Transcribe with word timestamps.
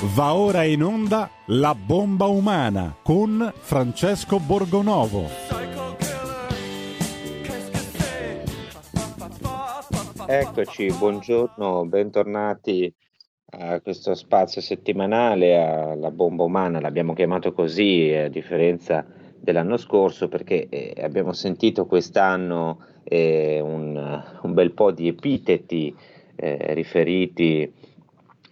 Va 0.00 0.32
ora 0.32 0.62
in 0.62 0.84
onda 0.84 1.28
La 1.46 1.74
bomba 1.74 2.26
umana 2.26 2.94
con 3.02 3.52
Francesco 3.52 4.38
Borgonovo. 4.38 5.24
Eccoci, 10.24 10.92
buongiorno, 10.96 11.84
bentornati 11.86 12.94
a 13.50 13.80
questo 13.80 14.14
spazio 14.14 14.60
settimanale 14.60 15.56
alla 15.56 16.12
bomba 16.12 16.44
umana, 16.44 16.78
l'abbiamo 16.78 17.12
chiamato 17.12 17.52
così 17.52 18.12
a 18.14 18.28
differenza 18.28 19.04
dell'anno 19.36 19.76
scorso 19.76 20.28
perché 20.28 20.68
eh, 20.68 20.94
abbiamo 21.02 21.32
sentito 21.32 21.86
quest'anno 21.86 22.84
eh, 23.02 23.58
un, 23.60 24.22
bel 24.44 24.70
po' 24.70 24.92
di 24.92 25.08
epiteti 25.08 25.92
eh, 26.36 26.72
riferiti 26.74 27.77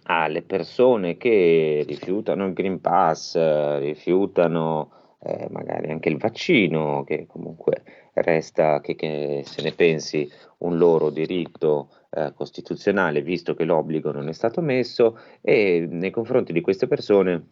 alle 0.07 0.41
persone 0.41 1.17
che 1.17 1.83
rifiutano 1.87 2.45
il 2.45 2.53
Green 2.53 2.79
Pass, 2.79 3.37
rifiutano 3.79 4.91
eh, 5.19 5.47
magari 5.49 5.91
anche 5.91 6.09
il 6.09 6.17
vaccino, 6.17 7.03
che 7.03 7.25
comunque 7.27 7.83
resta 8.13 8.79
che, 8.79 8.95
che 8.95 9.41
se 9.45 9.61
ne 9.61 9.73
pensi 9.73 10.29
un 10.59 10.77
loro 10.77 11.09
diritto 11.09 11.89
eh, 12.09 12.33
costituzionale, 12.33 13.21
visto 13.21 13.53
che 13.53 13.65
l'obbligo 13.65 14.11
non 14.11 14.29
è 14.29 14.33
stato 14.33 14.61
messo, 14.61 15.19
e 15.41 15.85
nei 15.89 16.11
confronti 16.11 16.53
di 16.53 16.61
queste 16.61 16.87
persone 16.87 17.51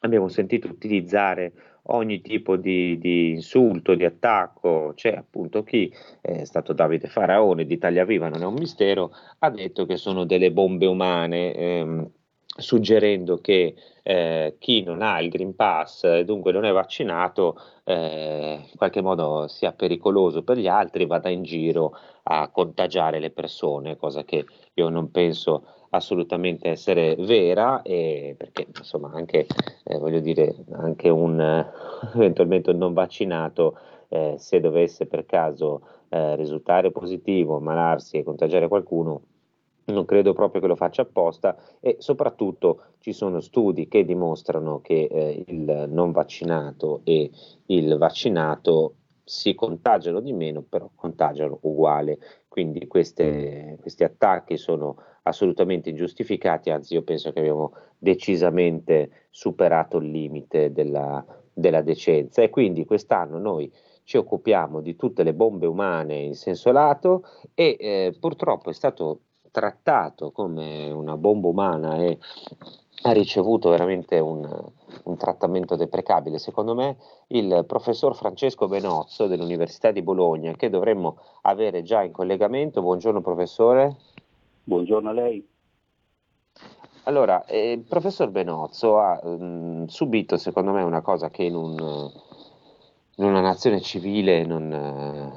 abbiamo 0.00 0.28
sentito 0.28 0.68
utilizzare 0.68 1.52
ogni 1.88 2.20
tipo 2.20 2.56
di, 2.56 2.98
di, 2.98 3.30
insulto, 3.30 3.94
di 3.94 4.04
attacco, 4.04 4.92
c'è 4.94 5.14
appunto 5.14 5.62
chi 5.62 5.92
è 6.20 6.44
stato 6.44 6.72
Davide 6.72 7.08
Faraone 7.08 7.66
di 7.66 7.74
Italia 7.74 8.04
Viva, 8.04 8.28
non 8.28 8.42
è 8.42 8.46
un 8.46 8.54
mistero, 8.54 9.12
ha 9.40 9.50
detto 9.50 9.86
che 9.86 9.96
sono 9.96 10.24
delle 10.24 10.52
bombe 10.52 10.86
umane, 10.86 11.54
ehm, 11.54 12.10
suggerendo 12.58 13.38
che 13.38 13.74
eh, 14.02 14.56
chi 14.58 14.82
non 14.82 15.02
ha 15.02 15.20
il 15.20 15.28
Green 15.28 15.54
Pass 15.54 16.04
e 16.04 16.24
dunque 16.24 16.52
non 16.52 16.64
è 16.64 16.72
vaccinato 16.72 17.60
eh, 17.84 18.58
in 18.70 18.76
qualche 18.76 19.02
modo 19.02 19.46
sia 19.48 19.72
pericoloso 19.72 20.42
per 20.42 20.56
gli 20.56 20.68
altri, 20.68 21.06
vada 21.06 21.28
in 21.28 21.42
giro 21.42 21.96
a 22.24 22.48
contagiare 22.48 23.18
le 23.18 23.30
persone, 23.30 23.96
cosa 23.96 24.24
che 24.24 24.44
io 24.74 24.88
non 24.88 25.10
penso 25.10 25.75
assolutamente 25.90 26.68
essere 26.68 27.16
vera 27.16 27.82
e 27.82 28.34
perché 28.36 28.66
insomma 28.76 29.10
anche 29.12 29.46
eh, 29.84 29.98
voglio 29.98 30.20
dire 30.20 30.54
anche 30.72 31.08
un 31.08 31.40
eventualmente 32.14 32.70
un 32.70 32.78
non 32.78 32.92
vaccinato 32.92 33.78
eh, 34.08 34.34
se 34.38 34.60
dovesse 34.60 35.06
per 35.06 35.26
caso 35.26 35.82
eh, 36.08 36.36
risultare 36.36 36.90
positivo, 36.90 37.56
ammalarsi 37.56 38.18
e 38.18 38.22
contagiare 38.22 38.68
qualcuno 38.68 39.22
non 39.86 40.04
credo 40.04 40.32
proprio 40.32 40.60
che 40.60 40.66
lo 40.66 40.76
faccia 40.76 41.02
apposta 41.02 41.56
e 41.80 41.96
soprattutto 42.00 42.82
ci 42.98 43.12
sono 43.12 43.40
studi 43.40 43.86
che 43.86 44.04
dimostrano 44.04 44.80
che 44.80 45.08
eh, 45.10 45.44
il 45.46 45.86
non 45.88 46.10
vaccinato 46.10 47.02
e 47.04 47.30
il 47.66 47.96
vaccinato 47.96 48.94
si 49.22 49.54
contagiano 49.54 50.20
di 50.20 50.32
meno, 50.32 50.62
però 50.62 50.88
contagiano 50.94 51.58
uguale. 51.62 52.18
Quindi 52.48 52.86
queste, 52.86 53.76
questi 53.80 54.04
attacchi 54.04 54.56
sono 54.56 54.96
assolutamente 55.26 55.90
ingiustificati, 55.90 56.70
anzi 56.70 56.94
io 56.94 57.02
penso 57.02 57.32
che 57.32 57.40
abbiamo 57.40 57.72
decisamente 57.98 59.26
superato 59.30 59.98
il 59.98 60.10
limite 60.10 60.72
della, 60.72 61.24
della 61.52 61.82
decenza 61.82 62.42
e 62.42 62.50
quindi 62.50 62.84
quest'anno 62.84 63.38
noi 63.38 63.70
ci 64.04 64.16
occupiamo 64.16 64.80
di 64.80 64.94
tutte 64.94 65.24
le 65.24 65.34
bombe 65.34 65.66
umane 65.66 66.16
in 66.16 66.34
senso 66.34 66.70
lato 66.70 67.24
e 67.54 67.76
eh, 67.78 68.16
purtroppo 68.18 68.70
è 68.70 68.72
stato 68.72 69.20
trattato 69.50 70.30
come 70.30 70.90
una 70.90 71.16
bomba 71.16 71.48
umana 71.48 71.96
e 71.96 72.18
ha 73.02 73.12
ricevuto 73.12 73.70
veramente 73.70 74.18
un, 74.18 74.46
un, 75.04 75.16
trattamento 75.16 75.76
deprecabile, 75.76 76.38
secondo 76.38 76.74
me, 76.74 76.96
il 77.28 77.64
professor 77.66 78.14
Francesco 78.14 78.68
Benozzo 78.68 79.26
dell'Università 79.26 79.90
di 79.90 80.02
Bologna, 80.02 80.52
che 80.52 80.70
dovremmo 80.70 81.18
avere 81.42 81.82
già 81.82 82.02
in 82.02 82.12
collegamento. 82.12 82.80
Buongiorno 82.80 83.20
professore. 83.20 83.96
Buongiorno 84.68 85.10
a 85.10 85.12
lei. 85.12 85.48
Allora, 87.04 87.44
eh, 87.44 87.70
il 87.70 87.84
professor 87.84 88.30
Benozzo 88.30 88.98
ha 88.98 89.20
mh, 89.22 89.44
mm, 89.44 89.84
subito, 89.84 90.36
secondo 90.38 90.72
me, 90.72 90.82
una 90.82 91.02
cosa 91.02 91.30
che 91.30 91.44
in, 91.44 91.54
un, 91.54 92.10
in 93.14 93.24
una 93.24 93.40
nazione 93.40 93.80
civile 93.80 94.44
non, 94.44 94.72
eh, 94.72 95.32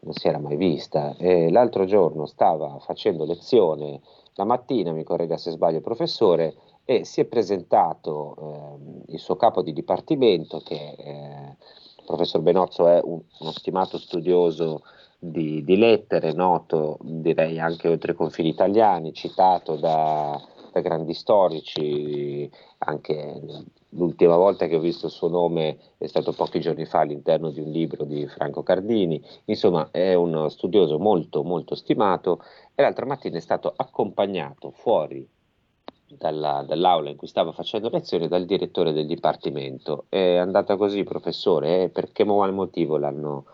non, 0.00 0.12
si 0.14 0.26
era 0.26 0.40
mai 0.40 0.56
vista. 0.56 1.14
Eh, 1.16 1.48
l'altro 1.52 1.84
giorno 1.84 2.26
stava 2.26 2.80
facendo 2.80 3.24
lezione, 3.24 4.00
la 4.34 4.44
mattina, 4.44 4.90
mi 4.90 5.04
corregga 5.04 5.36
se 5.36 5.52
sbaglio 5.52 5.76
il 5.76 5.82
professore, 5.84 6.56
e 6.84 7.04
si 7.04 7.20
è 7.20 7.24
presentato 7.26 8.34
eh, 9.06 9.12
il 9.12 9.20
suo 9.20 9.36
capo 9.36 9.62
di 9.62 9.72
dipartimento, 9.72 10.58
che 10.58 10.96
eh, 10.98 11.56
il 11.98 12.04
professor 12.04 12.40
Benozzo 12.40 12.88
è 12.88 13.00
un, 13.00 13.20
uno 13.38 13.52
stimato 13.52 13.96
studioso 13.96 14.82
di, 15.24 15.62
di, 15.62 15.76
lettere, 15.76 16.32
noto 16.32 16.98
direi 17.00 17.60
anche 17.60 17.86
oltre 17.86 18.10
i 18.10 18.16
confini 18.16 18.48
italiani, 18.48 19.12
citato 19.12 19.76
da, 19.76 20.40
da 20.72 20.80
grandi 20.80 21.14
storici, 21.14 22.50
anche 22.78 23.40
l'ultima 23.90 24.34
volta 24.34 24.66
che 24.66 24.74
ho 24.74 24.80
visto 24.80 25.06
il 25.06 25.12
suo 25.12 25.28
nome 25.28 25.78
è 25.96 26.08
stato 26.08 26.32
pochi 26.32 26.60
giorni 26.60 26.86
fa 26.86 27.00
all'interno 27.00 27.50
di 27.50 27.60
un 27.60 27.70
libro 27.70 28.04
di 28.04 28.26
Franco 28.26 28.64
Cardini, 28.64 29.22
insomma 29.44 29.90
è 29.92 30.14
uno 30.14 30.48
studioso 30.48 30.98
molto 30.98 31.44
molto 31.44 31.76
stimato 31.76 32.42
e 32.74 32.82
l'altra 32.82 33.06
mattina 33.06 33.36
è 33.36 33.40
stato 33.40 33.72
accompagnato 33.76 34.72
fuori 34.72 35.24
dalla, 36.08 36.64
dall'aula 36.66 37.10
in 37.10 37.16
cui 37.16 37.28
stava 37.28 37.52
facendo 37.52 37.88
lezione 37.90 38.26
dal 38.26 38.44
direttore 38.44 38.92
del 38.92 39.06
dipartimento. 39.06 40.06
È 40.08 40.36
andata 40.36 40.76
così, 40.76 41.04
professore? 41.04 41.84
Eh? 41.84 41.88
Per 41.90 42.10
che 42.10 42.24
motivo 42.24 42.96
l'hanno, 42.96 43.44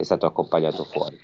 è 0.00 0.04
stato 0.04 0.26
accompagnato 0.26 0.84
fuori? 0.84 1.18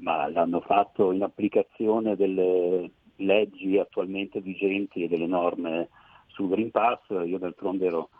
Ma 0.00 0.28
l'hanno 0.28 0.60
fatto 0.60 1.12
in 1.12 1.22
applicazione 1.22 2.14
delle 2.14 2.90
leggi 3.16 3.78
attualmente 3.78 4.42
vigenti 4.42 5.02
e 5.02 5.08
delle 5.08 5.26
norme 5.26 5.88
sul 6.26 6.50
Green 6.50 6.70
Pass. 6.70 7.00
Io 7.08 7.38
d'altronde 7.38 7.86
ero 7.86 8.10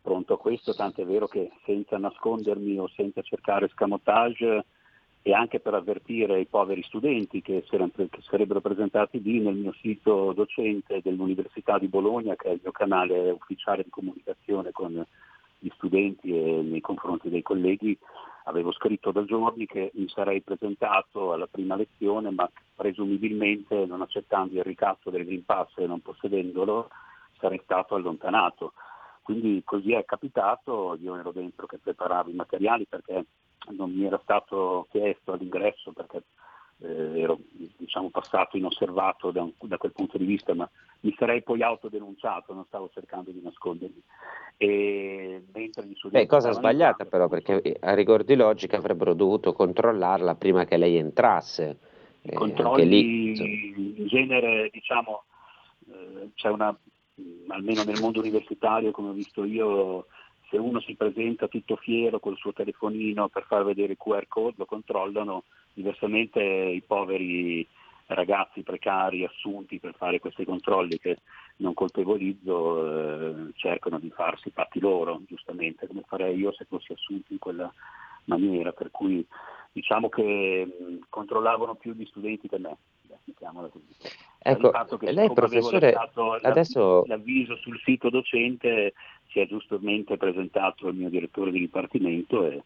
pronto 0.00 0.32
a 0.32 0.38
questo, 0.38 0.72
tant'è 0.72 1.04
vero 1.04 1.26
che 1.26 1.50
senza 1.66 1.98
nascondermi 1.98 2.78
o 2.78 2.88
senza 2.96 3.20
cercare 3.20 3.68
scamotage 3.68 4.64
e 5.20 5.34
anche 5.34 5.60
per 5.60 5.74
avvertire 5.74 6.40
i 6.40 6.46
poveri 6.46 6.82
studenti 6.82 7.42
che, 7.42 7.62
sarebbero 8.22 8.62
presentati 8.62 9.20
lì 9.20 9.38
nel 9.38 9.56
mio 9.56 9.74
sito 9.74 10.32
docente 10.32 11.02
dell'Università 11.02 11.78
di 11.78 11.88
Bologna, 11.88 12.36
che 12.36 12.48
è 12.48 12.52
il 12.52 12.60
mio 12.62 12.72
canale 12.72 13.28
ufficiale 13.28 13.82
di 13.82 13.90
comunicazione 13.90 14.72
con 14.72 15.06
gli 15.62 15.70
studenti 15.74 16.36
e 16.36 16.60
nei 16.60 16.80
confronti 16.80 17.30
dei 17.30 17.42
colleghi, 17.42 17.96
avevo 18.44 18.72
scritto 18.72 19.12
da 19.12 19.24
giorni 19.24 19.66
che 19.66 19.92
mi 19.94 20.08
sarei 20.08 20.42
presentato 20.42 21.32
alla 21.32 21.46
prima 21.46 21.76
lezione, 21.76 22.30
ma 22.30 22.50
presumibilmente 22.74 23.86
non 23.86 24.02
accettando 24.02 24.56
il 24.56 24.64
ricatto 24.64 25.10
del 25.10 25.24
Green 25.24 25.44
Pass 25.44 25.70
e 25.76 25.86
non 25.86 26.00
possedendolo 26.00 26.90
sarei 27.38 27.60
stato 27.62 27.94
allontanato. 27.94 28.72
Quindi 29.22 29.62
così 29.64 29.92
è 29.92 30.04
capitato, 30.04 30.98
io 31.00 31.14
ero 31.14 31.30
dentro 31.30 31.66
che 31.66 31.78
preparavo 31.78 32.30
i 32.30 32.34
materiali 32.34 32.86
perché 32.86 33.24
non 33.70 33.92
mi 33.92 34.04
era 34.04 34.18
stato 34.24 34.88
chiesto 34.90 35.32
all'ingresso 35.32 35.92
perché 35.92 36.24
eh, 36.82 37.20
ero 37.20 37.38
diciamo, 37.76 38.10
passato 38.10 38.56
inosservato 38.56 39.30
da, 39.30 39.42
un, 39.42 39.52
da, 39.60 39.76
quel 39.76 39.92
punto 39.92 40.18
di 40.18 40.24
vista, 40.24 40.54
ma 40.54 40.68
mi 41.00 41.14
sarei 41.16 41.42
poi 41.42 41.62
autodenunciato, 41.62 42.52
non 42.52 42.64
stavo 42.66 42.90
cercando 42.92 43.30
di 43.30 43.40
nascondermi. 43.42 44.02
E 44.56 45.44
mentre 45.52 45.86
gli 45.86 45.94
Beh, 46.10 46.26
cosa 46.26 46.52
sbagliata 46.52 47.04
però, 47.04 47.28
perché 47.28 47.76
a 47.80 47.94
rigor 47.94 48.24
di 48.24 48.34
logica 48.34 48.76
avrebbero 48.76 49.14
dovuto 49.14 49.52
controllarla 49.52 50.34
prima 50.34 50.64
che 50.64 50.76
lei 50.76 50.96
entrasse. 50.96 51.78
I 52.22 52.28
eh, 52.30 52.34
controlli 52.34 52.88
lì, 52.88 53.96
in 53.98 54.06
genere, 54.06 54.68
diciamo, 54.72 55.24
eh, 55.88 56.30
c'è 56.34 56.48
una, 56.48 56.76
almeno 57.48 57.82
nel 57.84 58.00
mondo 58.00 58.20
universitario, 58.20 58.90
come 58.90 59.10
ho 59.10 59.12
visto 59.12 59.44
io, 59.44 60.06
se 60.48 60.58
uno 60.58 60.80
si 60.80 60.94
presenta 60.94 61.48
tutto 61.48 61.76
fiero 61.76 62.20
col 62.20 62.36
suo 62.36 62.52
telefonino 62.52 63.28
per 63.28 63.44
far 63.44 63.64
vedere 63.64 63.92
il 63.92 63.98
QR 63.98 64.26
code 64.28 64.54
lo 64.58 64.66
controllano, 64.66 65.44
diversamente 65.72 66.40
i 66.40 66.82
poveri 66.86 67.66
ragazzi 68.06 68.62
precari 68.62 69.24
assunti 69.24 69.78
per 69.78 69.94
fare 69.96 70.18
questi 70.18 70.44
controlli 70.44 70.98
che 70.98 71.18
non 71.56 71.74
colpevolizzo 71.74 72.86
eh, 72.86 73.52
cercano 73.54 73.98
di 73.98 74.10
farsi 74.10 74.50
fatti 74.50 74.80
loro, 74.80 75.20
giustamente 75.26 75.86
come 75.86 76.02
farei 76.06 76.36
io 76.36 76.52
se 76.52 76.66
fossi 76.68 76.92
assunto 76.92 77.32
in 77.32 77.38
quella 77.38 77.72
maniera, 78.24 78.72
per 78.72 78.90
cui 78.90 79.24
diciamo 79.72 80.08
che 80.08 80.66
mh, 80.66 81.06
controllavano 81.08 81.74
più 81.74 81.94
gli 81.94 82.04
studenti 82.06 82.48
che 82.48 82.58
me, 82.58 82.76
mettiamola 83.24 83.68
così. 83.68 83.86
Ecco, 84.38 84.72
lei 85.00 85.32
professore, 85.32 85.94
adesso... 86.42 87.04
l'avviso 87.06 87.56
sul 87.56 87.80
sito 87.84 88.10
docente 88.10 88.92
si 89.28 89.38
è 89.38 89.46
giustamente 89.46 90.16
presentato 90.16 90.88
il 90.88 90.96
mio 90.96 91.08
direttore 91.08 91.52
di 91.52 91.60
dipartimento 91.60 92.44
e 92.44 92.62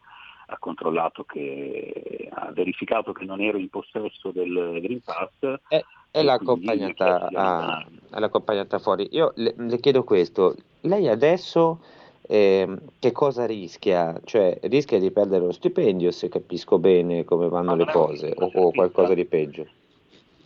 ha 0.46 0.58
controllato 0.58 1.24
che 1.24 2.28
ha 2.32 2.52
verificato 2.52 3.12
che 3.12 3.24
non 3.24 3.40
ero 3.40 3.58
in 3.58 3.68
possesso 3.68 4.30
del 4.30 4.78
Green 4.80 5.00
Pass. 5.02 5.58
Eh, 5.68 5.84
e 6.10 6.22
l'ha 6.22 6.34
accompagnata, 6.34 7.28
a, 7.32 7.86
l'ha 8.10 8.26
accompagnata 8.26 8.78
fuori. 8.78 9.08
Io 9.12 9.32
le, 9.36 9.54
le, 9.56 9.78
chiedo 9.80 10.04
questo, 10.04 10.54
lei 10.82 11.08
adesso 11.08 11.80
eh, 12.22 12.78
che 12.98 13.12
cosa 13.12 13.44
rischia? 13.44 14.20
Cioè 14.24 14.58
rischia 14.62 14.98
di 14.98 15.10
perdere 15.10 15.44
lo 15.44 15.52
stipendio 15.52 16.10
se 16.12 16.28
capisco 16.28 16.78
bene 16.78 17.24
come 17.24 17.48
vanno 17.48 17.70
no, 17.70 17.76
le 17.76 17.86
cose 17.86 18.32
o, 18.36 18.50
o 18.52 18.70
qualcosa 18.70 19.14
di 19.14 19.24
peggio? 19.24 19.66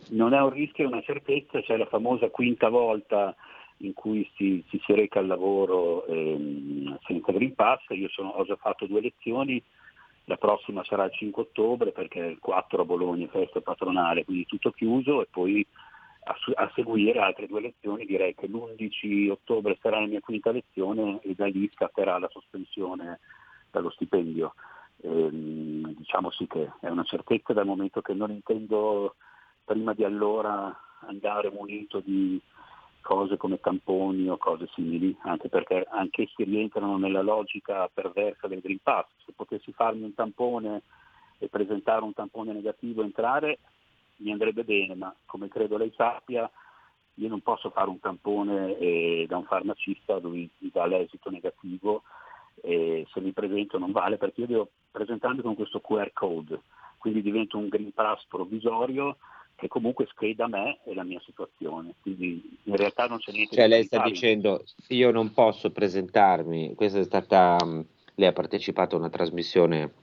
Non 0.09 0.33
è 0.33 0.41
un 0.41 0.49
rischio, 0.49 0.85
è 0.85 0.87
una 0.87 1.01
certezza, 1.01 1.61
c'è 1.61 1.77
la 1.77 1.85
famosa 1.85 2.29
quinta 2.29 2.69
volta 2.69 3.35
in 3.77 3.93
cui 3.93 4.29
si, 4.35 4.63
si, 4.69 4.79
si 4.83 4.93
reca 4.93 5.19
al 5.19 5.27
lavoro 5.27 6.05
ehm, 6.05 6.99
senza 7.03 7.31
Green 7.31 7.55
Pass, 7.55 7.81
io 7.89 8.09
sono, 8.09 8.29
ho 8.29 8.43
già 8.43 8.55
fatto 8.55 8.85
due 8.85 9.01
lezioni, 9.01 9.61
la 10.25 10.37
prossima 10.37 10.83
sarà 10.83 11.05
il 11.05 11.13
5 11.13 11.43
ottobre 11.43 11.91
perché 11.91 12.19
il 12.19 12.39
4 12.39 12.81
a 12.81 12.85
Bologna 12.85 13.27
festa 13.27 13.61
patronale, 13.61 14.23
quindi 14.23 14.45
tutto 14.45 14.71
chiuso 14.71 15.21
e 15.21 15.27
poi 15.29 15.65
a, 16.23 16.35
a, 16.55 16.71
seguire 16.75 17.19
altre 17.19 17.47
due 17.47 17.61
lezioni 17.61 18.05
direi 18.05 18.35
che 18.35 18.47
l'11 18.47 19.31
ottobre 19.31 19.77
sarà 19.81 19.99
la 19.99 20.05
mia 20.05 20.19
quinta 20.19 20.51
lezione 20.51 21.19
e 21.23 21.33
da 21.33 21.47
lì 21.47 21.69
scatterà 21.73 22.19
la 22.19 22.29
sospensione 22.29 23.19
dallo 23.71 23.89
stipendio. 23.89 24.53
Ehm, 25.03 25.95
diciamo 25.95 26.29
sì 26.29 26.45
che 26.45 26.71
è 26.79 26.89
una 26.89 27.03
certezza 27.03 27.53
dal 27.53 27.65
momento 27.65 28.01
che 28.01 28.13
non 28.13 28.29
intendo 28.29 29.15
prima 29.63 29.93
di 29.93 30.03
allora 30.03 30.75
andare 31.07 31.49
munito 31.49 31.99
di 31.99 32.39
cose 33.01 33.37
come 33.37 33.59
tamponi 33.59 34.29
o 34.29 34.37
cose 34.37 34.69
simili, 34.73 35.15
anche 35.21 35.49
perché 35.49 35.85
anch'essi 35.89 36.43
rientrano 36.43 36.97
nella 36.97 37.21
logica 37.21 37.89
perversa 37.93 38.47
del 38.47 38.61
Green 38.61 38.79
Pass. 38.81 39.07
Se 39.25 39.33
potessi 39.35 39.71
farmi 39.73 40.03
un 40.03 40.13
tampone 40.13 40.83
e 41.37 41.49
presentare 41.49 42.03
un 42.03 42.13
tampone 42.13 42.53
negativo 42.53 43.01
e 43.01 43.05
entrare, 43.05 43.59
mi 44.17 44.31
andrebbe 44.31 44.63
bene, 44.63 44.95
ma 44.95 45.13
come 45.25 45.47
credo 45.47 45.77
lei 45.77 45.91
sappia, 45.95 46.49
io 47.15 47.27
non 47.27 47.41
posso 47.41 47.69
fare 47.71 47.89
un 47.89 47.99
tampone 47.99 48.77
eh, 48.77 49.25
da 49.27 49.37
un 49.37 49.43
farmacista 49.43 50.19
dove 50.19 50.37
mi 50.57 50.69
dà 50.71 50.85
l'esito 50.85 51.29
negativo 51.29 52.03
e 52.61 53.05
se 53.11 53.19
mi 53.19 53.31
presento 53.31 53.77
non 53.77 53.91
vale 53.91 54.17
perché 54.17 54.41
io 54.41 54.47
devo 54.47 54.69
presentarmi 54.91 55.41
con 55.41 55.55
questo 55.55 55.81
QR 55.81 56.11
code, 56.13 56.61
quindi 56.97 57.21
divento 57.21 57.57
un 57.57 57.67
Green 57.67 57.91
Pass 57.91 58.25
provvisorio 58.27 59.17
che 59.61 59.67
comunque 59.67 60.07
scheda 60.07 60.47
me 60.47 60.79
e 60.85 60.95
la 60.95 61.03
mia 61.03 61.21
situazione. 61.23 61.93
Quindi 62.01 62.57
in 62.63 62.75
realtà 62.75 63.05
non 63.05 63.19
c'è 63.19 63.31
niente 63.31 63.55
cioè, 63.55 63.67
lei 63.67 63.83
sta 63.83 64.01
dicendo 64.01 64.63
io 64.87 65.11
non 65.11 65.31
posso 65.33 65.69
presentarmi, 65.69 66.73
questa 66.73 66.97
è 66.97 67.03
stata 67.03 67.57
lei 68.15 68.27
ha 68.27 68.33
partecipato 68.33 68.95
a 68.95 68.99
una 68.99 69.11
trasmissione 69.11 69.93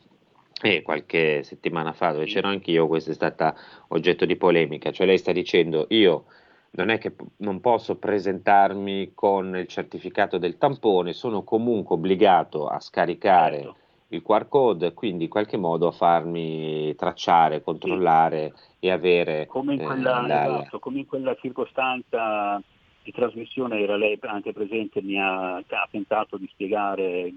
eh, 0.63 0.83
qualche 0.83 1.43
settimana 1.43 1.93
fa 1.93 2.13
dove 2.13 2.27
c'ero 2.27 2.47
anch'io, 2.47 2.87
questa 2.87 3.11
è 3.11 3.15
stata 3.15 3.53
oggetto 3.89 4.25
di 4.25 4.37
polemica, 4.37 4.93
cioè 4.93 5.07
lei 5.07 5.19
sta 5.19 5.33
dicendo 5.33 5.87
io 5.89 6.27
non 6.71 6.91
è 6.91 6.99
che 6.99 7.17
non 7.39 7.61
posso 7.61 7.97
presentarmi 7.97 9.11
con 9.13 9.57
il 9.57 9.67
certificato 9.67 10.39
del 10.39 10.57
tampone, 10.57 11.13
sono 11.13 11.43
comunque 11.43 11.97
obbligato 11.97 12.69
a 12.69 12.79
scaricare 12.79 13.63
certo 13.63 13.87
il 14.09 14.23
QR 14.23 14.49
code, 14.49 14.95
quindi 14.95 15.25
in 15.25 15.31
qualche 15.31 15.57
modo 15.57 15.91
farmi 15.91 16.95
tracciare, 16.95 17.63
controllare 17.63 18.53
sì. 18.55 18.87
e 18.87 18.91
avere... 18.91 19.47
Come 19.47 19.75
in, 19.75 19.85
quella, 19.85 20.25
eh, 20.25 20.27
la... 20.27 20.59
esatto, 20.59 20.79
come 20.79 21.01
in 21.01 21.07
quella 21.07 21.35
circostanza 21.35 22.63
di 23.03 23.13
trasmissione 23.13 23.81
era 23.81 23.97
lei 23.97 24.19
anche 24.23 24.53
presente, 24.53 25.03
mi 25.03 25.21
ha, 25.21 25.57
ha 25.57 25.89
tentato 25.91 26.37
di 26.37 26.49
spiegare 26.51 27.21
il, 27.21 27.37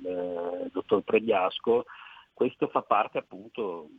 il 0.65 0.69
dottor 0.71 1.01
Pregliasco, 1.01 1.85
questo 2.33 2.67
fa 2.67 2.81
parte 2.81 3.17
appunto, 3.17 3.89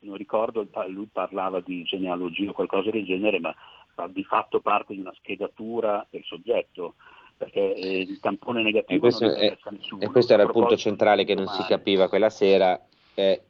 non 0.00 0.16
ricordo, 0.16 0.66
lui 0.88 1.08
parlava 1.12 1.60
di 1.60 1.82
genealogia 1.84 2.50
o 2.50 2.52
qualcosa 2.52 2.90
del 2.90 3.04
genere, 3.04 3.38
ma 3.38 3.54
fa 3.94 4.08
di 4.08 4.24
fatto 4.24 4.60
parte 4.60 4.94
di 4.94 5.00
una 5.00 5.14
schedatura 5.16 6.04
del 6.10 6.22
soggetto 6.24 6.94
perché 7.38 7.74
eh, 7.74 8.00
il 8.00 8.18
tampone 8.20 8.62
negativo 8.62 8.96
e 8.96 8.98
questo, 8.98 9.32
è, 9.32 9.56
e 10.00 10.06
questo 10.08 10.32
era 10.34 10.42
il 10.42 10.50
punto 10.50 10.76
centrale 10.76 11.24
che 11.24 11.34
non 11.34 11.46
si 11.46 11.62
capiva 11.62 12.08
quella 12.08 12.30
sera. 12.30 12.78
Eh, 13.14 13.42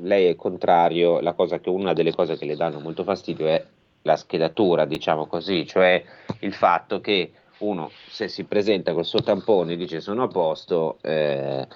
lei 0.00 0.26
è 0.26 0.36
contrario, 0.36 1.20
la 1.20 1.32
cosa 1.32 1.58
che, 1.58 1.68
una 1.68 1.92
delle 1.92 2.14
cose 2.14 2.36
che 2.36 2.46
le 2.46 2.56
danno 2.56 2.80
molto 2.80 3.02
fastidio 3.02 3.46
è 3.46 3.64
la 4.02 4.16
schedatura, 4.16 4.84
diciamo 4.84 5.26
così, 5.26 5.66
cioè 5.66 6.02
il 6.40 6.54
fatto 6.54 7.00
che 7.00 7.32
uno 7.58 7.90
se 8.08 8.28
si 8.28 8.44
presenta 8.44 8.94
col 8.94 9.04
suo 9.04 9.22
tampone 9.22 9.74
e 9.74 9.76
dice 9.76 10.00
sono 10.00 10.22
a 10.22 10.28
posto, 10.28 10.98
eh, 11.02 11.66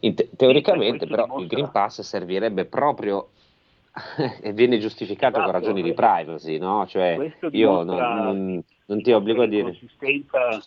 te- 0.00 0.30
teoricamente 0.34 1.06
però 1.06 1.24
dimostra... 1.24 1.42
il 1.42 1.48
Green 1.48 1.70
Pass 1.70 2.00
servirebbe 2.00 2.64
proprio 2.64 3.30
e 4.40 4.52
viene 4.52 4.78
giustificato 4.78 5.36
esatto, 5.36 5.50
con 5.50 5.60
ragioni 5.60 5.82
di 5.82 5.92
privacy, 5.92 6.58
no? 6.58 6.86
Cioè 6.86 7.32
io 7.50 7.82
non, 7.82 7.96
non, 7.96 8.64
non 8.86 9.02
ti 9.02 9.12
obbligo 9.12 9.42
a 9.42 9.46
dire... 9.46 9.64
Consistenza 9.64 10.62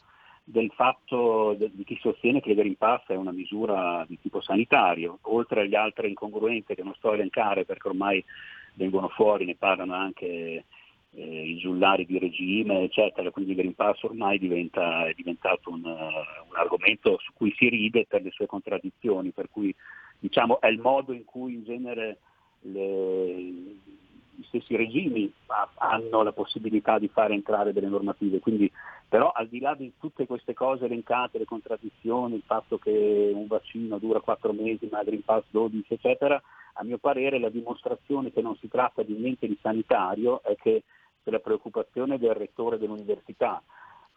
del 0.52 0.72
fatto 0.74 1.56
di 1.56 1.84
chi 1.84 1.98
sostiene 2.02 2.42
che 2.42 2.50
il 2.50 2.56
Green 2.56 2.76
Pass 2.76 3.06
è 3.08 3.16
una 3.16 3.32
misura 3.32 4.04
di 4.08 4.20
tipo 4.20 4.42
sanitario, 4.42 5.20
oltre 5.24 5.62
alle 5.62 5.78
altre 5.78 6.08
incongruenze 6.08 6.74
che 6.74 6.82
non 6.82 6.96
sto 6.96 7.12
a 7.12 7.14
elencare 7.14 7.66
perché 7.66 7.88
ormai 7.88 8.24
vengono 8.74 9.10
fuori, 9.10 9.46
ne 9.46 9.56
parlano 9.56 9.94
anche 9.94 10.66
eh, 11.12 11.50
i 11.50 11.58
giullari 11.58 12.06
di 12.08 12.18
regime, 12.18 12.82
eccetera, 12.82 13.30
quindi 13.30 13.52
il 13.52 13.58
Green 13.58 13.76
Pass 13.76 14.02
ormai 14.02 14.40
diventa, 14.40 15.08
è 15.08 15.14
diventato 15.14 15.70
un, 15.70 15.86
un, 15.86 16.56
argomento 16.56 17.20
su 17.20 17.32
cui 17.34 17.54
si 17.56 17.70
ride 17.70 18.08
per 18.08 18.24
le 18.24 18.32
sue 18.32 18.48
contraddizioni, 18.48 19.30
per 19.30 19.50
cui 19.52 19.74
diciamo, 20.18 20.60
è 20.60 20.68
il 20.68 20.80
modo 20.80 21.14
in 21.14 21.26
cui 21.26 21.54
in 21.54 21.64
genere 21.64 22.18
le, 22.62 23.76
gli 24.40 24.46
stessi 24.46 24.78
regimi 24.78 25.32
hanno 25.80 26.24
la 26.24 26.32
possibilità 26.32 26.98
di 26.98 27.10
fare 27.10 27.34
entrare 27.34 27.74
delle 27.74 27.90
normative. 27.90 28.40
Quindi, 28.40 28.72
però 29.08 29.32
al 29.32 29.48
di 29.48 29.60
là 29.60 29.76
di 29.76 29.92
tutte 30.00 30.26
queste 30.26 30.54
cose 30.54 30.86
elencate, 30.86 31.40
le 31.40 31.46
contraddizioni, 31.46 32.36
il 32.36 32.44
fatto 32.46 32.78
che 32.78 33.32
un 33.34 33.48
vaccino 33.48 33.98
dura 33.98 34.22
4 34.22 34.54
mesi, 34.54 34.88
ma 34.90 35.04
Green 35.04 35.24
Pass 35.24 35.44
12, 35.50 35.94
eccetera, 35.94 36.42
a 36.74 36.84
mio 36.86 36.98
parere 36.98 37.40
la 37.40 37.50
dimostrazione 37.50 38.32
che 38.32 38.42
non 38.42 38.56
si 38.56 38.70
tratta 38.70 39.04
di 39.04 39.14
niente 39.14 39.46
di 39.48 39.58
sanitario 39.62 40.42
è 40.44 40.56
che 40.56 40.84
la 41.24 41.40
preoccupazione 41.40 42.18
del 42.18 42.34
rettore 42.34 42.80
dell'università 42.80 43.62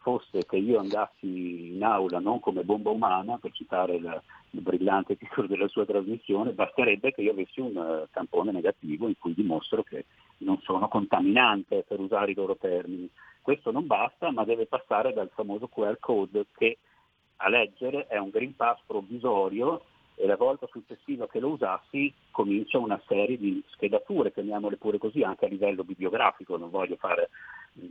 fosse 0.03 0.45
che 0.45 0.57
io 0.57 0.79
andassi 0.79 1.73
in 1.73 1.83
aula 1.83 2.19
non 2.19 2.39
come 2.39 2.63
bomba 2.63 2.91
umana, 2.91 3.37
per 3.37 3.51
citare 3.53 3.95
il, 3.95 4.21
il 4.51 4.61
brillante 4.61 5.15
titolo 5.17 5.47
della 5.47 5.67
sua 5.69 5.85
trasmissione, 5.85 6.51
basterebbe 6.51 7.11
che 7.11 7.21
io 7.21 7.31
avessi 7.31 7.61
un 7.61 7.75
uh, 7.75 8.07
tampone 8.11 8.51
negativo 8.51 9.07
in 9.07 9.17
cui 9.17 9.33
dimostro 9.33 9.81
che 9.81 10.05
non 10.39 10.59
sono 10.61 10.87
contaminante, 10.89 11.85
per 11.87 11.99
usare 11.99 12.31
i 12.31 12.35
loro 12.35 12.57
termini. 12.57 13.09
Questo 13.41 13.71
non 13.71 13.87
basta, 13.87 14.29
ma 14.31 14.43
deve 14.43 14.67
passare 14.67 15.13
dal 15.13 15.31
famoso 15.33 15.67
QR 15.67 15.97
code 15.99 16.45
che 16.55 16.77
a 17.37 17.49
leggere 17.49 18.07
è 18.07 18.17
un 18.17 18.29
Green 18.29 18.55
Pass 18.55 18.79
provvisorio 18.85 19.83
e 20.15 20.27
la 20.27 20.35
volta 20.35 20.67
successiva 20.67 21.27
che 21.27 21.39
lo 21.39 21.49
usassi 21.49 22.13
comincia 22.29 22.77
una 22.77 23.01
serie 23.07 23.37
di 23.37 23.63
schedature, 23.69 24.31
chiamiamole 24.31 24.77
pure 24.77 24.97
così, 24.97 25.23
anche 25.23 25.45
a 25.45 25.49
livello 25.49 25.83
bibliografico, 25.83 26.57
non 26.57 26.69
voglio 26.69 26.95
fare, 26.97 27.29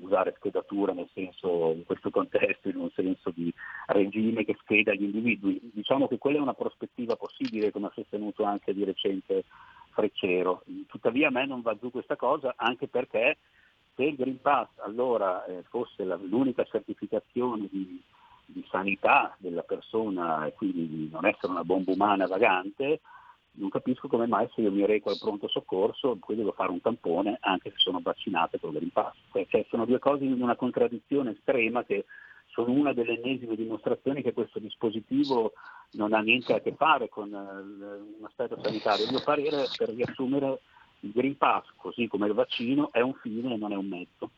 usare 0.00 0.34
schedatura 0.36 0.92
nel 0.92 1.08
senso, 1.12 1.72
in 1.72 1.84
questo 1.84 2.10
contesto, 2.10 2.68
in 2.68 2.76
un 2.76 2.90
senso 2.90 3.30
di 3.30 3.52
regime 3.86 4.44
che 4.44 4.56
scheda 4.60 4.94
gli 4.94 5.04
individui. 5.04 5.60
Diciamo 5.72 6.08
che 6.08 6.18
quella 6.18 6.38
è 6.38 6.42
una 6.42 6.54
prospettiva 6.54 7.16
possibile, 7.16 7.70
come 7.70 7.86
ha 7.86 7.92
sostenuto 7.94 8.44
anche 8.44 8.72
di 8.74 8.84
recente 8.84 9.44
Freccero. 9.90 10.62
Tuttavia 10.86 11.28
a 11.28 11.30
me 11.30 11.46
non 11.46 11.60
va 11.60 11.76
giù 11.76 11.90
questa 11.90 12.16
cosa, 12.16 12.54
anche 12.56 12.88
perché 12.88 13.38
se 13.94 14.04
il 14.04 14.16
Green 14.16 14.40
Pass 14.40 14.68
allora 14.78 15.44
eh, 15.44 15.62
fosse 15.68 16.04
la, 16.04 16.16
l'unica 16.16 16.64
certificazione 16.64 17.68
di 17.70 18.00
di 18.52 18.64
sanità 18.70 19.34
della 19.38 19.62
persona 19.62 20.46
e 20.46 20.52
quindi 20.52 20.86
di 20.86 21.08
non 21.10 21.24
essere 21.24 21.52
una 21.52 21.64
bomba 21.64 21.92
umana 21.92 22.26
vagante, 22.26 23.00
non 23.54 23.68
capisco 23.68 24.09
come 24.09 24.26
mai 24.26 24.49
se 24.54 24.62
io 24.62 24.73
mi 24.73 24.87
reco 24.87 25.11
al 25.11 25.18
pronto 25.18 25.47
soccorso 25.49 26.16
poi 26.16 26.37
devo 26.37 26.52
fare 26.52 26.71
un 26.71 26.80
tampone 26.80 27.37
anche 27.40 27.71
se 27.71 27.76
sono 27.78 28.00
vaccinate 28.02 28.59
con 28.59 28.75
il 28.75 28.90
Pass. 28.92 29.14
Cioè, 29.49 29.66
sono 29.68 29.85
due 29.85 29.99
cose 29.99 30.25
in 30.25 30.40
una 30.40 30.56
contraddizione 30.56 31.32
estrema 31.32 31.85
che 31.85 32.04
sono 32.52 32.73
una 32.73 32.92
delle 32.92 33.14
ennesime 33.14 33.56
dimostrazioni 33.56 34.23
che 34.23 34.32
questo 34.32 34.59
dispositivo 34.59 35.52
non 35.92 36.12
ha 36.12 36.21
niente 36.21 36.54
a 36.54 36.61
che 36.61 36.75
fare 36.75 37.09
con 37.09 37.32
uh, 37.32 38.18
un 38.18 38.25
aspetto 38.25 38.59
sanitario. 38.62 39.06
A 39.06 39.11
mio 39.11 39.23
parere, 39.25 39.64
per 39.76 39.88
riassumere, 39.90 40.61
il 41.00 41.12
Green 41.12 41.37
Pass, 41.37 41.64
così 41.76 42.06
come 42.09 42.26
il 42.26 42.35
vaccino, 42.35 42.92
è 42.92 43.00
un 43.00 43.14
fine 43.14 43.54
e 43.54 43.56
non 43.56 43.73
è 43.73 43.76
un 43.76 43.87
mezzo. 43.87 44.30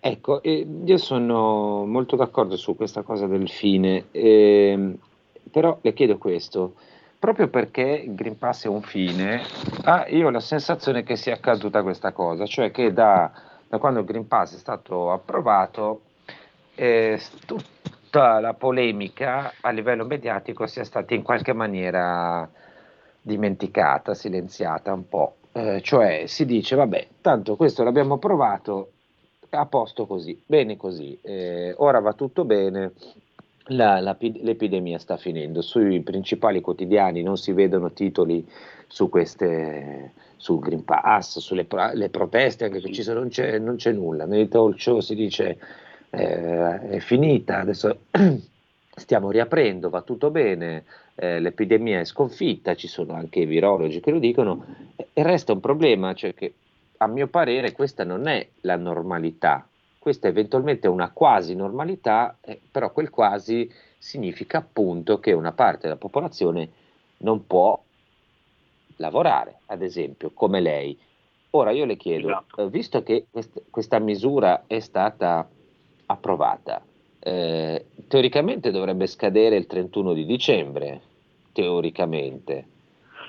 Ecco, 0.00 0.42
eh, 0.42 0.66
io 0.84 0.96
sono 0.98 1.84
molto 1.84 2.16
d'accordo 2.16 2.56
su 2.56 2.76
questa 2.76 3.02
cosa 3.02 3.26
del 3.26 3.48
fine, 3.48 4.06
eh, 4.12 4.96
però 5.50 5.78
le 5.82 5.92
chiedo 5.92 6.16
questo, 6.16 6.74
proprio 7.18 7.48
perché 7.48 7.82
il 7.82 8.14
Green 8.14 8.38
Pass 8.38 8.64
è 8.64 8.68
un 8.68 8.82
fine, 8.82 9.42
ah, 9.84 10.06
io 10.08 10.26
ho 10.26 10.30
la 10.30 10.40
sensazione 10.40 11.02
che 11.02 11.16
sia 11.16 11.34
accaduta 11.34 11.82
questa 11.82 12.12
cosa, 12.12 12.46
cioè 12.46 12.70
che 12.70 12.92
da, 12.92 13.30
da 13.68 13.78
quando 13.78 14.00
il 14.00 14.06
Green 14.06 14.26
Pass 14.26 14.54
è 14.54 14.58
stato 14.58 15.12
approvato, 15.12 16.02
eh, 16.74 17.20
tutta 17.46 18.40
la 18.40 18.54
polemica 18.54 19.54
a 19.60 19.70
livello 19.70 20.04
mediatico 20.04 20.66
sia 20.66 20.84
stata 20.84 21.14
in 21.14 21.22
qualche 21.22 21.52
maniera 21.52 22.48
dimenticata, 23.20 24.14
silenziata 24.14 24.92
un 24.92 25.08
po'. 25.08 25.36
Eh, 25.52 25.80
cioè 25.82 26.26
si 26.26 26.44
dice, 26.44 26.76
vabbè, 26.76 27.08
tanto 27.22 27.56
questo 27.56 27.82
l'abbiamo 27.82 28.18
provato, 28.18 28.90
a 29.50 29.66
posto 29.66 30.06
così, 30.06 30.40
bene 30.44 30.76
così, 30.76 31.18
eh, 31.22 31.74
ora 31.78 31.98
va 32.00 32.12
tutto 32.12 32.44
bene, 32.44 32.92
la, 33.68 34.00
la, 34.00 34.16
l'epidemia 34.18 34.98
sta 34.98 35.16
finendo. 35.16 35.62
Sui 35.62 36.00
principali 36.00 36.60
quotidiani 36.60 37.22
non 37.22 37.36
si 37.36 37.52
vedono 37.52 37.92
titoli 37.92 38.46
su 38.86 39.08
queste, 39.08 40.12
sul 40.36 40.60
Green 40.60 40.84
Pass, 40.84 41.38
sulle 41.38 41.64
pro, 41.64 41.90
proteste, 42.10 42.64
anche 42.64 42.80
che 42.80 42.92
ci 42.92 43.02
sono, 43.02 43.20
non, 43.20 43.28
c'è, 43.28 43.58
non 43.58 43.76
c'è 43.76 43.92
nulla. 43.92 44.26
Nei 44.26 44.48
talk 44.48 44.80
show 44.80 45.00
si 45.00 45.14
dice 45.14 45.58
eh, 46.10 46.88
è 46.90 46.98
finita, 46.98 47.58
adesso 47.60 48.00
stiamo 48.94 49.30
riaprendo, 49.30 49.90
va 49.90 50.02
tutto 50.02 50.30
bene, 50.30 50.84
eh, 51.14 51.40
l'epidemia 51.40 52.00
è 52.00 52.04
sconfitta, 52.04 52.74
ci 52.74 52.88
sono 52.88 53.14
anche 53.14 53.40
i 53.40 53.46
virologi 53.46 54.00
che 54.00 54.10
lo 54.10 54.18
dicono, 54.18 54.64
e 55.12 55.22
resta 55.22 55.52
un 55.52 55.60
problema, 55.60 56.14
cioè 56.14 56.34
che 56.34 56.54
a 56.98 57.06
mio 57.06 57.26
parere 57.26 57.72
questa 57.72 58.04
non 58.04 58.26
è 58.26 58.46
la 58.62 58.76
normalità, 58.76 59.66
questa 60.06 60.28
è 60.28 60.30
eventualmente 60.30 60.86
una 60.86 61.10
quasi 61.10 61.56
normalità, 61.56 62.38
eh, 62.40 62.60
però 62.70 62.92
quel 62.92 63.10
quasi 63.10 63.68
significa 63.98 64.58
appunto 64.58 65.18
che 65.18 65.32
una 65.32 65.50
parte 65.50 65.88
della 65.88 65.96
popolazione 65.96 66.70
non 67.18 67.44
può 67.44 67.76
lavorare, 68.98 69.62
ad 69.66 69.82
esempio, 69.82 70.30
come 70.32 70.60
lei. 70.60 70.96
Ora 71.50 71.72
io 71.72 71.84
le 71.86 71.96
chiedo, 71.96 72.28
esatto. 72.28 72.62
eh, 72.62 72.68
visto 72.68 73.02
che 73.02 73.26
quest- 73.28 73.62
questa 73.68 73.98
misura 73.98 74.62
è 74.68 74.78
stata 74.78 75.50
approvata, 76.06 76.80
eh, 77.18 77.86
teoricamente 78.06 78.70
dovrebbe 78.70 79.08
scadere 79.08 79.56
il 79.56 79.66
31 79.66 80.12
di 80.12 80.24
dicembre, 80.24 81.00
teoricamente. 81.50 82.64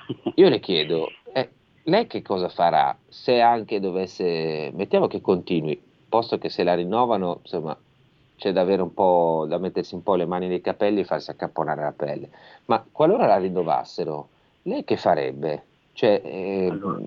Io 0.36 0.48
le 0.48 0.60
chiedo, 0.60 1.08
eh, 1.32 1.48
lei 1.82 2.06
che 2.06 2.22
cosa 2.22 2.48
farà 2.48 2.96
se 3.08 3.40
anche 3.40 3.80
dovesse, 3.80 4.70
mettiamo 4.72 5.08
che 5.08 5.20
continui, 5.20 5.86
posto 6.08 6.38
che 6.38 6.48
se 6.48 6.62
la 6.64 6.74
rinnovano, 6.74 7.38
insomma, 7.42 7.76
c'è 8.36 8.52
da 8.52 8.60
avere 8.60 8.82
un 8.82 8.94
po', 8.94 9.46
da 9.48 9.58
mettersi 9.58 9.94
un 9.94 10.02
po' 10.02 10.14
le 10.14 10.26
mani 10.26 10.46
nei 10.46 10.60
capelli 10.60 11.00
e 11.00 11.04
farsi 11.04 11.30
accapponare 11.30 11.82
la 11.82 11.92
pelle. 11.92 12.30
Ma 12.66 12.84
qualora 12.90 13.26
la 13.26 13.36
rinnovassero, 13.36 14.28
lei 14.62 14.84
che 14.84 14.96
farebbe? 14.96 15.64
Cioè, 15.92 16.22
eh, 16.24 16.68
allora, 16.70 17.00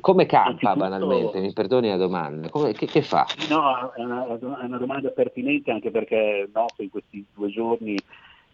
come 0.00 0.26
campa 0.26 0.76
banalmente? 0.76 1.40
Mi 1.40 1.52
perdoni 1.52 1.88
la 1.88 1.96
domanda, 1.96 2.48
come, 2.50 2.72
che, 2.72 2.86
che, 2.86 3.02
fa? 3.02 3.26
No, 3.48 3.92
è 3.92 4.02
una, 4.02 4.26
è 4.26 4.64
una, 4.64 4.78
domanda 4.78 5.08
pertinente 5.10 5.70
anche 5.70 5.90
perché 5.90 6.48
noto 6.52 6.82
in 6.82 6.90
questi 6.90 7.24
due 7.34 7.48
giorni 7.48 7.96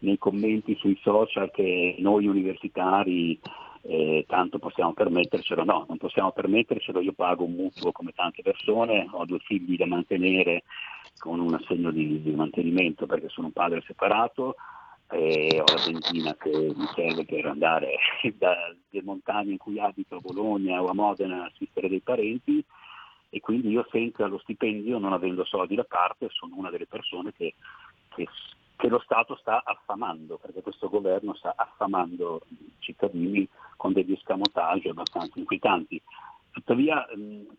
nei 0.00 0.18
commenti 0.18 0.74
sui 0.76 0.98
social 1.02 1.50
che 1.50 1.96
noi 1.98 2.26
universitari 2.26 3.38
eh, 3.82 4.24
tanto 4.28 4.58
possiamo 4.58 4.92
permettercelo, 4.92 5.64
no, 5.64 5.84
non 5.88 5.98
possiamo 5.98 6.32
permettercelo, 6.32 7.00
io 7.00 7.12
pago 7.12 7.44
un 7.44 7.52
mutuo 7.52 7.92
come 7.92 8.12
tante 8.12 8.42
persone, 8.42 9.08
ho 9.10 9.24
due 9.24 9.38
figli 9.40 9.76
da 9.76 9.86
mantenere 9.86 10.62
con 11.18 11.40
un 11.40 11.54
assegno 11.54 11.90
di, 11.90 12.22
di 12.22 12.30
mantenimento 12.32 13.06
perché 13.06 13.28
sono 13.28 13.48
un 13.48 13.52
padre 13.52 13.82
separato, 13.86 14.54
e 15.12 15.60
ho 15.60 15.64
la 15.74 15.82
benzina 15.84 16.34
che 16.36 16.72
mi 16.74 16.86
serve 16.94 17.26
per 17.26 17.44
andare 17.44 17.96
dalle 18.34 19.02
montagne 19.02 19.52
in 19.52 19.58
cui 19.58 19.78
abito 19.78 20.16
a 20.16 20.20
Bologna 20.20 20.82
o 20.82 20.86
a 20.86 20.94
Modena 20.94 21.42
a 21.42 21.46
assistere 21.46 21.88
dei 21.88 22.00
parenti. 22.00 22.64
E 23.28 23.40
quindi 23.40 23.68
io 23.68 23.86
senza 23.90 24.26
lo 24.26 24.38
stipendio, 24.38 24.98
non 24.98 25.12
avendo 25.12 25.44
soldi 25.44 25.74
da 25.74 25.84
parte, 25.84 26.28
sono 26.30 26.54
una 26.56 26.70
delle 26.70 26.86
persone 26.86 27.32
che, 27.32 27.54
che, 28.14 28.26
che 28.82 28.88
lo 28.88 28.98
Stato 28.98 29.36
sta 29.36 29.62
affamando, 29.64 30.38
perché 30.38 30.60
questo 30.60 30.88
governo 30.88 31.34
sta 31.34 31.54
affamando 31.54 32.40
i 32.48 32.72
cittadini 32.80 33.48
con 33.76 33.92
degli 33.92 34.18
scamotage 34.20 34.88
abbastanza 34.88 35.38
inquietanti. 35.38 36.02
Tuttavia, 36.50 37.06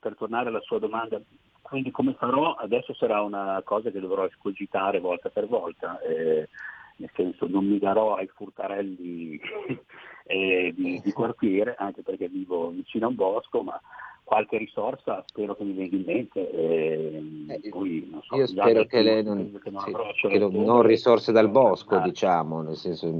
per 0.02 0.18
tornare 0.18 0.50
alla 0.50 0.60
sua 0.60 0.80
domanda, 0.80 1.22
quindi 1.62 1.92
come 1.92 2.14
farò? 2.16 2.56
Adesso 2.56 2.94
sarà 2.96 3.22
una 3.22 3.62
cosa 3.64 3.90
che 3.90 4.02
dovrò 4.02 4.26
escogitare 4.26 5.00
volta 5.00 5.30
per 5.30 5.48
volta. 5.48 5.98
Eh, 6.02 6.50
nel 6.98 7.10
senso 7.16 7.48
non 7.48 7.68
mi 7.68 7.80
darò 7.80 8.16
ai 8.16 8.28
furtarelli 8.28 9.40
eh, 10.28 10.74
di, 10.76 11.00
di, 11.02 11.12
quartiere, 11.14 11.76
anche 11.80 12.02
perché 12.02 12.28
vivo 12.28 12.68
vicino 12.72 13.06
a 13.06 13.10
un 13.10 13.16
bosco, 13.16 13.64
ma 13.64 13.80
qualche 14.24 14.58
risorsa 14.58 15.24
spero 15.26 15.56
che 15.56 15.64
mi 15.64 15.74
venga 15.74 15.96
in 15.96 16.04
mente. 16.06 16.50
Eh, 16.50 17.24
eh 17.48 17.70
poi, 17.70 18.08
non 18.10 18.22
so, 18.24 18.36
io 18.36 18.48
spero 18.48 18.86
che 18.86 19.02
lei 19.02 19.24
non, 19.24 19.60
che 19.62 19.70
non, 19.70 19.82
sì, 20.16 20.28
che 20.28 20.40
non 20.40 20.82
risorse 20.82 21.32
dal 21.32 21.50
bosco, 21.50 22.00
diciamo, 22.00 22.62
nel 22.62 22.76
senso 22.76 23.12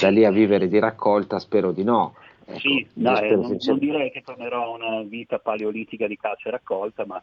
da 0.00 0.10
lì 0.10 0.24
a 0.24 0.30
vivere 0.30 0.68
di 0.68 0.78
raccolta 0.78 1.38
spero 1.38 1.72
di 1.72 1.84
no. 1.84 2.14
Ecco, 2.46 2.58
sì, 2.58 2.86
dai, 2.92 3.30
non, 3.30 3.56
non 3.58 3.78
direi 3.78 4.10
che 4.10 4.22
tornerò 4.22 4.64
a 4.64 4.68
una 4.68 5.02
vita 5.02 5.38
paleolitica 5.38 6.06
di 6.06 6.16
caccia 6.16 6.48
e 6.48 6.52
raccolta, 6.52 7.06
ma 7.06 7.20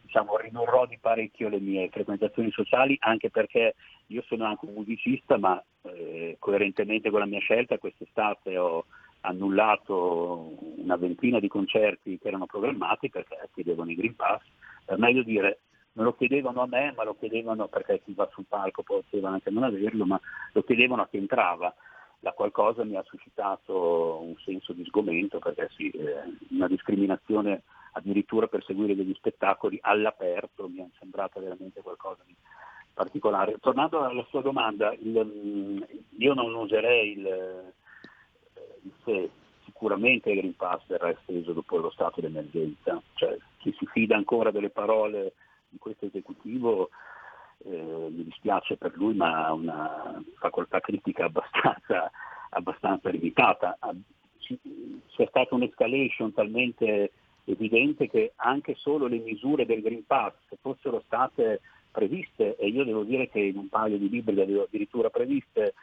diciamo, 0.00 0.36
ridurrò 0.38 0.86
di 0.86 0.98
parecchio 0.98 1.48
le 1.48 1.60
mie 1.60 1.88
frequentazioni 1.90 2.50
sociali, 2.50 2.96
anche 3.00 3.30
perché 3.30 3.74
io 4.06 4.22
sono 4.26 4.44
anche 4.44 4.66
un 4.66 4.74
musicista, 4.74 5.36
ma 5.38 5.62
eh, 5.82 6.36
coerentemente 6.38 7.10
con 7.10 7.20
la 7.20 7.26
mia 7.26 7.40
scelta 7.40 7.78
quest'estate 7.78 8.56
ho 8.56 8.84
annullato 9.22 10.54
una 10.76 10.96
ventina 10.96 11.40
di 11.40 11.48
concerti 11.48 12.18
che 12.18 12.28
erano 12.28 12.46
programmati 12.46 13.10
perché 13.10 13.36
chiedevano 13.52 13.90
i 13.90 13.94
Green 13.94 14.14
Pass, 14.16 14.42
per 14.84 14.98
meglio 14.98 15.22
dire 15.22 15.60
non 15.94 16.06
lo 16.06 16.14
chiedevano 16.14 16.62
a 16.62 16.66
me, 16.66 16.92
ma 16.96 17.04
lo 17.04 17.16
chiedevano 17.18 17.68
perché 17.68 18.00
chi 18.02 18.14
va 18.14 18.28
sul 18.32 18.46
palco 18.48 18.82
poteva 18.82 19.30
anche 19.30 19.50
non 19.50 19.64
averlo, 19.64 20.06
ma 20.06 20.20
lo 20.52 20.62
chiedevano 20.62 21.02
a 21.02 21.08
chi 21.08 21.18
entrava. 21.18 21.74
La 22.20 22.32
qualcosa 22.32 22.84
mi 22.84 22.96
ha 22.96 23.02
suscitato 23.02 24.20
un 24.22 24.34
senso 24.44 24.72
di 24.72 24.84
sgomento 24.84 25.38
perché 25.38 25.68
sì, 25.74 25.90
eh, 25.90 26.22
una 26.50 26.68
discriminazione 26.68 27.62
addirittura 27.92 28.46
per 28.46 28.64
seguire 28.64 28.94
degli 28.94 29.12
spettacoli 29.14 29.78
all'aperto 29.82 30.68
mi 30.68 30.78
è 30.78 30.86
sembrata 30.98 31.40
veramente 31.40 31.82
qualcosa 31.82 32.22
di 32.24 32.34
particolare. 32.94 33.58
Tornando 33.60 34.02
alla 34.02 34.24
sua 34.30 34.40
domanda, 34.40 34.94
il, 34.94 35.86
io 36.16 36.34
non 36.34 36.54
userei 36.54 37.12
il 37.12 37.72
se, 39.04 39.30
sicuramente 39.64 40.30
il 40.30 40.38
Green 40.38 40.56
Pass 40.56 40.86
verrà 40.86 41.10
esteso 41.10 41.52
dopo 41.52 41.76
lo 41.78 41.90
stato 41.90 42.20
d'emergenza, 42.20 43.00
cioè 43.14 43.36
chi 43.58 43.74
si 43.78 43.86
fida 43.86 44.16
ancora 44.16 44.50
delle 44.50 44.70
parole 44.70 45.32
di 45.68 45.78
questo 45.78 46.06
esecutivo 46.06 46.90
eh, 47.64 48.08
mi 48.10 48.24
dispiace 48.24 48.76
per 48.76 48.92
lui 48.96 49.14
ma 49.14 49.46
ha 49.46 49.52
una 49.52 50.22
facoltà 50.38 50.80
critica 50.80 51.26
abbastanza, 51.26 52.10
abbastanza 52.50 53.08
limitata. 53.08 53.78
C'è 54.38 55.26
stata 55.28 55.54
un'escalation 55.54 56.32
talmente 56.32 57.12
evidente 57.44 58.08
che 58.08 58.32
anche 58.36 58.74
solo 58.74 59.06
le 59.06 59.18
misure 59.18 59.64
del 59.66 59.80
Green 59.80 60.04
Pass 60.06 60.34
fossero 60.60 61.02
state 61.06 61.60
previste, 61.90 62.56
e 62.56 62.68
io 62.68 62.84
devo 62.84 63.04
dire 63.04 63.28
che 63.28 63.38
in 63.38 63.58
un 63.58 63.68
paio 63.68 63.98
di 63.98 64.08
libri 64.08 64.34
le 64.34 64.42
avevo 64.42 64.62
addirittura 64.62 65.10
previste 65.10 65.74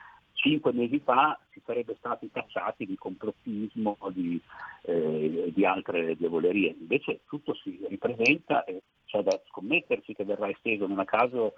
cinque 0.42 0.72
mesi 0.72 1.00
fa, 1.00 1.40
si 1.52 1.62
sarebbe 1.66 1.96
stati 1.98 2.30
tacciati 2.32 2.86
di 2.86 2.96
complottismo 2.96 3.96
o 4.00 4.10
di, 4.10 4.40
eh, 4.84 5.52
di 5.54 5.66
altre 5.66 6.16
diavolerie. 6.16 6.76
Invece 6.80 7.22
tutto 7.28 7.54
si 7.56 7.80
ripresenta 7.88 8.64
e 8.64 8.82
c'è 9.06 9.22
da 9.22 9.40
scommetterci 9.48 10.14
che 10.14 10.26
verrà 10.26 10.50
esteso. 10.50 10.88
Non 10.88 11.00
a 11.00 11.06
caso 11.06 11.54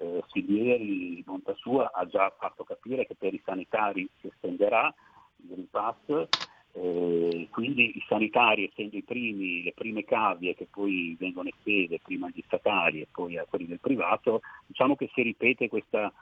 eh, 0.00 0.22
Silieri 0.28 1.22
Montasua 1.26 1.90
ha 1.92 2.06
già 2.06 2.32
fatto 2.38 2.64
capire 2.64 3.06
che 3.06 3.14
per 3.16 3.34
i 3.34 3.42
sanitari 3.44 4.08
si 4.20 4.28
estenderà 4.28 4.92
il 5.36 5.48
Green 5.48 5.68
Pass 5.70 6.28
eh, 6.72 7.48
quindi 7.50 7.96
i 7.96 8.04
sanitari, 8.06 8.64
essendo 8.64 8.96
i 8.96 9.02
primi, 9.02 9.62
le 9.62 9.72
prime 9.72 10.04
cavie 10.04 10.54
che 10.54 10.68
poi 10.70 11.16
vengono 11.18 11.48
estese 11.48 11.98
prima 12.00 12.26
agli 12.26 12.42
statali 12.46 13.00
e 13.00 13.08
poi 13.10 13.36
a 13.38 13.46
quelli 13.48 13.66
del 13.66 13.80
privato, 13.80 14.42
diciamo 14.66 14.94
che 14.94 15.10
si 15.12 15.22
ripete 15.22 15.68
questa 15.68 16.12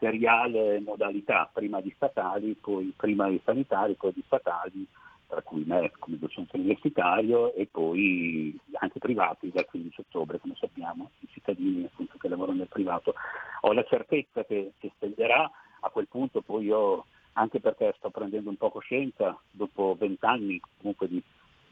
seriale 0.00 0.80
modalità, 0.80 1.48
prima 1.52 1.76
agli 1.76 1.92
statali, 1.94 2.56
poi 2.60 2.92
prima 2.96 3.26
agli 3.26 3.40
sanitari, 3.44 3.94
poi 3.94 4.10
agli 4.10 4.22
statali, 4.26 4.86
tra 5.28 5.42
cui 5.42 5.62
me 5.64 5.92
come 6.00 6.18
docente 6.18 6.56
universitario 6.56 7.54
e 7.54 7.68
poi 7.70 8.58
anche 8.80 8.98
privati 8.98 9.50
dal 9.52 9.66
15 9.66 10.00
ottobre, 10.00 10.40
come 10.40 10.54
sappiamo, 10.58 11.10
i 11.20 11.28
cittadini 11.30 11.84
appunto, 11.84 12.18
che 12.18 12.28
lavorano 12.28 12.58
nel 12.58 12.68
privato. 12.68 13.14
Ho 13.60 13.72
la 13.72 13.84
certezza 13.84 14.44
che 14.44 14.72
si 14.80 14.86
estenderà, 14.86 15.48
a 15.82 15.88
quel 15.90 16.08
punto 16.08 16.40
poi 16.40 16.64
io 16.64 17.04
anche 17.34 17.60
perché 17.60 17.94
sto 17.96 18.10
prendendo 18.10 18.50
un 18.50 18.56
po' 18.56 18.70
coscienza 18.70 19.38
dopo 19.50 19.96
vent'anni 19.98 20.60
comunque 20.78 21.08
di 21.08 21.22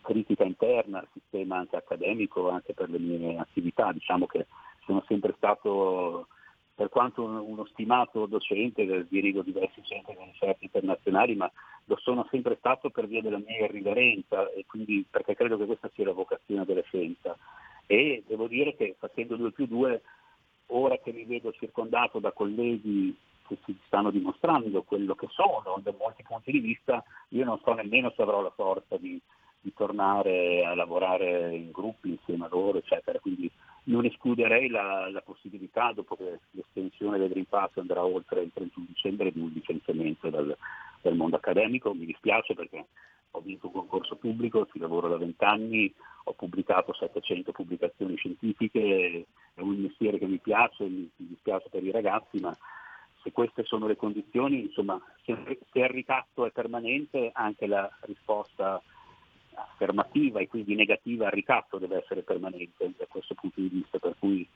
critica 0.01 0.45
interna 0.45 1.01
al 1.01 1.09
sistema 1.13 1.59
anche 1.59 1.77
accademico, 1.77 2.49
anche 2.49 2.73
per 2.73 2.89
le 2.89 2.99
mie 2.99 3.39
attività, 3.39 3.93
diciamo 3.93 4.27
che 4.27 4.47
sono 4.87 5.05
sempre 5.07 5.35
stato, 5.37 6.29
per 6.79 6.91
quanto 6.91 7.25
uno 7.25 7.65
stimato 7.73 8.27
docente, 8.27 9.05
dirigo 9.09 9.43
diversi 9.43 9.83
centri 9.83 10.15
di 10.17 10.31
ricerca 10.31 10.59
internazionali, 10.61 11.35
ma 11.35 11.51
lo 11.87 11.97
sono 11.97 12.25
sempre 12.31 12.55
stato 12.61 12.91
per 12.91 13.09
via 13.09 13.21
della 13.21 13.43
mia 13.45 13.65
irriverenza 13.65 14.49
e 14.53 14.65
quindi 14.65 15.05
perché 15.11 15.35
credo 15.35 15.59
che 15.59 15.67
questa 15.67 15.91
sia 15.93 16.05
la 16.05 16.13
vocazione 16.13 16.65
della 16.65 16.83
scienza. 16.83 17.37
E 17.85 18.23
devo 18.29 18.47
dire 18.47 18.77
che 18.77 18.95
facendo 18.97 19.35
2 19.35 19.51
più 19.51 19.67
2 19.67 20.03
ora 20.67 20.97
che 20.99 21.11
mi 21.11 21.25
vedo 21.25 21.51
circondato 21.51 22.21
da 22.21 22.31
colleghi 22.31 23.13
che 23.49 23.59
si 23.65 23.77
stanno 23.87 24.13
dimostrando 24.13 24.85
quello 24.85 25.17
che 25.17 25.27
sono 25.31 25.81
da 25.83 25.93
molti 25.99 26.23
punti 26.23 26.53
di 26.53 26.61
vista, 26.61 27.03
io 27.31 27.45
non 27.45 27.59
so 27.65 27.73
nemmeno 27.73 28.13
se 28.15 28.23
avrò 28.23 28.41
la 28.41 28.53
forza 28.55 28.97
di, 28.99 29.21
di 29.61 29.75
tornare 29.75 30.65
a 30.65 30.77
lavorare 30.77 31.57
in 31.57 31.73
gruppi 31.73 32.11
insieme 32.11 32.45
a 32.45 32.49
loro, 32.49 32.79
eccetera. 32.79 33.19
Quindi 33.19 33.51
non 33.89 34.05
escluderei 34.05 34.69
la, 34.69 35.11
la, 35.11 35.21
possibilità, 35.23 35.93
dopo 35.93 36.15
che 36.17 36.41
l'estensione 36.51 37.19
del 37.19 37.31
Green 37.31 37.47
Pass 37.47 37.77
andrà 37.77 38.05
oltre 38.05 38.43
il 38.43 38.51
31 38.53 38.87
dicembre, 38.89 39.33
di 39.33 39.41
un 39.41 39.51
licenziamento 39.53 40.29
dal, 40.31 40.57
dal 41.03 41.17
mondo 41.17 41.37
accademico. 41.37 41.95
Mi 41.95 42.07
dispiace 42.07 42.55
perché 42.55 42.87
ho 43.33 43.41
vinto 43.41 43.67
un 43.67 43.73
concorso 43.73 44.17
pubblico, 44.17 44.67
ci 44.71 44.79
lavoro 44.79 45.09
da 45.09 45.17
vent'anni, 45.17 45.93
ho 46.25 46.33
pubblicato 46.33 46.93
700 46.93 47.53
pubblicazioni 47.53 48.17
scientifiche, 48.17 49.27
è 49.55 49.61
un 49.61 49.81
mestiere 49.81 50.19
che 50.19 50.27
mi 50.27 50.39
piace, 50.39 50.85
mi, 50.85 51.11
mi 51.17 51.27
dispiace 51.29 51.69
per 51.71 51.83
i 51.83 51.91
ragazzi, 51.91 52.39
ma 52.41 52.55
se 53.23 53.33
queste 53.33 53.65
sono 53.65 53.87
le 53.87 53.97
condizioni, 53.97 54.65
insomma, 54.65 55.01
se, 55.25 55.35
se 55.73 55.79
il 55.79 55.89
ricatto 55.89 56.45
è 56.45 56.51
permanente, 56.51 57.31
anche 57.33 57.67
la 57.67 57.89
risposta 58.03 58.83
affermativa 59.63 60.41
e 60.41 60.49
quindi 60.49 60.75
negativa 60.75 61.27
al 61.27 61.33
ricatto 61.33 61.79
deve 61.79 61.99
essere 61.99 62.23
permanente 62.23 62.93
da 62.97 63.07
questo 63.07 63.35
punto 63.35 63.61
di 63.61 63.69
vista, 63.69 63.99
per 63.99 64.15
cui 64.19 64.49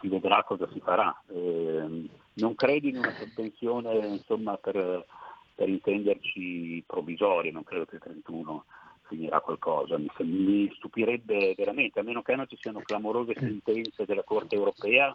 si 0.00 0.08
vedrà 0.08 0.42
cosa 0.44 0.68
si 0.72 0.80
farà. 0.80 1.14
Eh, 1.28 2.08
non 2.34 2.54
credo 2.54 2.88
in 2.88 2.98
una 2.98 3.12
sospensione 3.12 3.94
insomma, 4.06 4.56
per, 4.56 5.06
per, 5.54 5.68
intenderci 5.68 6.82
provvisoria, 6.86 7.52
non 7.52 7.64
credo 7.64 7.86
che 7.86 7.96
il 7.96 8.02
31 8.02 8.64
finirà 9.06 9.40
qualcosa, 9.40 9.98
mi, 9.98 10.08
mi 10.18 10.72
stupirebbe 10.76 11.54
veramente, 11.56 12.00
a 12.00 12.02
meno 12.02 12.22
che 12.22 12.34
non 12.34 12.48
ci 12.48 12.56
siano 12.58 12.80
clamorose 12.80 13.34
sentenze 13.38 14.04
della 14.06 14.24
Corte 14.24 14.54
europea 14.54 15.12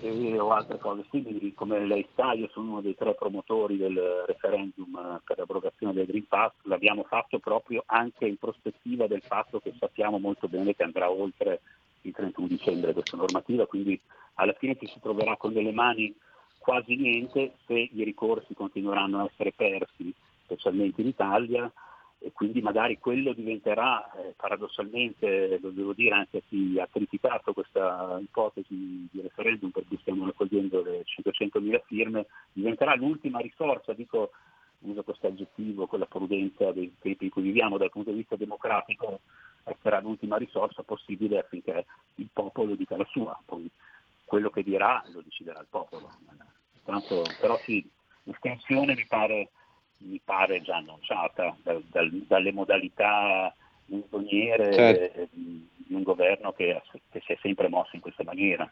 e, 0.00 0.38
o 0.38 0.52
altre 0.52 0.78
cose. 0.78 1.04
Simili, 1.10 1.54
come 1.54 1.84
lei 1.84 2.06
sa, 2.14 2.32
io 2.32 2.48
sono 2.52 2.72
uno 2.72 2.80
dei 2.80 2.94
tre 2.94 3.14
promotori 3.14 3.76
del 3.76 4.24
referendum 4.26 5.20
per 5.24 5.38
l'abrogazione 5.38 5.92
del 5.92 6.06
Green 6.06 6.26
Pass, 6.26 6.52
l'abbiamo 6.62 7.04
fatto 7.04 7.38
proprio 7.38 7.82
anche 7.86 8.26
in 8.26 8.36
prospettiva 8.36 9.06
del 9.06 9.22
fatto 9.22 9.60
che 9.60 9.74
sappiamo 9.78 10.18
molto 10.18 10.48
bene 10.48 10.74
che 10.74 10.82
andrà 10.82 11.10
oltre 11.10 11.60
il 12.02 12.12
31 12.12 12.46
dicembre 12.48 12.92
questa 12.92 13.16
normativa, 13.16 13.66
quindi 13.66 13.98
alla 14.34 14.54
fine 14.54 14.76
ci 14.78 14.86
si 14.86 14.98
troverà 15.00 15.36
con 15.36 15.52
delle 15.52 15.72
mani 15.72 16.14
quasi 16.58 16.96
niente 16.96 17.54
se 17.66 17.74
i 17.74 18.04
ricorsi 18.04 18.54
continueranno 18.54 19.20
a 19.20 19.24
essere 19.24 19.52
persi, 19.52 20.12
specialmente 20.44 21.00
in 21.00 21.08
Italia, 21.08 21.70
e 22.24 22.30
quindi 22.32 22.62
magari 22.62 22.98
quello 22.98 23.32
diventerà 23.32 24.12
eh, 24.12 24.34
paradossalmente, 24.36 25.58
lo 25.60 25.70
devo 25.70 25.92
dire 25.92 26.14
anche 26.14 26.38
a 26.38 26.42
chi 26.46 26.78
ha 26.78 26.86
criticato 26.86 27.52
questa 27.52 28.16
ipotesi 28.20 29.08
di 29.10 29.20
referendum 29.20 29.70
per 29.70 29.84
cui 29.86 29.98
stiamo 30.00 30.26
raccogliendo 30.26 30.82
le 30.82 31.02
500.000 31.04 31.82
firme, 31.84 32.26
diventerà 32.52 32.94
l'ultima 32.94 33.40
risorsa, 33.40 33.92
dico, 33.92 34.30
uso 34.80 35.02
questo 35.02 35.26
aggettivo 35.26 35.86
con 35.86 35.98
la 35.98 36.06
prudenza 36.06 36.70
dei 36.70 36.94
tempi 37.00 37.24
in 37.24 37.30
cui 37.30 37.42
viviamo 37.42 37.76
dal 37.76 37.90
punto 37.90 38.10
di 38.10 38.18
vista 38.18 38.36
democratico, 38.36 39.20
sarà 39.80 40.00
l'ultima 40.00 40.36
risorsa 40.36 40.84
possibile 40.84 41.40
affinché 41.40 41.86
il 42.16 42.28
popolo 42.32 42.76
dica 42.76 42.96
la 42.96 43.06
sua, 43.10 43.36
poi 43.44 43.68
quello 44.24 44.50
che 44.50 44.62
dirà 44.62 45.02
lo 45.12 45.22
deciderà 45.22 45.60
il 45.60 45.66
popolo. 45.68 46.08
Tanto, 46.84 47.24
però 47.40 47.58
sì, 47.64 47.84
l'estensione 48.24 48.94
mi 48.94 49.06
pare 49.06 49.50
mi 50.04 50.20
pare 50.22 50.62
già 50.62 50.76
annunciata 50.76 51.56
da, 51.62 51.80
da, 51.90 52.08
dalle 52.26 52.52
modalità 52.52 53.54
menzognere 53.86 54.72
certo. 54.72 55.28
di 55.32 55.94
un 55.94 56.02
governo 56.02 56.52
che, 56.52 56.80
che, 57.10 57.20
si 57.24 57.32
è 57.32 57.38
sempre 57.40 57.68
mosso 57.68 57.94
in 57.94 58.00
questa 58.00 58.24
maniera. 58.24 58.70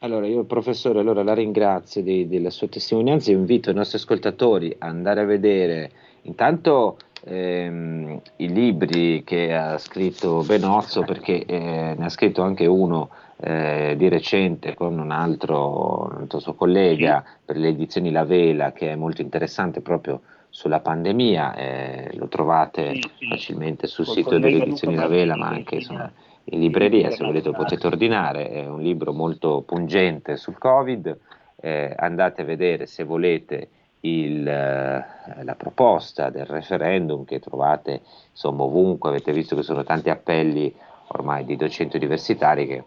Allora, 0.00 0.26
io 0.26 0.44
professore, 0.44 1.00
allora 1.00 1.22
la 1.22 1.32
ringrazio 1.32 2.02
di, 2.02 2.28
della 2.28 2.50
sua 2.50 2.68
testimonianza 2.68 3.30
e 3.30 3.34
invito 3.34 3.70
i 3.70 3.74
nostri 3.74 3.96
ascoltatori 3.96 4.74
a 4.78 4.86
andare 4.86 5.20
a 5.22 5.24
vedere 5.24 5.90
intanto 6.22 6.98
ehm, 7.26 8.20
i 8.36 8.52
libri 8.52 9.24
che 9.24 9.54
ha 9.54 9.78
scritto 9.78 10.42
Benozzo, 10.42 11.02
perché 11.02 11.44
eh, 11.44 11.94
ne 11.96 12.04
ha 12.04 12.08
scritto 12.08 12.42
anche 12.42 12.66
uno 12.66 13.10
eh, 13.38 13.94
di 13.96 14.08
recente 14.08 14.74
con 14.74 14.98
un 14.98 15.10
altro, 15.10 16.08
un 16.10 16.16
altro, 16.20 16.38
suo 16.38 16.54
collega 16.54 17.24
per 17.44 17.56
le 17.56 17.68
edizioni 17.68 18.10
La 18.10 18.24
Vela 18.24 18.72
che 18.72 18.92
è 18.92 18.96
molto 18.96 19.20
interessante 19.20 19.80
proprio 19.80 20.22
sulla 20.48 20.80
pandemia, 20.80 21.54
eh, 21.54 22.10
lo 22.14 22.28
trovate 22.28 22.94
sì, 22.94 23.10
sì. 23.18 23.26
facilmente 23.28 23.86
sul 23.86 24.06
Col 24.06 24.14
sito 24.14 24.38
delle 24.38 24.62
edizioni 24.62 24.94
La 24.94 25.08
Vela 25.08 25.36
ma 25.36 25.48
anche 25.48 25.76
insomma, 25.76 26.10
in 26.44 26.60
libreria 26.60 27.10
se 27.10 27.24
volete 27.24 27.50
potete 27.50 27.86
ordinare, 27.86 28.48
è 28.48 28.66
un 28.66 28.80
libro 28.80 29.12
molto 29.12 29.62
pungente 29.66 30.36
sul 30.36 30.56
Covid, 30.56 31.18
eh, 31.56 31.92
andate 31.94 32.42
a 32.42 32.44
vedere 32.44 32.86
se 32.86 33.04
volete 33.04 33.68
il, 34.00 34.46
eh, 34.46 35.04
la 35.42 35.54
proposta 35.56 36.30
del 36.30 36.46
referendum 36.46 37.24
che 37.24 37.40
trovate 37.40 38.02
insomma 38.30 38.64
ovunque, 38.64 39.08
avete 39.08 39.32
visto 39.32 39.56
che 39.56 39.62
sono 39.62 39.84
tanti 39.84 40.10
appelli 40.10 40.74
ormai 41.08 41.44
di 41.44 41.56
docenti 41.56 41.96
universitari 41.96 42.66
che 42.66 42.84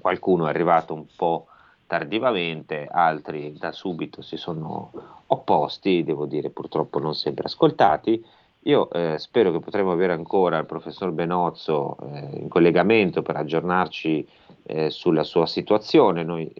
qualcuno 0.00 0.46
è 0.46 0.48
arrivato 0.48 0.94
un 0.94 1.04
po' 1.14 1.46
tardivamente, 1.86 2.88
altri 2.90 3.56
da 3.58 3.72
subito 3.72 4.22
si 4.22 4.36
sono 4.36 4.90
opposti, 5.26 6.02
devo 6.02 6.26
dire 6.26 6.50
purtroppo 6.50 6.98
non 6.98 7.14
sempre 7.14 7.44
ascoltati. 7.44 8.24
Io 8.66 8.90
eh, 8.90 9.18
spero 9.18 9.52
che 9.52 9.60
potremo 9.60 9.92
avere 9.92 10.14
ancora 10.14 10.56
il 10.56 10.64
professor 10.64 11.10
Benozzo 11.10 11.96
eh, 12.00 12.38
in 12.38 12.48
collegamento 12.48 13.20
per 13.20 13.36
aggiornarci 13.36 14.26
eh, 14.62 14.88
sulla 14.90 15.22
sua 15.22 15.46
situazione. 15.46 16.24
Noi, 16.24 16.50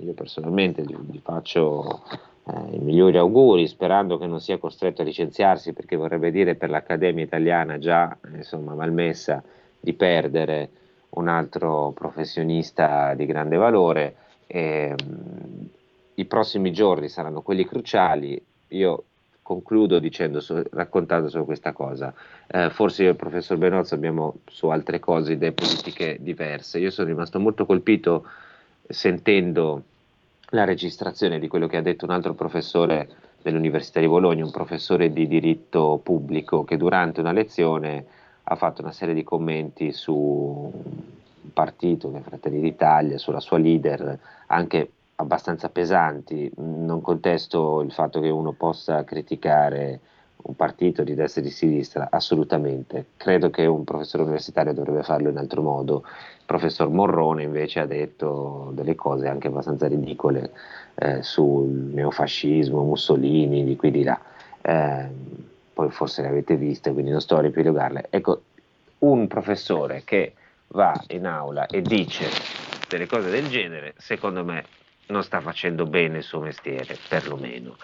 io 0.00 0.12
personalmente 0.12 0.82
gli, 0.82 0.94
gli 1.10 1.20
faccio 1.22 2.02
eh, 2.48 2.76
i 2.76 2.78
migliori 2.78 3.18
auguri, 3.18 3.66
sperando 3.66 4.18
che 4.18 4.26
non 4.26 4.40
sia 4.40 4.58
costretto 4.58 5.02
a 5.02 5.04
licenziarsi, 5.04 5.72
perché 5.72 5.96
vorrebbe 5.96 6.30
dire 6.30 6.54
per 6.54 6.70
l'Accademia 6.70 7.24
italiana 7.24 7.78
già 7.78 8.16
insomma, 8.34 8.74
malmessa 8.74 9.42
di 9.80 9.92
perdere 9.94 10.70
un 11.10 11.28
altro 11.28 11.92
professionista 11.92 13.14
di 13.14 13.26
grande 13.26 13.56
valore. 13.56 14.16
E, 14.46 14.94
um, 15.04 15.68
I 16.14 16.24
prossimi 16.24 16.72
giorni 16.72 17.08
saranno 17.08 17.42
quelli 17.42 17.66
cruciali. 17.66 18.40
Io 18.68 19.04
concludo 19.42 19.98
dicendo, 19.98 20.40
raccontando 20.70 21.28
solo 21.28 21.44
questa 21.44 21.72
cosa. 21.72 22.12
Eh, 22.46 22.70
forse 22.70 23.02
io 23.02 23.08
e 23.08 23.12
il 23.12 23.16
professor 23.18 23.56
Benozzo 23.56 23.94
abbiamo 23.94 24.36
su 24.46 24.68
altre 24.68 24.98
cose 24.98 25.32
idee 25.32 25.52
politiche 25.52 26.16
diverse. 26.20 26.78
Io 26.78 26.90
sono 26.90 27.08
rimasto 27.08 27.38
molto 27.38 27.64
colpito 27.66 28.24
sentendo 28.88 29.82
la 30.50 30.64
registrazione 30.64 31.38
di 31.38 31.48
quello 31.48 31.66
che 31.66 31.76
ha 31.76 31.82
detto 31.82 32.04
un 32.04 32.12
altro 32.12 32.34
professore 32.34 33.08
dell'Università 33.42 34.00
di 34.00 34.08
Bologna, 34.08 34.44
un 34.44 34.50
professore 34.50 35.12
di 35.12 35.26
diritto 35.26 36.00
pubblico, 36.02 36.64
che 36.64 36.76
durante 36.76 37.20
una 37.20 37.32
lezione 37.32 38.04
ha 38.44 38.54
fatto 38.56 38.82
una 38.82 38.92
serie 38.92 39.14
di 39.14 39.24
commenti 39.24 39.92
su 39.92 40.14
un 40.14 41.52
partito 41.52 42.10
che 42.10 42.18
è 42.18 42.22
Fratelli 42.22 42.60
d'Italia, 42.60 43.18
sulla 43.18 43.40
sua 43.40 43.58
leader, 43.58 44.18
anche 44.46 44.90
abbastanza 45.16 45.68
pesanti. 45.68 46.50
Non 46.56 47.00
contesto 47.00 47.80
il 47.80 47.92
fatto 47.92 48.20
che 48.20 48.28
uno 48.28 48.52
possa 48.52 49.04
criticare 49.04 50.00
un 50.46 50.54
partito 50.54 51.02
di 51.02 51.14
destra 51.14 51.40
e 51.40 51.44
di 51.44 51.50
sinistra, 51.50 52.08
assolutamente. 52.10 53.06
Credo 53.16 53.50
che 53.50 53.66
un 53.66 53.84
professore 53.84 54.22
universitario 54.22 54.72
dovrebbe 54.72 55.02
farlo 55.02 55.28
in 55.28 55.38
altro 55.38 55.60
modo. 55.60 56.04
Il 56.06 56.44
professor 56.46 56.88
Morrone 56.88 57.42
invece 57.42 57.80
ha 57.80 57.86
detto 57.86 58.70
delle 58.72 58.94
cose 58.94 59.26
anche 59.26 59.48
abbastanza 59.48 59.88
ridicole 59.88 60.52
eh, 60.94 61.22
sul 61.22 61.68
neofascismo, 61.68 62.82
Mussolini, 62.84 63.64
di 63.64 63.76
qui 63.76 63.90
di 63.90 64.04
là. 64.04 64.20
Eh, 64.62 65.08
poi 65.72 65.90
forse 65.90 66.22
le 66.22 66.28
avete 66.28 66.56
viste, 66.56 66.92
quindi 66.92 67.10
non 67.10 67.20
sto 67.20 67.36
a 67.36 67.40
riepilogarle. 67.40 68.06
Ecco, 68.10 68.42
un 69.00 69.26
professore 69.26 70.02
che 70.04 70.34
va 70.68 70.98
in 71.08 71.26
aula 71.26 71.66
e 71.66 71.82
dice 71.82 72.28
delle 72.88 73.06
cose 73.06 73.30
del 73.30 73.48
genere, 73.48 73.94
secondo 73.98 74.44
me 74.44 74.64
non 75.08 75.22
sta 75.22 75.40
facendo 75.40 75.86
bene 75.86 76.18
il 76.18 76.22
suo 76.22 76.40
mestiere, 76.40 76.96
perlomeno. 77.08 77.76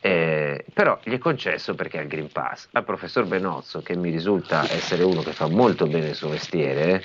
Eh, 0.00 0.64
però 0.72 1.00
gli 1.02 1.12
è 1.12 1.18
concesso 1.18 1.74
perché 1.74 1.98
ha 1.98 2.02
il 2.02 2.08
Green 2.08 2.30
Pass. 2.30 2.68
Al 2.72 2.84
professor 2.84 3.26
Benozzo, 3.26 3.82
che 3.82 3.96
mi 3.96 4.10
risulta 4.10 4.62
essere 4.70 5.02
uno 5.02 5.22
che 5.22 5.32
fa 5.32 5.48
molto 5.48 5.86
bene 5.86 6.08
il 6.08 6.14
suo 6.14 6.28
mestiere, 6.28 7.02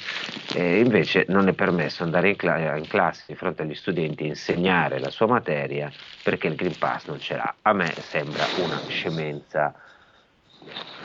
eh, 0.53 0.79
invece 0.79 1.25
non 1.29 1.47
è 1.47 1.53
permesso 1.53 2.03
andare 2.03 2.29
in, 2.29 2.36
cla- 2.36 2.75
in, 2.75 2.88
classe 2.88 3.23
di 3.27 3.36
fronte 3.36 3.63
agli 3.63 3.73
studenti 3.73 4.23
e 4.23 4.27
insegnare 4.27 4.99
la 4.99 5.10
sua 5.10 5.27
materia 5.27 5.91
perché 6.21 6.47
il 6.47 6.56
Green 6.56 6.77
Pass 6.77 7.08
non 7.08 7.19
ce 7.19 7.36
l'ha. 7.36 7.56
A 7.63 7.73
me 7.73 7.93
sembra 7.99 8.45
una 8.63 8.82
scemenza 8.88 9.73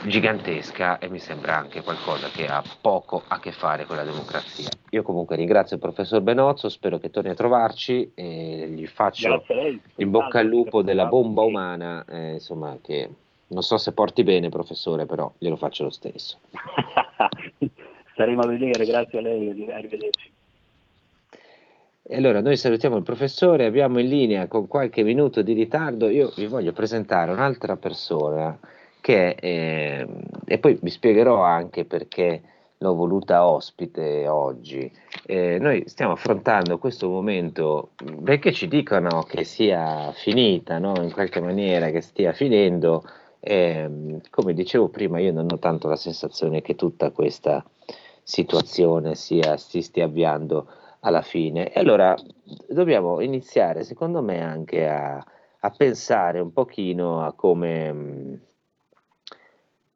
gigantesca 0.05 0.97
e 0.99 1.09
mi 1.09 1.19
sembra 1.19 1.57
anche 1.57 1.81
qualcosa 1.81 2.29
che 2.29 2.45
ha 2.45 2.63
poco 2.81 3.21
a 3.27 3.39
che 3.39 3.51
fare 3.51 3.85
con 3.85 3.95
la 3.95 4.03
democrazia. 4.03 4.69
Io 4.91 5.03
comunque 5.03 5.35
ringrazio 5.35 5.75
il 5.75 5.81
professor 5.81 6.21
Benozzo, 6.21 6.69
spero 6.69 6.97
che 6.99 7.09
torni 7.09 7.29
a 7.29 7.35
trovarci 7.35 8.11
e 8.15 8.69
gli 8.69 8.87
faccio 8.87 9.43
il 9.95 10.07
bocca 10.07 10.39
al 10.39 10.47
lupo 10.47 10.81
della 10.81 11.05
bomba 11.05 11.41
umana, 11.41 12.05
eh, 12.07 12.33
insomma 12.33 12.77
che 12.81 13.09
non 13.47 13.63
so 13.63 13.77
se 13.77 13.91
porti 13.91 14.23
bene 14.23 14.49
professore, 14.49 15.05
però 15.05 15.31
glielo 15.37 15.55
faccio 15.55 15.83
lo 15.83 15.89
stesso. 15.89 16.37
Staremo 18.13 18.41
a 18.41 18.47
vedere, 18.47 18.85
grazie 18.85 19.19
a 19.19 19.21
lei, 19.21 19.71
arrivederci. 19.71 20.31
E 22.11 22.15
allora 22.15 22.41
noi 22.41 22.57
salutiamo 22.57 22.97
il 22.97 23.03
professore, 23.03 23.65
abbiamo 23.65 23.99
in 23.99 24.07
linea 24.07 24.47
con 24.47 24.67
qualche 24.67 25.03
minuto 25.03 25.43
di 25.43 25.53
ritardo, 25.53 26.09
io 26.09 26.31
vi 26.35 26.47
voglio 26.47 26.71
presentare 26.71 27.31
un'altra 27.31 27.75
persona 27.75 28.57
che, 29.01 29.35
eh, 29.39 30.07
e 30.45 30.57
poi 30.59 30.77
vi 30.81 30.89
spiegherò 30.89 31.41
anche 31.41 31.85
perché 31.85 32.41
l'ho 32.79 32.95
voluta 32.95 33.45
ospite 33.47 34.27
oggi. 34.27 34.91
Eh, 35.25 35.57
noi 35.59 35.83
stiamo 35.87 36.13
affrontando 36.13 36.77
questo 36.77 37.09
momento 37.09 37.91
perché 38.23 38.51
ci 38.51 38.67
dicono 38.67 39.23
che 39.23 39.43
sia 39.43 40.11
finita, 40.13 40.79
no? 40.79 40.93
in 41.01 41.11
qualche 41.11 41.41
maniera 41.41 41.89
che 41.89 42.01
stia 42.01 42.33
finendo. 42.33 43.03
Eh, 43.41 44.19
come 44.29 44.53
dicevo 44.53 44.89
prima, 44.89 45.19
io 45.19 45.31
non 45.31 45.47
ho 45.51 45.59
tanto 45.59 45.87
la 45.87 45.95
sensazione 45.95 46.61
che 46.61 46.75
tutta 46.75 47.11
questa 47.11 47.63
situazione 48.23 49.15
sia, 49.15 49.57
si 49.57 49.81
stia 49.81 50.05
avviando 50.05 50.67
alla 51.01 51.21
fine. 51.21 51.71
E 51.71 51.79
allora 51.79 52.15
dobbiamo 52.67 53.21
iniziare, 53.21 53.83
secondo 53.83 54.21
me, 54.21 54.41
anche 54.41 54.87
a, 54.87 55.23
a 55.61 55.69
pensare 55.71 56.39
un 56.39 56.51
pochino 56.53 57.25
a 57.25 57.33
come 57.33 57.93
mm, 57.93 58.33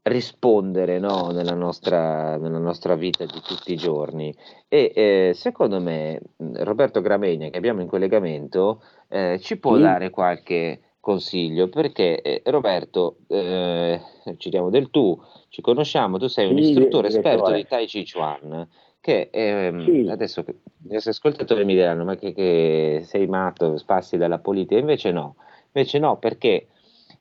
rispondere 0.04 1.00
no, 1.00 1.30
nella, 1.32 1.54
nostra, 1.54 2.38
nella, 2.38 2.58
nostra, 2.58 2.96
vita 2.96 3.26
di 3.26 3.42
tutti 3.42 3.74
i 3.74 3.78
giorni. 3.78 4.36
E 4.68 4.92
eh, 4.96 5.32
secondo 5.34 5.80
me 5.80 6.20
mm, 6.42 6.56
Roberto 6.58 7.02
Gramegna, 7.02 7.50
che 7.50 7.58
abbiamo 7.58 7.82
in 7.82 7.88
collegamento, 7.88 8.82
eh, 9.10 9.39
ci 9.42 9.58
può 9.58 9.76
sì. 9.76 9.82
dare 9.82 10.10
qualche 10.10 10.82
consiglio 11.00 11.68
perché 11.68 12.22
eh, 12.22 12.42
Roberto, 12.46 13.18
eh, 13.28 14.00
ci 14.38 14.50
diamo 14.50 14.70
del 14.70 14.89
tu, 14.89 15.20
ci 15.50 15.62
conosciamo, 15.62 16.18
tu 16.18 16.28
sei 16.28 16.50
un 16.50 16.62
sì, 16.62 16.70
istruttore 16.70 17.10
esperto 17.10 17.52
di 17.52 17.66
Tai 17.66 17.86
Chi 17.86 18.10
Chuan 18.10 18.68
che 19.04 19.28
ehm, 19.34 19.84
sì. 19.84 20.08
adesso 20.10 20.46
gli 20.82 20.96
ascoltatori 20.96 21.66
mi 21.66 21.74
diranno 21.74 22.06
ma 22.06 22.16
che, 22.16 22.32
che, 22.32 23.02
sei 23.04 23.28
matto, 23.28 23.76
spassi 23.76 24.16
dalla 24.16 24.39
politica, 24.39 24.80
invece 24.80 25.12
no, 25.12 25.36
invece 25.74 26.00
no 26.00 26.16
perché 26.16 26.68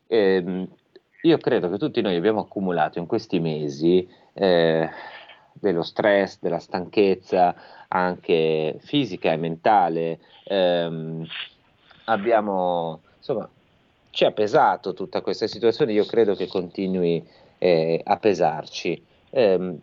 ehm, 0.06 0.68
io 1.22 1.38
credo 1.38 1.70
che 1.70 1.78
tutti 1.78 2.00
noi 2.00 2.16
abbiamo 2.16 2.40
accumulato 2.40 2.98
in 2.98 3.06
questi 3.06 3.38
mesi 3.38 4.08
eh, 4.32 4.88
dello 5.52 5.82
stress, 5.82 6.38
della 6.40 6.58
stanchezza 6.58 7.54
anche 7.88 8.76
fisica 8.80 9.32
e 9.32 9.36
mentale, 9.36 10.18
ehm, 10.44 11.26
abbiamo, 12.04 13.00
insomma, 13.18 13.48
ci 14.10 14.24
ha 14.24 14.32
pesato 14.32 14.94
tutta 14.94 15.20
questa 15.20 15.46
situazione, 15.46 15.92
io 15.92 16.04
credo 16.06 16.34
che 16.34 16.48
continui 16.48 17.24
eh, 17.58 18.00
a 18.02 18.16
pesarci. 18.16 19.04
Eh, 19.30 19.78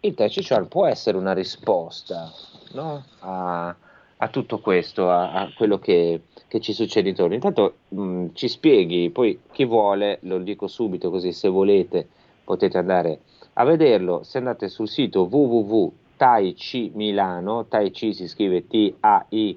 il 0.00 0.14
Chi 0.14 0.44
Chuan 0.44 0.68
può 0.68 0.86
essere 0.86 1.16
una 1.16 1.32
risposta 1.32 2.30
no? 2.72 3.04
a, 3.20 3.74
a, 4.22 4.28
tutto 4.28 4.60
questo, 4.60 5.10
a, 5.10 5.32
a 5.32 5.52
quello 5.54 5.78
che, 5.78 6.22
che, 6.46 6.60
ci 6.60 6.72
succede 6.72 7.08
intorno. 7.08 7.34
Intanto 7.34 7.74
mh, 7.88 8.28
ci 8.34 8.46
spieghi, 8.48 9.10
poi 9.10 9.40
chi 9.50 9.64
vuole, 9.64 10.18
lo 10.22 10.38
dico 10.38 10.68
subito 10.68 11.10
così 11.10 11.32
se 11.32 11.48
volete 11.48 12.08
potete 12.44 12.78
andare 12.78 13.18
a 13.54 13.64
vederlo, 13.64 14.22
se 14.22 14.38
andate 14.38 14.68
sul 14.68 14.88
sito 14.88 15.28
www.taichi 15.30 16.92
Milano, 16.94 17.66
Tai 17.66 17.90
Chi 17.90 18.14
si 18.14 18.28
scrive 18.28 18.66
T-A-I-C-H-I, 18.66 19.56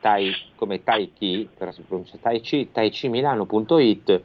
tai, 0.00 0.32
come 0.54 0.82
Tai 0.82 1.12
Chi, 1.12 1.48
però 1.56 1.72
si 1.72 1.82
pronuncia 1.82 2.16
Tai 2.20 2.40
Chi, 2.40 2.70
taicimilano.it, 2.70 4.22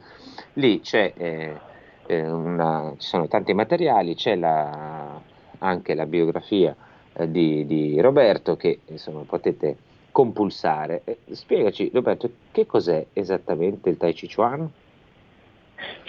lì 0.54 0.80
c'è... 0.80 1.12
Eh, 1.16 1.68
eh, 2.06 2.28
una, 2.28 2.94
ci 2.98 3.06
sono 3.06 3.28
tanti 3.28 3.54
materiali, 3.54 4.16
c'è 4.16 4.34
la, 4.34 5.20
anche 5.58 5.94
la 5.94 6.06
biografia 6.06 6.74
eh, 7.20 7.30
di, 7.30 7.66
di, 7.66 8.00
Roberto 8.00 8.56
che 8.56 8.80
insomma, 8.86 9.22
potete 9.26 9.76
compulsare. 10.10 11.02
Eh, 11.04 11.18
spiegaci 11.30 11.90
Roberto, 11.92 12.30
che 12.50 12.66
cos'è 12.66 13.06
esattamente 13.12 13.90
il 13.90 13.96
Tai 13.96 14.12
Chi 14.12 14.28
Chuan? 14.32 14.68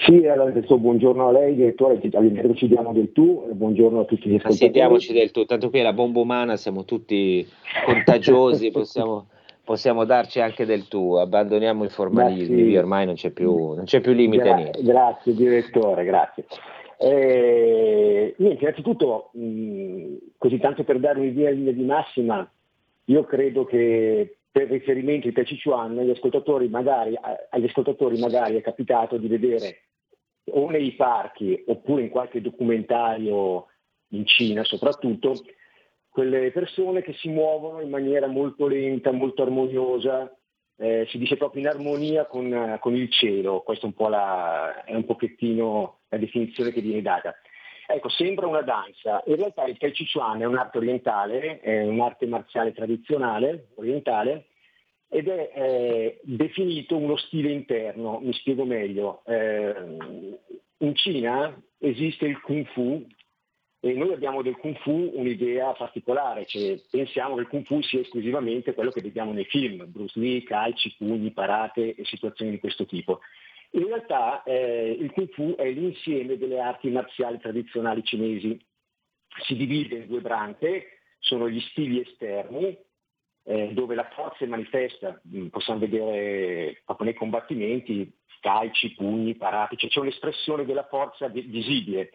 Sì, 0.05 0.27
allora 0.27 0.49
adesso 0.49 0.77
buongiorno 0.77 1.29
a 1.29 1.31
lei, 1.31 1.55
direttore, 1.55 1.99
all'interno 2.13 2.53
ci 2.55 2.67
diamo 2.67 2.91
del 2.91 3.11
tu, 3.13 3.47
buongiorno 3.51 4.01
a 4.01 4.03
tutti 4.03 4.27
gli 4.27 4.35
ascoltatori. 4.35 4.57
Sì, 4.57 4.69
diamoci 4.71 5.13
del 5.13 5.31
tu, 5.31 5.45
tanto 5.45 5.69
qui 5.69 5.79
è 5.79 5.83
la 5.83 5.93
bomba 5.93 6.19
umana, 6.19 6.57
siamo 6.57 6.83
tutti 6.83 7.47
contagiosi, 7.85 8.71
possiamo 8.71 9.27
possiamo 9.63 10.03
darci 10.03 10.41
anche 10.41 10.65
del 10.65 10.87
tu, 10.87 11.13
abbandoniamo 11.13 11.85
i 11.85 11.89
formalismi, 11.89 12.75
ormai 12.75 13.05
non 13.05 13.15
c'è, 13.15 13.29
più, 13.29 13.73
non 13.73 13.85
c'è 13.85 14.01
più 14.01 14.11
limite 14.11 14.43
Gra- 14.43 14.55
niente. 14.55 14.83
Grazie 14.83 15.33
direttore, 15.33 16.03
grazie. 16.03 16.45
Eh, 17.03 18.35
niente, 18.37 18.63
innanzitutto, 18.63 19.31
mh, 19.33 20.17
così 20.37 20.59
tanto 20.59 20.83
per 20.83 20.99
dare 20.99 21.19
un'idea 21.19 21.51
di 21.51 21.83
massima, 21.83 22.47
io 23.05 23.23
credo 23.23 23.65
che 23.65 24.37
per 24.51 24.69
riferimento 24.69 25.25
ai 25.25 25.33
Tacichuan, 25.33 25.97
agli 25.97 26.11
ascoltatori 26.11 26.67
magari, 26.67 27.17
agli 27.49 27.65
ascoltatori 27.65 28.19
magari 28.19 28.57
è 28.57 28.61
capitato 28.61 29.17
di 29.17 29.27
vedere 29.27 29.85
o 30.51 30.69
nei 30.69 30.91
parchi 30.91 31.63
oppure 31.67 32.03
in 32.03 32.09
qualche 32.09 32.39
documentario 32.39 33.65
in 34.09 34.25
Cina 34.27 34.63
soprattutto, 34.63 35.33
quelle 36.07 36.51
persone 36.51 37.01
che 37.01 37.13
si 37.13 37.29
muovono 37.29 37.81
in 37.81 37.89
maniera 37.89 38.27
molto 38.27 38.67
lenta, 38.67 39.11
molto 39.11 39.41
armoniosa, 39.41 40.31
eh, 40.77 41.07
si 41.09 41.17
dice 41.17 41.37
proprio 41.37 41.61
in 41.61 41.67
armonia 41.69 42.27
con, 42.27 42.77
con 42.79 42.95
il 42.95 43.09
cielo, 43.09 43.61
questa 43.61 43.87
un 43.87 43.93
è 44.85 44.93
un 44.93 45.05
pochettino 45.05 46.00
la 46.11 46.17
definizione 46.17 46.71
che 46.71 46.81
viene 46.81 47.01
data. 47.01 47.33
Ecco, 47.87 48.09
sembra 48.09 48.47
una 48.47 48.61
danza, 48.61 49.21
in 49.25 49.35
realtà 49.35 49.65
il 49.65 49.77
Tai 49.77 49.91
Chi 49.91 50.07
Chuan 50.09 50.41
è 50.41 50.45
un'arte 50.45 50.77
orientale, 50.77 51.59
è 51.59 51.83
un'arte 51.83 52.25
marziale 52.25 52.71
tradizionale 52.71 53.69
orientale 53.75 54.45
ed 55.09 55.27
è 55.27 55.51
eh, 55.53 56.19
definito 56.23 56.95
uno 56.95 57.17
stile 57.17 57.51
interno, 57.51 58.19
mi 58.21 58.31
spiego 58.33 58.63
meglio. 58.63 59.23
Eh, 59.25 59.97
in 60.77 60.95
Cina 60.95 61.61
esiste 61.79 62.27
il 62.27 62.39
Kung 62.39 62.65
Fu, 62.67 63.05
e 63.83 63.93
noi 63.93 64.13
abbiamo 64.13 64.41
del 64.41 64.55
Kung 64.55 64.77
Fu 64.77 65.11
un'idea 65.13 65.73
particolare, 65.73 66.45
cioè 66.45 66.79
pensiamo 66.89 67.35
che 67.35 67.41
il 67.41 67.47
Kung 67.47 67.65
Fu 67.65 67.81
sia 67.81 67.99
esclusivamente 67.99 68.73
quello 68.73 68.91
che 68.91 69.01
vediamo 69.01 69.33
nei 69.33 69.45
film, 69.45 69.83
Bruce 69.91 70.17
Lee, 70.17 70.43
calci, 70.43 70.95
pugni, 70.97 71.31
parate 71.31 71.95
e 71.95 72.05
situazioni 72.05 72.51
di 72.51 72.59
questo 72.59 72.85
tipo. 72.85 73.19
In 73.71 73.85
realtà 73.85 74.43
eh, 74.43 74.97
il 74.99 75.11
Kung 75.11 75.29
Fu 75.31 75.55
è 75.55 75.69
l'insieme 75.69 76.37
delle 76.37 76.59
arti 76.59 76.89
marziali 76.89 77.39
tradizionali 77.39 78.03
cinesi. 78.03 78.59
Si 79.45 79.55
divide 79.55 79.97
in 79.97 80.07
due 80.07 80.21
branche, 80.21 80.99
sono 81.19 81.49
gli 81.49 81.61
stili 81.69 82.01
esterni, 82.01 82.77
eh, 83.43 83.69
dove 83.73 83.95
la 83.95 84.09
forza 84.13 84.43
è 84.43 84.47
manifesta, 84.47 85.19
mm, 85.27 85.47
possiamo 85.47 85.79
vedere 85.79 86.81
proprio 86.85 87.05
nei 87.07 87.15
combattimenti, 87.15 88.11
calci, 88.41 88.93
pugni, 88.93 89.35
parate, 89.35 89.77
cioè 89.77 89.89
c'è 89.89 89.99
un'espressione 89.99 90.65
della 90.65 90.87
forza 90.87 91.27
visibile 91.27 92.09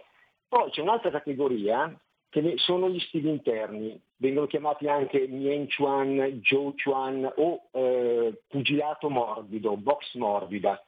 poi 0.49 0.71
c'è 0.71 0.81
un'altra 0.81 1.11
categoria 1.11 1.93
che 2.29 2.55
sono 2.57 2.89
gli 2.89 3.01
stili 3.01 3.31
interni, 3.31 4.01
vengono 4.17 4.47
chiamati 4.47 4.87
anche 4.89 5.27
Mien 5.27 5.67
Chuan, 5.69 6.41
Zhou 6.45 6.75
Chuan 6.75 7.31
o 7.37 7.69
eh, 7.73 8.43
pugilato 8.47 9.09
morbido, 9.09 9.77
box 9.77 10.15
morbida. 10.15 10.81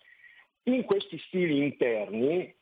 In 0.74 0.84
questi 0.84 1.18
stili 1.26 1.62
interni 1.62 2.54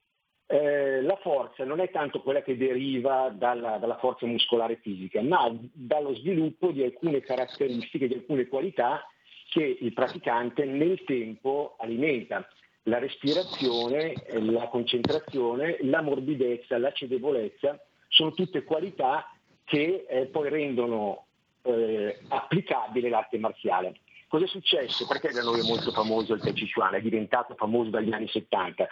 eh, 0.47 1.03
la 1.03 1.17
forza 1.17 1.65
non 1.65 1.81
è 1.81 1.91
tanto 1.91 2.23
quella 2.23 2.41
che 2.41 2.57
deriva 2.57 3.31
dalla, 3.31 3.79
dalla, 3.79 3.99
forza 3.99 4.27
muscolare 4.27 4.77
fisica, 4.77 5.21
ma 5.23 5.53
dallo 5.73 6.15
sviluppo 6.15 6.71
di 6.71 6.85
alcune 6.85 7.21
caratteristiche, 7.21 8.07
di 8.07 8.15
alcune 8.15 8.47
qualità 8.47 9.05
che 9.51 9.79
il 9.81 9.93
praticante 9.93 10.65
nel 10.65 11.03
tempo 11.05 11.75
alimenta 11.79 12.49
la 12.85 12.99
respirazione, 12.99 14.15
la 14.29 14.69
concentrazione, 14.69 15.79
la 15.81 16.01
morbidezza, 16.01 16.79
la 16.79 16.93
cedevolezza, 16.93 17.81
sono 18.07 18.33
tutte 18.33 18.63
qualità 18.63 19.29
che 19.65 20.07
eh, 20.09 20.27
poi 20.27 20.49
rendono 20.49 21.27
eh, 21.63 22.21
applicabile 22.29 23.09
l'arte 23.09 23.39
marziale. 23.39 23.99
Cosa 24.29 24.45
è 24.45 24.49
successo? 24.49 25.07
Perché 25.07 25.31
da 25.31 25.43
noi 25.43 25.61
è 25.61 25.63
molto 25.63 25.93
famoso 25.93 26.35
il 26.35 26.41
Tai 26.41 26.53
Chi 26.53 26.69
Chuan, 26.71 26.95
è 26.95 27.01
diventato 27.01 27.55
famoso 27.55 27.91
dagli 27.91 28.13
anni 28.13 28.27
70? 28.27 28.89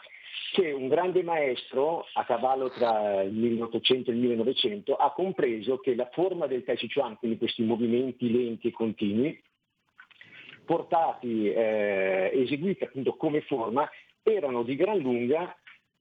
Che 0.52 0.70
un 0.70 0.86
grande 0.86 1.24
maestro, 1.24 2.06
a 2.12 2.24
cavallo 2.24 2.70
tra 2.70 3.22
il 3.22 3.32
1800 3.32 4.10
e 4.10 4.14
il 4.14 4.20
1900, 4.20 4.94
ha 4.94 5.12
compreso 5.12 5.78
che 5.78 5.96
la 5.96 6.08
forma 6.12 6.46
del 6.46 6.62
Tai 6.62 6.76
Chi 6.76 6.88
Chuan, 6.88 7.16
quindi 7.16 7.38
questi 7.38 7.64
movimenti 7.64 8.30
lenti 8.30 8.68
e 8.68 8.72
continui, 8.72 9.42
portati, 10.64 11.50
eh, 11.50 12.30
eseguiti 12.32 12.84
appunto 12.84 13.16
come 13.16 13.40
forma, 13.40 13.88
erano 14.22 14.62
di 14.62 14.76
gran 14.76 14.98
lunga 14.98 15.56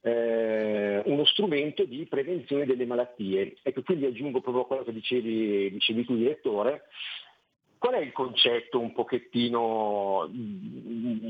eh, 0.05 1.01
uno 1.05 1.25
strumento 1.25 1.85
di 1.85 2.05
prevenzione 2.05 2.65
delle 2.65 2.85
malattie. 2.85 3.55
Ecco, 3.63 3.81
quindi 3.83 4.05
aggiungo 4.05 4.41
proprio 4.41 4.63
a 4.63 4.67
quello 4.67 4.83
che 4.83 4.93
dicevi, 4.93 5.71
dicevi 5.71 6.05
tu, 6.05 6.15
direttore, 6.15 6.83
qual 7.83 7.95
è 7.95 7.99
il 7.99 8.13
concetto 8.13 8.79
un 8.79 8.93
pochettino 8.93 10.29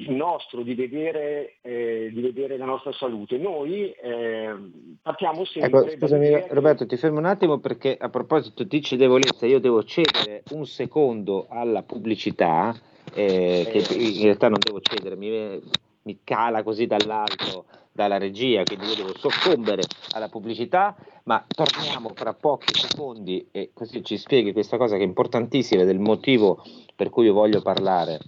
nostro 0.09 0.61
di 0.61 0.75
vedere, 0.75 1.55
eh, 1.61 2.11
di 2.13 2.21
vedere 2.21 2.57
la 2.57 2.65
nostra 2.65 2.91
salute? 2.91 3.39
Noi 3.39 3.89
eh, 3.89 4.55
partiamo 5.01 5.45
sempre... 5.45 5.79
Ecco, 5.79 5.89
scusami 5.89 6.27
vedere... 6.27 6.47
Roberto, 6.51 6.85
ti 6.85 6.95
fermo 6.95 7.17
un 7.17 7.25
attimo 7.25 7.57
perché 7.57 7.97
a 7.99 8.07
proposito 8.09 8.63
di 8.63 8.83
cedevolezza 8.83 9.47
io 9.47 9.59
devo 9.59 9.83
cedere 9.83 10.43
un 10.51 10.67
secondo 10.67 11.47
alla 11.49 11.81
pubblicità, 11.81 12.71
eh, 13.15 13.67
che 13.71 13.79
eh. 13.79 13.95
in 13.95 14.21
realtà 14.21 14.47
non 14.47 14.59
devo 14.63 14.79
cedere, 14.79 15.15
mi, 15.15 15.59
mi 16.03 16.19
cala 16.23 16.61
così 16.61 16.85
dall'alto 16.85 17.65
dalla 17.93 18.17
regia, 18.17 18.63
quindi 18.63 18.87
io 18.87 18.95
devo 18.95 19.17
soccombere 19.17 19.83
alla 20.13 20.27
pubblicità, 20.27 20.95
ma 21.25 21.45
torniamo 21.47 22.11
fra 22.15 22.33
pochi 22.33 22.73
secondi 22.73 23.47
e 23.51 23.69
così 23.73 24.03
ci 24.03 24.17
spieghi 24.17 24.51
questa 24.51 24.77
cosa 24.77 24.97
che 24.97 25.03
è 25.03 25.05
importantissima 25.05 25.83
del 25.83 25.99
motivo 25.99 26.63
per 26.95 27.09
cui 27.09 27.25
io 27.25 27.33
voglio 27.33 27.61
parlare 27.61 28.19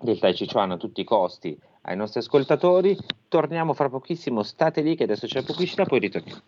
del 0.00 0.18
Tai 0.18 0.34
Chi 0.34 0.46
Chuan 0.46 0.72
a 0.72 0.76
tutti 0.76 1.00
i 1.00 1.04
costi 1.04 1.58
ai 1.82 1.96
nostri 1.96 2.20
ascoltatori. 2.20 2.96
Torniamo 3.28 3.72
fra 3.72 3.88
pochissimo, 3.88 4.42
state 4.42 4.82
lì 4.82 4.94
che 4.94 5.04
adesso 5.04 5.26
c'è 5.26 5.40
la 5.40 5.46
pubblicità, 5.46 5.84
poi 5.84 5.98
ritorniamo. 5.98 6.40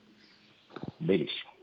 Benissimo. 0.98 1.53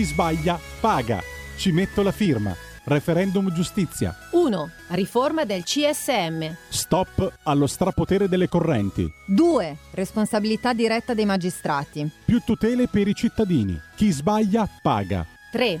Chi 0.00 0.06
sbaglia 0.06 0.58
paga. 0.80 1.22
Ci 1.58 1.72
metto 1.72 2.02
la 2.02 2.10
firma. 2.10 2.56
Referendum 2.84 3.52
giustizia. 3.52 4.16
1. 4.30 4.70
Riforma 4.92 5.44
del 5.44 5.62
CSM. 5.62 6.54
Stop 6.70 7.30
allo 7.42 7.66
strapotere 7.66 8.26
delle 8.26 8.48
correnti. 8.48 9.06
2. 9.26 9.76
Responsabilità 9.90 10.72
diretta 10.72 11.12
dei 11.12 11.26
magistrati. 11.26 12.10
Più 12.24 12.40
tutele 12.46 12.88
per 12.88 13.08
i 13.08 13.14
cittadini. 13.14 13.78
Chi 13.94 14.10
sbaglia 14.10 14.66
paga. 14.80 15.26
3. 15.52 15.80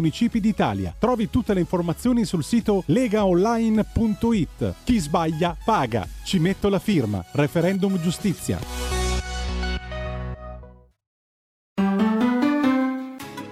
municipi 0.01 0.39
d'Italia. 0.39 0.95
Trovi 0.97 1.29
tutte 1.29 1.53
le 1.53 1.59
informazioni 1.59 2.25
sul 2.25 2.43
sito 2.43 2.83
legaonline.it. 2.87 4.73
Chi 4.83 4.97
sbaglia 4.97 5.55
paga. 5.63 6.07
Ci 6.23 6.39
metto 6.39 6.69
la 6.69 6.79
firma. 6.79 7.23
Referendum 7.31 7.99
giustizia. 8.01 8.59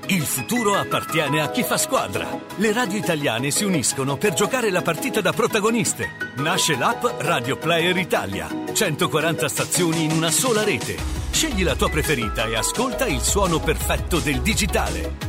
Il 0.08 0.24
futuro 0.24 0.74
appartiene 0.74 1.40
a 1.40 1.52
chi 1.52 1.62
fa 1.62 1.78
squadra. 1.78 2.28
Le 2.56 2.74
radio 2.74 2.98
italiane 2.98 3.52
si 3.52 3.64
uniscono 3.64 4.18
per 4.18 4.34
giocare 4.34 4.72
la 4.72 4.82
partita 4.82 5.22
da 5.22 5.32
protagoniste. 5.32 6.34
Nasce 6.38 6.76
l'app 6.76 7.06
Radio 7.20 7.58
Player 7.58 7.96
Italia. 7.96 8.48
140 8.74 9.48
stazioni 9.48 10.06
in 10.06 10.12
una 10.12 10.32
sola 10.32 10.64
rete. 10.64 10.96
Scegli 11.30 11.64
la 11.64 11.76
tua 11.76 11.90
preferita 11.90 12.46
e 12.46 12.56
ascolta 12.56 13.06
il 13.06 13.22
suono 13.22 13.60
perfetto 13.60 14.18
del 14.18 14.42
digitale. 14.42 15.29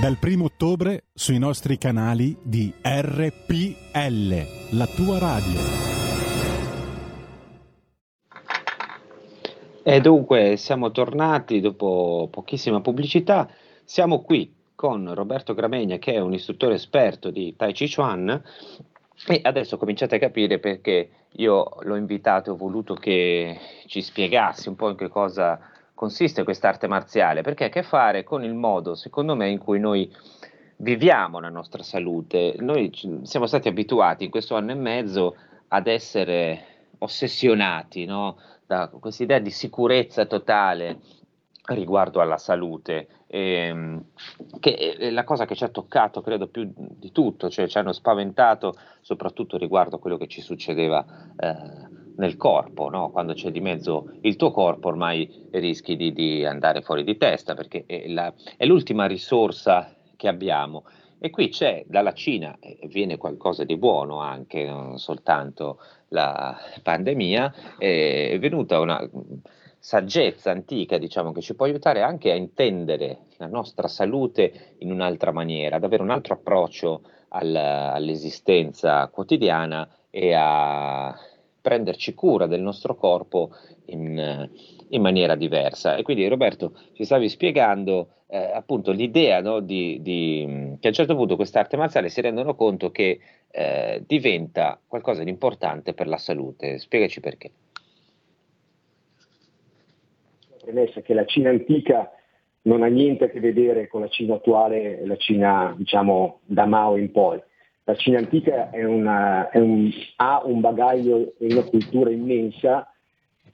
Dal 0.00 0.16
primo 0.16 0.44
ottobre 0.44 1.08
sui 1.12 1.38
nostri 1.38 1.76
canali 1.76 2.34
di 2.42 2.72
RPL, 2.82 4.46
la 4.70 4.86
tua 4.86 5.18
radio. 5.18 5.60
E 9.82 10.00
dunque 10.00 10.56
siamo 10.56 10.90
tornati 10.90 11.60
dopo 11.60 12.28
pochissima 12.30 12.80
pubblicità, 12.80 13.46
siamo 13.84 14.22
qui 14.22 14.54
con 14.74 15.12
Roberto 15.12 15.52
Gramegna 15.52 15.98
che 15.98 16.14
è 16.14 16.18
un 16.18 16.32
istruttore 16.32 16.76
esperto 16.76 17.28
di 17.28 17.54
Tai 17.54 17.74
Chi 17.74 17.92
Chuan 17.92 18.42
e 19.26 19.40
adesso 19.42 19.76
cominciate 19.76 20.16
a 20.16 20.18
capire 20.18 20.58
perché 20.58 21.10
io 21.32 21.76
l'ho 21.82 21.96
invitato 21.96 22.48
e 22.48 22.52
ho 22.54 22.56
voluto 22.56 22.94
che 22.94 23.58
ci 23.84 24.00
spiegassi 24.00 24.68
un 24.70 24.76
po' 24.76 24.88
in 24.88 24.96
che 24.96 25.08
cosa 25.08 25.60
consiste 26.00 26.44
quest'arte 26.44 26.86
marziale, 26.86 27.42
perché 27.42 27.64
ha 27.64 27.66
a 27.66 27.70
che 27.70 27.82
fare 27.82 28.24
con 28.24 28.42
il 28.42 28.54
modo, 28.54 28.94
secondo 28.94 29.36
me, 29.36 29.50
in 29.50 29.58
cui 29.58 29.78
noi 29.78 30.10
viviamo 30.76 31.40
la 31.40 31.50
nostra 31.50 31.82
salute. 31.82 32.54
Noi 32.58 32.90
siamo 33.24 33.44
stati 33.44 33.68
abituati 33.68 34.24
in 34.24 34.30
questo 34.30 34.56
anno 34.56 34.70
e 34.70 34.76
mezzo 34.76 35.36
ad 35.68 35.86
essere 35.88 36.64
ossessionati, 37.00 38.06
no? 38.06 38.38
da 38.64 38.88
questa 38.88 39.24
idea 39.24 39.40
di 39.40 39.50
sicurezza 39.50 40.24
totale 40.24 41.00
riguardo 41.64 42.22
alla 42.22 42.38
salute, 42.38 43.06
ehm, 43.26 44.02
che 44.58 44.96
è 44.98 45.10
la 45.10 45.24
cosa 45.24 45.44
che 45.44 45.54
ci 45.54 45.64
ha 45.64 45.68
toccato, 45.68 46.22
credo, 46.22 46.46
più 46.46 46.72
di 46.74 47.12
tutto, 47.12 47.50
cioè 47.50 47.68
ci 47.68 47.76
hanno 47.76 47.92
spaventato 47.92 48.74
soprattutto 49.02 49.58
riguardo 49.58 49.96
a 49.96 49.98
quello 49.98 50.16
che 50.16 50.28
ci 50.28 50.40
succedeva 50.40 51.04
eh, 51.36 51.89
nel 52.16 52.36
corpo, 52.36 52.88
no? 52.88 53.10
quando 53.10 53.34
c'è 53.34 53.50
di 53.50 53.60
mezzo 53.60 54.12
il 54.22 54.36
tuo 54.36 54.50
corpo 54.50 54.88
ormai 54.88 55.48
rischi 55.52 55.96
di, 55.96 56.12
di 56.12 56.44
andare 56.44 56.82
fuori 56.82 57.04
di 57.04 57.16
testa 57.16 57.54
perché 57.54 57.84
è, 57.86 58.08
la, 58.08 58.32
è 58.56 58.64
l'ultima 58.66 59.06
risorsa 59.06 59.94
che 60.16 60.28
abbiamo. 60.28 60.84
E 61.18 61.28
qui 61.28 61.48
c'è 61.48 61.84
dalla 61.86 62.14
Cina, 62.14 62.56
e 62.60 62.78
viene 62.86 63.18
qualcosa 63.18 63.64
di 63.64 63.76
buono 63.76 64.20
anche, 64.20 64.64
non 64.64 64.98
soltanto 64.98 65.78
la 66.08 66.56
pandemia, 66.82 67.76
è 67.76 68.38
venuta 68.40 68.80
una 68.80 69.06
saggezza 69.78 70.50
antica, 70.50 70.96
diciamo, 70.96 71.32
che 71.32 71.42
ci 71.42 71.54
può 71.54 71.66
aiutare 71.66 72.00
anche 72.02 72.30
a 72.30 72.34
intendere 72.34 73.26
la 73.36 73.46
nostra 73.46 73.86
salute 73.86 74.76
in 74.78 74.90
un'altra 74.90 75.30
maniera, 75.30 75.76
ad 75.76 75.84
avere 75.84 76.02
un 76.02 76.10
altro 76.10 76.34
approccio 76.34 77.02
al, 77.28 77.54
all'esistenza 77.54 79.08
quotidiana 79.08 79.88
e 80.10 80.34
a 80.34 81.14
prenderci 81.60 82.14
cura 82.14 82.46
del 82.46 82.60
nostro 82.60 82.94
corpo 82.94 83.50
in, 83.86 84.48
in 84.88 85.02
maniera 85.02 85.34
diversa. 85.34 85.96
E 85.96 86.02
quindi 86.02 86.26
Roberto 86.28 86.72
ci 86.94 87.04
stavi 87.04 87.28
spiegando 87.28 88.08
eh, 88.28 88.38
appunto 88.38 88.92
l'idea 88.92 89.40
no, 89.40 89.60
di, 89.60 89.98
di, 90.00 90.76
che 90.78 90.86
a 90.86 90.90
un 90.90 90.94
certo 90.94 91.16
punto 91.16 91.36
quest'arte 91.36 91.76
marziale 91.76 92.08
si 92.08 92.20
rendono 92.20 92.54
conto 92.54 92.90
che 92.90 93.18
eh, 93.50 94.02
diventa 94.06 94.80
qualcosa 94.86 95.24
di 95.24 95.30
importante 95.30 95.94
per 95.94 96.06
la 96.06 96.18
salute. 96.18 96.78
Spiegaci 96.78 97.20
perché. 97.20 97.50
premessa 100.70 101.00
che 101.00 101.14
la 101.14 101.24
Cina 101.24 101.50
antica 101.50 102.12
non 102.62 102.82
ha 102.82 102.86
niente 102.86 103.24
a 103.24 103.28
che 103.28 103.40
vedere 103.40 103.88
con 103.88 104.02
la 104.02 104.08
Cina 104.08 104.34
attuale, 104.34 105.04
la 105.04 105.16
Cina 105.16 105.74
diciamo 105.76 106.40
da 106.44 106.66
Mao 106.66 106.96
in 106.96 107.10
poi. 107.10 107.40
La 107.90 107.96
Cina 107.96 108.18
antica 108.18 108.70
una, 108.72 109.48
un, 109.54 109.90
ha 110.16 110.42
un 110.44 110.60
bagaglio 110.60 111.32
e 111.40 111.52
una 111.52 111.64
cultura 111.64 112.10
immensa 112.10 112.88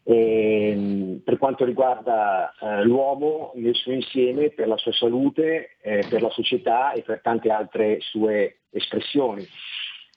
eh, 0.03 1.21
per 1.25 1.39
quanto 1.39 1.65
riguarda 1.65 2.53
eh, 2.61 2.85
l'uomo 2.85 3.53
nel 3.55 3.75
suo 3.75 3.93
insieme, 3.93 4.51
per 4.51 4.69
la 4.69 4.77
sua 4.77 4.93
salute, 4.93 5.77
eh, 5.81 6.05
per 6.07 6.21
la 6.21 6.29
società 6.29 6.93
e 6.93 7.01
per 7.01 7.23
tante 7.23 7.51
altre 7.51 7.99
sue 8.01 8.59
espressioni. 8.71 9.43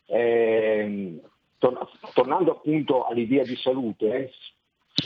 Ehm, 0.08 1.22
tor- 1.58 1.90
tornando 2.14 2.52
appunto 2.52 3.06
all'idea 3.06 3.44
di 3.44 3.56
salute, 3.56 4.32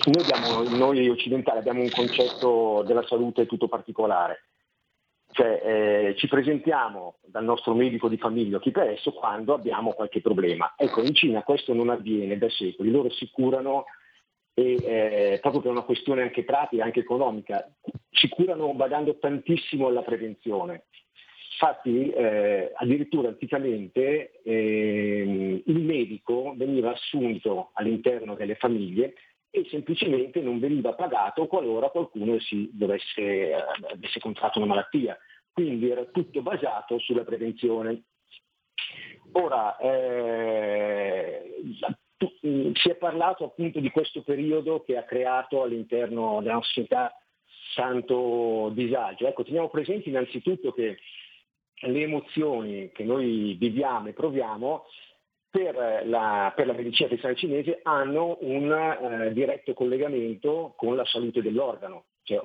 noi, 0.05 0.23
abbiamo, 0.23 0.75
noi, 0.75 1.07
occidentali 1.07 1.59
abbiamo 1.59 1.81
un 1.81 1.91
concetto 1.91 2.83
della 2.83 3.05
salute 3.05 3.45
tutto 3.45 3.67
particolare. 3.67 4.45
Cioè, 5.33 5.61
eh, 5.63 6.15
ci 6.17 6.27
presentiamo 6.27 7.15
dal 7.25 7.43
nostro 7.43 7.73
medico 7.73 8.07
di 8.07 8.17
famiglia 8.17 8.59
chi 8.59 8.69
per 8.69 8.89
esso 8.89 9.11
quando 9.11 9.55
abbiamo 9.55 9.93
qualche 9.93 10.21
problema. 10.21 10.75
Ecco, 10.77 11.01
in 11.01 11.15
Cina 11.15 11.41
questo 11.41 11.73
non 11.73 11.89
avviene 11.89 12.37
da 12.37 12.47
secoli, 12.51 12.91
loro 12.91 13.09
si 13.09 13.27
curano 13.31 13.85
e 14.53 14.75
eh, 14.75 15.39
proprio 15.41 15.61
per 15.61 15.71
una 15.71 15.81
questione 15.81 16.21
anche 16.21 16.43
pratica, 16.43 16.83
anche 16.83 16.99
economica, 16.99 17.67
si 18.11 18.29
curano 18.29 18.75
badando 18.75 19.17
tantissimo 19.17 19.87
alla 19.87 20.03
prevenzione. 20.03 20.83
Infatti, 21.53 22.09
eh, 22.11 22.71
addirittura 22.75 23.29
anticamente 23.29 24.39
eh, 24.43 25.63
il 25.65 25.79
medico 25.79 26.53
veniva 26.55 26.91
assunto 26.91 27.71
all'interno 27.73 28.35
delle 28.35 28.55
famiglie 28.55 29.15
e 29.55 29.67
semplicemente 29.69 30.41
non 30.41 30.57
veniva 30.57 30.95
pagato 30.95 31.45
qualora 31.45 31.89
qualcuno 31.89 32.39
si 32.39 32.71
dovesse, 32.73 33.21
eh, 33.21 33.53
avesse 33.53 34.19
contratto 34.19 34.57
una 34.57 34.67
malattia. 34.67 35.15
Quindi 35.51 35.91
era 35.91 36.05
tutto 36.05 36.41
basato 36.41 36.97
sulla 36.97 37.23
prevenzione. 37.23 38.01
Ora, 39.33 39.77
eh, 39.77 41.53
si 42.17 42.89
è 42.89 42.95
parlato 42.95 43.43
appunto 43.43 43.79
di 43.79 43.91
questo 43.91 44.23
periodo 44.23 44.83
che 44.83 44.97
ha 44.97 45.03
creato 45.03 45.61
all'interno 45.61 46.41
della 46.41 46.59
società 46.63 47.15
tanto 47.75 48.71
disagio. 48.73 49.27
Ecco, 49.27 49.43
teniamo 49.43 49.69
presente 49.69 50.09
innanzitutto 50.09 50.71
che 50.71 50.97
le 51.75 52.01
emozioni 52.01 52.91
che 52.91 53.03
noi 53.03 53.53
viviamo 53.53 54.07
e 54.07 54.13
proviamo 54.13 54.85
per 55.53 56.01
la, 56.07 56.51
per 56.55 56.65
la 56.65 56.73
medicina 56.73 57.07
tradizionale 57.09 57.37
cinese 57.37 57.79
hanno 57.83 58.39
un 58.41 58.71
eh, 58.71 59.31
diretto 59.33 59.75
collegamento 59.75 60.73
con 60.75 60.95
la 60.95 61.05
salute 61.05 61.43
dell'organo. 61.43 62.05
Cioè, 62.23 62.41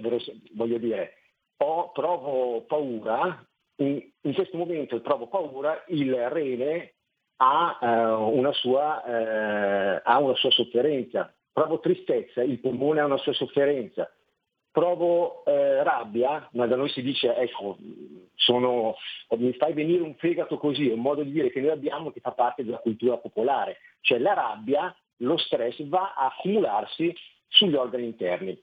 voglio 0.52 0.76
dire, 0.76 1.14
ho, 1.56 1.90
provo 1.92 2.66
paura, 2.66 3.42
in, 3.76 4.06
in, 4.20 4.34
questo 4.34 4.58
momento 4.58 5.00
provo 5.00 5.26
paura, 5.26 5.84
il 5.86 6.14
rene 6.28 6.96
ha, 7.36 7.78
eh, 7.80 7.86
una 7.86 8.52
sua, 8.52 9.02
eh, 9.02 10.02
ha 10.04 10.18
una 10.18 10.34
sua 10.34 10.50
sofferenza, 10.50 11.34
provo 11.50 11.80
tristezza, 11.80 12.42
il 12.42 12.60
polmone 12.60 13.00
ha 13.00 13.06
una 13.06 13.16
sua 13.16 13.32
sofferenza, 13.32 14.12
provo 14.70 15.44
eh, 15.44 15.82
rabbia, 15.82 16.48
ma 16.52 16.66
da 16.66 16.76
noi 16.76 16.88
si 16.90 17.02
dice, 17.02 17.34
ecco, 17.36 17.76
sono, 18.34 18.94
mi 19.36 19.52
fai 19.54 19.72
venire 19.72 20.02
un 20.02 20.14
fegato 20.14 20.58
così, 20.58 20.88
è 20.88 20.92
un 20.92 21.00
modo 21.00 21.22
di 21.22 21.32
dire 21.32 21.50
che 21.50 21.60
noi 21.60 21.70
abbiamo 21.70 22.10
che 22.10 22.20
fa 22.20 22.32
parte 22.32 22.64
della 22.64 22.78
cultura 22.78 23.16
popolare, 23.16 23.78
cioè 24.00 24.18
la 24.18 24.34
rabbia, 24.34 24.94
lo 25.18 25.36
stress 25.36 25.82
va 25.84 26.14
a 26.14 26.26
accumularsi 26.26 27.14
sugli 27.48 27.74
organi 27.74 28.04
interni. 28.04 28.60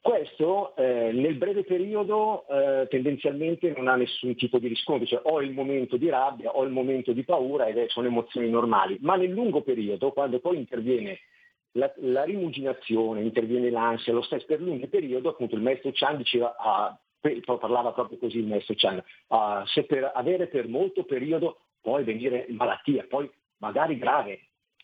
Questo 0.00 0.76
eh, 0.76 1.10
nel 1.12 1.34
breve 1.34 1.64
periodo 1.64 2.46
eh, 2.48 2.86
tendenzialmente 2.88 3.72
non 3.76 3.88
ha 3.88 3.96
nessun 3.96 4.36
tipo 4.36 4.60
di 4.60 4.68
riscontro, 4.68 5.04
cioè 5.04 5.20
ho 5.24 5.42
il 5.42 5.50
momento 5.50 5.96
di 5.96 6.08
rabbia, 6.08 6.52
ho 6.52 6.62
il 6.62 6.70
momento 6.70 7.12
di 7.12 7.24
paura 7.24 7.66
ed 7.66 7.88
sono 7.88 8.06
emozioni 8.06 8.48
normali, 8.48 8.98
ma 9.00 9.16
nel 9.16 9.30
lungo 9.30 9.62
periodo, 9.62 10.12
quando 10.12 10.38
poi 10.38 10.58
interviene 10.58 11.18
la, 11.76 11.92
la 11.96 12.24
rimuginazione, 12.24 13.22
interviene 13.22 13.70
l'ansia, 13.70 14.12
lo 14.12 14.22
stress 14.22 14.44
per 14.44 14.60
lungo 14.60 14.86
periodo, 14.88 15.30
appunto 15.30 15.54
il 15.54 15.62
maestro 15.62 15.90
Chan 15.92 16.16
diceva, 16.16 16.56
ah, 16.58 16.98
parlava 17.58 17.92
proprio 17.92 18.18
così 18.18 18.38
il 18.38 18.46
maestro 18.46 18.74
Chan, 18.76 19.02
ah, 19.28 19.62
se 19.66 19.84
per 19.84 20.10
avere 20.14 20.48
per 20.48 20.68
molto 20.68 21.04
periodo 21.04 21.58
poi 21.80 22.04
venire 22.04 22.46
malattia, 22.50 23.06
poi 23.08 23.30
magari 23.58 23.98
grave, 23.98 24.40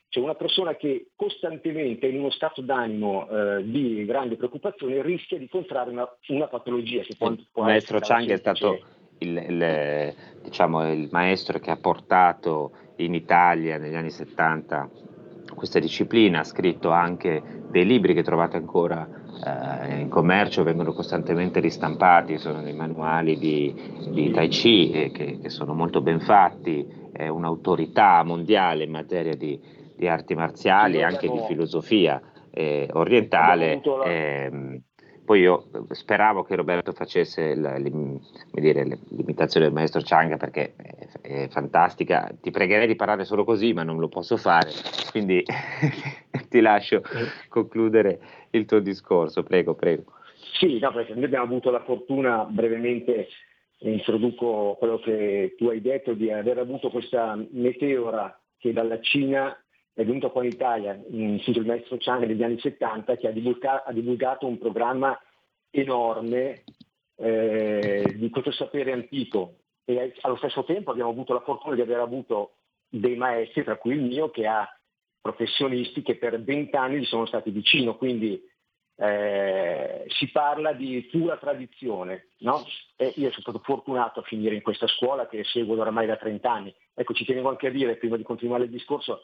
cioè 0.09 0.23
una 0.23 0.35
persona 0.35 0.77
che 0.77 1.09
costantemente 1.17 2.07
è 2.07 2.11
in 2.11 2.19
uno 2.19 2.31
stato 2.31 2.61
d'animo 2.61 3.29
eh, 3.29 3.65
di 3.65 4.05
grande 4.05 4.37
preoccupazione 4.37 5.01
rischia 5.03 5.39
di 5.39 5.49
contrarre 5.49 5.91
una, 5.91 6.07
una 6.29 6.49
patologia. 6.49 7.01
Che 7.03 7.15
può, 7.17 7.35
può 7.51 7.63
il 7.63 7.69
maestro 7.71 7.99
Chang 7.99 8.31
è 8.31 8.37
stato 8.37 8.79
il, 9.19 9.37
il, 9.37 10.15
diciamo, 10.43 10.93
il, 10.93 11.09
maestro 11.11 11.59
che 11.59 11.71
ha 11.71 11.79
portato 11.79 12.73
in 12.97 13.15
Italia 13.15 13.79
negli 13.79 13.95
anni 13.95 14.11
70 14.11 14.91
questa 15.55 15.79
disciplina, 15.79 16.41
ha 16.41 16.45
scritto 16.45 16.91
anche 16.91 17.43
dei 17.71 17.85
libri 17.85 18.15
che 18.15 18.23
trovate 18.23 18.57
ancora 18.57 19.09
eh, 19.45 20.01
in 20.01 20.09
commercio, 20.09 20.63
vengono 20.63 20.93
costantemente 20.93 21.61
ristampati, 21.61 22.39
sono 22.39 22.63
dei 22.63 22.75
manuali 22.75 23.39
di, 23.39 23.75
di 24.11 24.31
Tai 24.31 24.49
Chi 24.49 24.91
eh, 24.91 25.11
che, 25.11 25.39
che, 25.41 25.49
sono 25.49 25.75
molto 25.75 26.01
ben 26.01 26.21
fatti, 26.21 26.87
è 27.13 27.29
un'autorità 27.29 28.23
mondiale 28.25 28.85
in 28.85 28.91
materia 28.91 29.35
di, 29.35 29.61
di 29.97 30.09
arti 30.09 30.35
marziali 30.35 30.99
e 30.99 31.03
anche 31.03 31.29
di 31.29 31.41
filosofia 31.47 32.21
eh, 32.51 32.89
orientale. 32.93 33.81
Ehm, 34.05 34.83
poi 35.25 35.41
io 35.41 35.69
speravo 35.91 36.43
che 36.43 36.57
Roberto 36.57 36.93
facesse 36.93 37.55
la, 37.55 37.79
dire, 37.79 38.99
l'imitazione 39.11 39.67
del 39.67 39.75
maestro 39.75 40.01
Chang 40.05 40.37
perché 40.37 40.75
è, 40.77 41.07
è, 41.21 41.49
fantastica. 41.49 42.31
Ti 42.41 42.51
pregherei 42.51 42.87
di 42.87 42.97
parlare 42.97 43.25
solo 43.25 43.45
così, 43.45 43.73
ma 43.73 43.83
non 43.83 43.99
lo 43.99 44.09
posso 44.09 44.37
fare, 44.37 44.71
quindi 45.11 45.43
ti 46.49 46.61
lascio 46.61 47.03
concludere 47.49 48.21
il 48.51 48.65
tuo 48.65 48.81
discorso. 48.81 49.43
Prego, 49.43 49.75
prego. 49.75 50.05
Sì, 50.59 50.79
no, 50.79 50.93
perché 50.93 51.15
noi 51.15 51.25
abbiamo 51.25 51.45
avuto 51.45 51.71
la 51.71 51.83
fortuna, 51.83 52.45
brevemente 52.45 53.29
introduco 53.79 54.77
quello 54.79 54.99
che 54.99 55.55
tu 55.57 55.69
hai 55.69 55.81
detto, 55.81 56.15
di 56.15 56.31
aver 56.31 56.59
avuto 56.59 56.91
questa 56.91 57.39
meteora 57.51 58.37
che 58.59 58.73
dalla 58.73 59.01
Cina 59.01 59.57
è 59.95 60.05
venuto 60.05 60.31
qua 60.31 60.43
in 60.43 60.51
Italia, 60.51 60.99
in 61.11 61.41
il 61.45 61.67
maestro 61.67 61.97
Chang 61.99 62.25
negli 62.25 62.43
anni 62.43 62.59
70, 62.59 63.17
che 63.17 63.29
ha 63.29 63.31
divulgato, 63.31 63.89
ha 63.89 63.93
divulgato 63.93 64.47
un 64.47 64.59
programma 64.59 65.19
enorme 65.71 66.65
eh, 67.17 68.15
di 68.17 68.31
questo 68.31 68.53
sapere 68.53 68.93
antico 68.93 69.57
e 69.85 70.15
allo 70.21 70.37
stesso 70.37 70.65
tempo 70.65 70.91
abbiamo 70.91 71.11
avuto 71.11 71.33
la 71.33 71.41
fortuna 71.41 71.75
di 71.75 71.81
aver 71.81 71.99
avuto 71.99 72.55
dei 72.89 73.17
maestri, 73.17 73.65
tra 73.65 73.77
cui 73.77 73.95
il 73.95 74.03
mio, 74.03 74.31
che 74.31 74.47
ha 74.47 74.67
professionisti 75.21 76.03
che 76.03 76.17
per 76.17 76.43
vent'anni 76.43 77.01
gli 77.01 77.05
sono 77.05 77.27
stati 77.27 77.51
vicino, 77.51 77.97
quindi 77.97 78.41
eh, 78.97 80.05
si 80.09 80.31
parla 80.31 80.73
di 80.73 81.09
pura 81.11 81.37
tradizione. 81.37 82.29
No? 82.39 82.65
E 82.97 83.13
io 83.17 83.31
sono 83.31 83.43
stato 83.43 83.61
fortunato 83.63 84.21
a 84.21 84.25
finire 84.25 84.55
in 84.55 84.63
questa 84.63 84.87
scuola 84.87 85.27
che 85.27 85.45
seguo 85.45 85.81
oramai 85.81 86.07
da 86.07 86.17
30 86.17 86.51
anni. 86.51 86.75
Ecco, 86.95 87.15
ci 87.15 87.25
tenevo 87.25 87.49
anche 87.49 87.69
a 87.69 87.71
dire, 87.71 87.97
prima 87.97 88.17
di 88.17 88.23
continuare 88.23 88.65
il 88.65 88.71
discorso, 88.71 89.23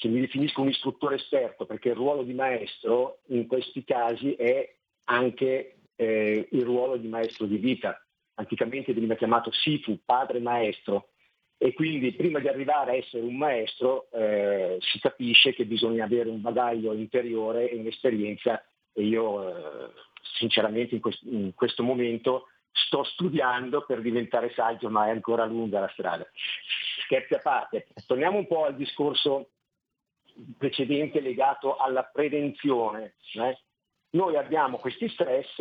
che 0.00 0.08
mi 0.08 0.20
definisco 0.20 0.60
un 0.60 0.68
istruttore 0.68 1.16
esperto, 1.16 1.66
perché 1.66 1.90
il 1.90 1.94
ruolo 1.94 2.22
di 2.22 2.34
maestro 2.34 3.20
in 3.28 3.46
questi 3.46 3.84
casi 3.84 4.34
è 4.34 4.74
anche 5.04 5.76
eh, 5.96 6.48
il 6.50 6.62
ruolo 6.64 6.96
di 6.96 7.08
maestro 7.08 7.46
di 7.46 7.56
vita. 7.56 7.98
Anticamente 8.34 8.92
veniva 8.92 9.14
chiamato 9.14 9.50
Sifu, 9.52 10.00
padre 10.04 10.40
maestro, 10.40 11.10
e 11.56 11.72
quindi 11.72 12.12
prima 12.12 12.40
di 12.40 12.48
arrivare 12.48 12.90
a 12.90 12.96
essere 12.96 13.22
un 13.22 13.36
maestro 13.36 14.08
eh, 14.10 14.76
si 14.80 14.98
capisce 14.98 15.54
che 15.54 15.64
bisogna 15.64 16.04
avere 16.04 16.28
un 16.28 16.40
bagaglio 16.40 16.92
interiore 16.92 17.70
e 17.70 17.76
un'esperienza 17.76 18.62
e 18.92 19.02
io 19.02 19.48
eh, 19.48 19.90
sinceramente 20.36 20.94
in, 20.94 21.00
quest- 21.00 21.22
in, 21.24 21.52
questo 21.54 21.82
momento 21.82 22.48
sto 22.70 23.04
studiando 23.04 23.84
per 23.86 24.00
diventare 24.00 24.52
saggio, 24.54 24.90
ma 24.90 25.06
è 25.06 25.10
ancora 25.10 25.44
lunga 25.44 25.80
la 25.80 25.90
strada. 25.92 26.26
Scherzi 27.04 27.34
a 27.34 27.38
parte, 27.38 27.86
torniamo 28.06 28.38
un 28.38 28.46
po' 28.46 28.64
al 28.64 28.76
discorso 28.76 29.50
precedente 30.58 31.20
legato 31.20 31.76
alla 31.76 32.02
prevenzione. 32.04 33.14
Eh? 33.34 33.58
Noi 34.10 34.36
abbiamo 34.36 34.78
questi 34.78 35.08
stress 35.08 35.58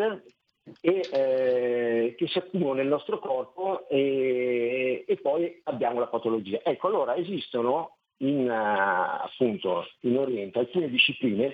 e, 0.80 1.02
eh, 1.12 2.16
che 2.18 2.28
si 2.28 2.38
accumulano 2.38 2.76
nel 2.76 2.88
nostro 2.88 3.20
corpo 3.20 3.88
e, 3.90 5.04
e, 5.08 5.18
poi 5.18 5.62
abbiamo 5.66 6.00
la 6.00 6.08
patologia. 6.08 6.62
Ecco, 6.64 6.88
allora 6.88 7.16
esistono 7.16 7.98
in, 8.18 8.50
uh, 8.50 9.26
appunto, 9.26 9.86
in 10.02 10.18
Oriente 10.18 10.60
alcune 10.60 10.90
discipline 10.90 11.54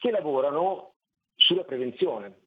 che 0.00 0.10
lavorano 0.10 0.94
sulla 1.36 1.64
prevenzione. 1.64 2.40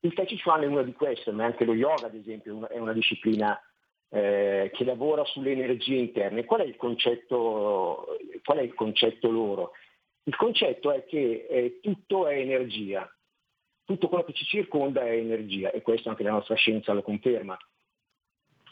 Il 0.00 0.14
Tai 0.14 0.26
Chi 0.26 0.40
Chuan 0.40 0.62
è 0.62 0.66
una 0.66 0.82
di 0.82 0.92
queste, 0.92 1.30
ma 1.32 1.44
anche 1.44 1.64
lo 1.64 1.74
yoga, 1.74 2.06
ad 2.06 2.14
esempio, 2.14 2.68
è 2.68 2.78
una 2.78 2.92
disciplina 2.92 3.60
eh, 4.10 4.70
che 4.74 4.84
lavora 4.84 5.24
sulle 5.24 5.52
energie 5.52 5.96
interne. 5.96 6.44
Qual 6.44 6.60
è 6.60 6.64
il 6.64 6.76
concetto, 6.76 8.18
qual 8.44 8.58
è 8.58 8.62
il 8.62 8.74
concetto 8.74 9.30
loro? 9.30 9.72
Il 10.24 10.36
concetto 10.36 10.90
è 10.90 11.04
che 11.04 11.46
eh, 11.48 11.78
tutto 11.80 12.26
è 12.26 12.36
energia, 12.36 13.10
tutto 13.84 14.08
quello 14.08 14.24
che 14.24 14.32
ci 14.32 14.44
circonda 14.44 15.02
è 15.02 15.12
energia 15.12 15.70
e 15.70 15.82
questo 15.82 16.10
anche 16.10 16.22
la 16.22 16.32
nostra 16.32 16.54
scienza 16.56 16.92
lo 16.92 17.02
conferma. 17.02 17.56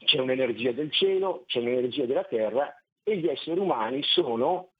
C'è 0.05 0.21
un'energia 0.21 0.73
del 0.73 0.93
cielo, 0.93 1.45
c'è 1.47 1.61
un'energia 1.61 2.05
della 2.05 2.25
terra 2.25 2.73
e 3.03 3.17
gli 3.17 3.27
esseri 3.27 3.59
umani 3.59 4.03
sono 4.03 4.71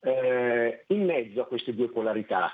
eh, 0.00 0.84
in 0.88 1.04
mezzo 1.04 1.40
a 1.40 1.46
queste 1.46 1.74
due 1.74 1.90
polarità, 1.90 2.52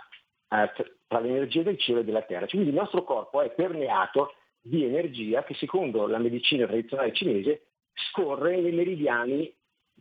eh, 0.49 0.73
tra 1.07 1.21
l'energia 1.21 1.63
del 1.63 1.79
cielo 1.79 2.01
e 2.01 2.05
della 2.05 2.23
terra. 2.23 2.47
Quindi 2.47 2.69
il 2.69 2.75
nostro 2.75 3.03
corpo 3.03 3.43
è 3.43 3.51
permeato 3.51 4.35
di 4.67 4.83
energia 4.83 5.45
che 5.45 5.55
secondo 5.55 6.07
la 6.07 6.19
medicina 6.19 6.67
tradizionale 6.67 7.13
cinese 7.13 7.67
scorre 8.11 8.59
nei 8.59 8.73
meridiani 8.73 9.55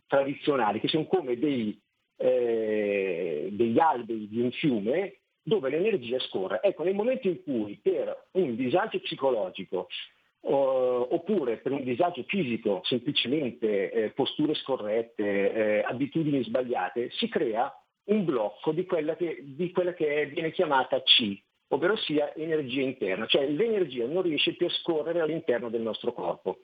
tradizionali, 0.06 0.80
che 0.80 0.88
sono 0.88 1.04
come 1.04 1.38
dei, 1.38 1.78
eh, 2.16 3.48
degli 3.52 3.78
alberi 3.78 4.26
di 4.26 4.40
un 4.40 4.50
fiume 4.52 5.18
dove 5.42 5.68
l'energia 5.68 6.18
scorre. 6.20 6.60
Ecco, 6.62 6.82
nel 6.82 6.94
momento 6.94 7.28
in 7.28 7.42
cui 7.42 7.78
per 7.82 8.28
un 8.32 8.56
disagio 8.56 8.98
psicologico 9.00 9.88
Uh, 10.44 11.08
oppure 11.08 11.56
per 11.56 11.72
un 11.72 11.82
disagio 11.82 12.22
fisico, 12.24 12.82
semplicemente 12.84 13.90
eh, 13.90 14.10
posture 14.10 14.52
scorrette, 14.52 15.22
eh, 15.24 15.82
abitudini 15.86 16.44
sbagliate, 16.44 17.08
si 17.12 17.28
crea 17.30 17.72
un 18.10 18.26
blocco 18.26 18.72
di 18.72 18.84
quella 18.84 19.16
che, 19.16 19.38
di 19.42 19.70
quella 19.70 19.94
che 19.94 20.26
viene 20.26 20.52
chiamata 20.52 21.02
C, 21.02 21.42
ovvero 21.74 21.96
sia 21.96 22.34
energia 22.34 22.82
interna, 22.82 23.26
cioè 23.26 23.46
l'energia 23.46 24.06
non 24.06 24.22
riesce 24.22 24.54
più 24.54 24.66
a 24.66 24.70
scorrere 24.70 25.20
all'interno 25.20 25.68
del 25.68 25.82
nostro 25.82 26.12
corpo. 26.12 26.60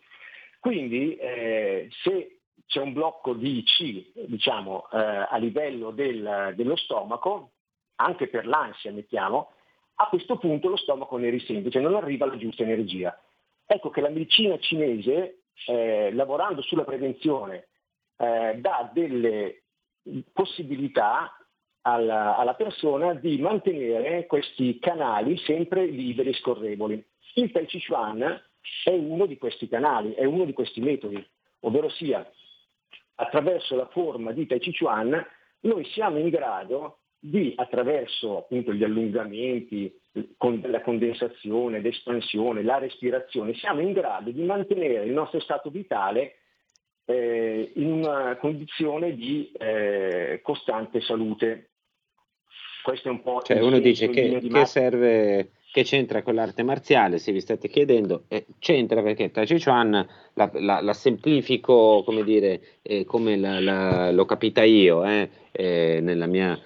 Quindi 0.58 1.16
eh, 1.16 1.88
se 2.02 2.40
c'è 2.66 2.80
un 2.80 2.92
blocco 2.92 3.34
di 3.34 3.62
C 3.64 4.12
diciamo, 4.26 4.88
eh, 4.92 4.98
a 4.98 5.36
livello 5.38 5.90
del, 5.90 6.52
dello 6.54 6.76
stomaco, 6.76 7.52
anche 7.96 8.28
per 8.28 8.46
l'ansia 8.46 8.92
mettiamo, 8.92 9.52
a 9.96 10.06
questo 10.08 10.38
punto 10.38 10.68
lo 10.68 10.76
stomaco 10.76 11.16
ne 11.18 11.28
risente, 11.28 11.70
cioè 11.70 11.82
non 11.82 11.94
arriva 11.94 12.26
la 12.26 12.36
giusta 12.36 12.62
energia. 12.62 13.18
Ecco 13.66 13.90
che 13.90 14.00
la 14.00 14.08
medicina 14.08 14.58
cinese, 14.58 15.42
eh, 15.66 16.10
lavorando 16.12 16.62
sulla 16.62 16.84
prevenzione, 16.84 17.68
eh, 18.16 18.56
dà 18.58 18.90
delle 18.92 19.62
possibilità 20.32 21.34
alla, 21.82 22.36
alla, 22.36 22.54
persona 22.54 23.14
di 23.14 23.38
mantenere 23.38 24.26
questi 24.26 24.78
canali 24.78 25.36
sempre 25.38 25.86
liberi 25.86 26.30
e 26.30 26.34
scorrevoli. 26.34 27.04
Il 27.34 27.50
Tai 27.50 27.66
Chi 27.66 27.82
Chuan 27.84 28.20
è 28.84 28.90
uno 28.90 29.26
di 29.26 29.38
questi 29.38 29.68
canali, 29.68 30.12
è 30.14 30.24
uno 30.24 30.44
di 30.44 30.52
questi 30.52 30.80
metodi, 30.80 31.24
ovvero 31.60 31.88
sia 31.88 32.28
attraverso 33.16 33.76
la 33.76 33.86
forma 33.86 34.32
di 34.32 34.46
Tai 34.46 34.58
Chi 34.58 34.76
Chuan 34.76 35.26
noi 35.60 35.84
siamo 35.86 36.18
in 36.18 36.28
grado 36.28 36.98
di, 37.18 37.52
attraverso 37.56 38.38
appunto 38.38 38.72
gli 38.72 38.82
allungamenti, 38.82 39.94
con 40.36 40.60
la 40.64 40.80
condensazione, 40.80 41.80
l'espansione, 41.80 42.62
la 42.62 42.78
respirazione, 42.78 43.54
siamo 43.54 43.80
in 43.80 43.92
grado 43.92 44.30
di 44.30 44.42
mantenere 44.42 45.04
il 45.04 45.12
nostro 45.12 45.38
stato 45.40 45.70
vitale 45.70 46.36
eh, 47.04 47.72
in 47.74 47.92
una 47.92 48.36
condizione 48.36 49.14
di 49.14 49.52
eh, 49.52 50.40
costante 50.42 51.00
salute. 51.00 51.69
Questo 52.82 53.08
è 53.08 53.10
un 53.10 53.22
po' 53.22 53.42
cioè, 53.42 53.60
uno 53.60 53.78
dice 53.78 54.08
che, 54.08 54.40
che 54.40 54.66
serve 54.66 55.50
che 55.72 55.84
c'entra 55.84 56.22
con 56.22 56.34
l'arte 56.34 56.62
marziale, 56.62 57.18
se 57.18 57.30
vi 57.30 57.40
state 57.40 57.68
chiedendo, 57.68 58.24
eh, 58.28 58.46
c'entra 58.58 59.02
perché 59.02 59.30
Tai 59.30 59.46
Chi 59.46 59.62
Chuan 59.62 60.06
la, 60.34 60.50
la, 60.54 60.80
la 60.80 60.92
semplifico, 60.92 62.02
come 62.04 62.24
dire, 62.24 62.60
eh, 62.82 63.04
come 63.04 63.36
la, 63.36 64.10
l'ho 64.10 64.24
capita 64.24 64.64
io, 64.64 65.04
eh, 65.04 65.28
eh 65.52 66.00
nella 66.02 66.26
mia 66.26 66.58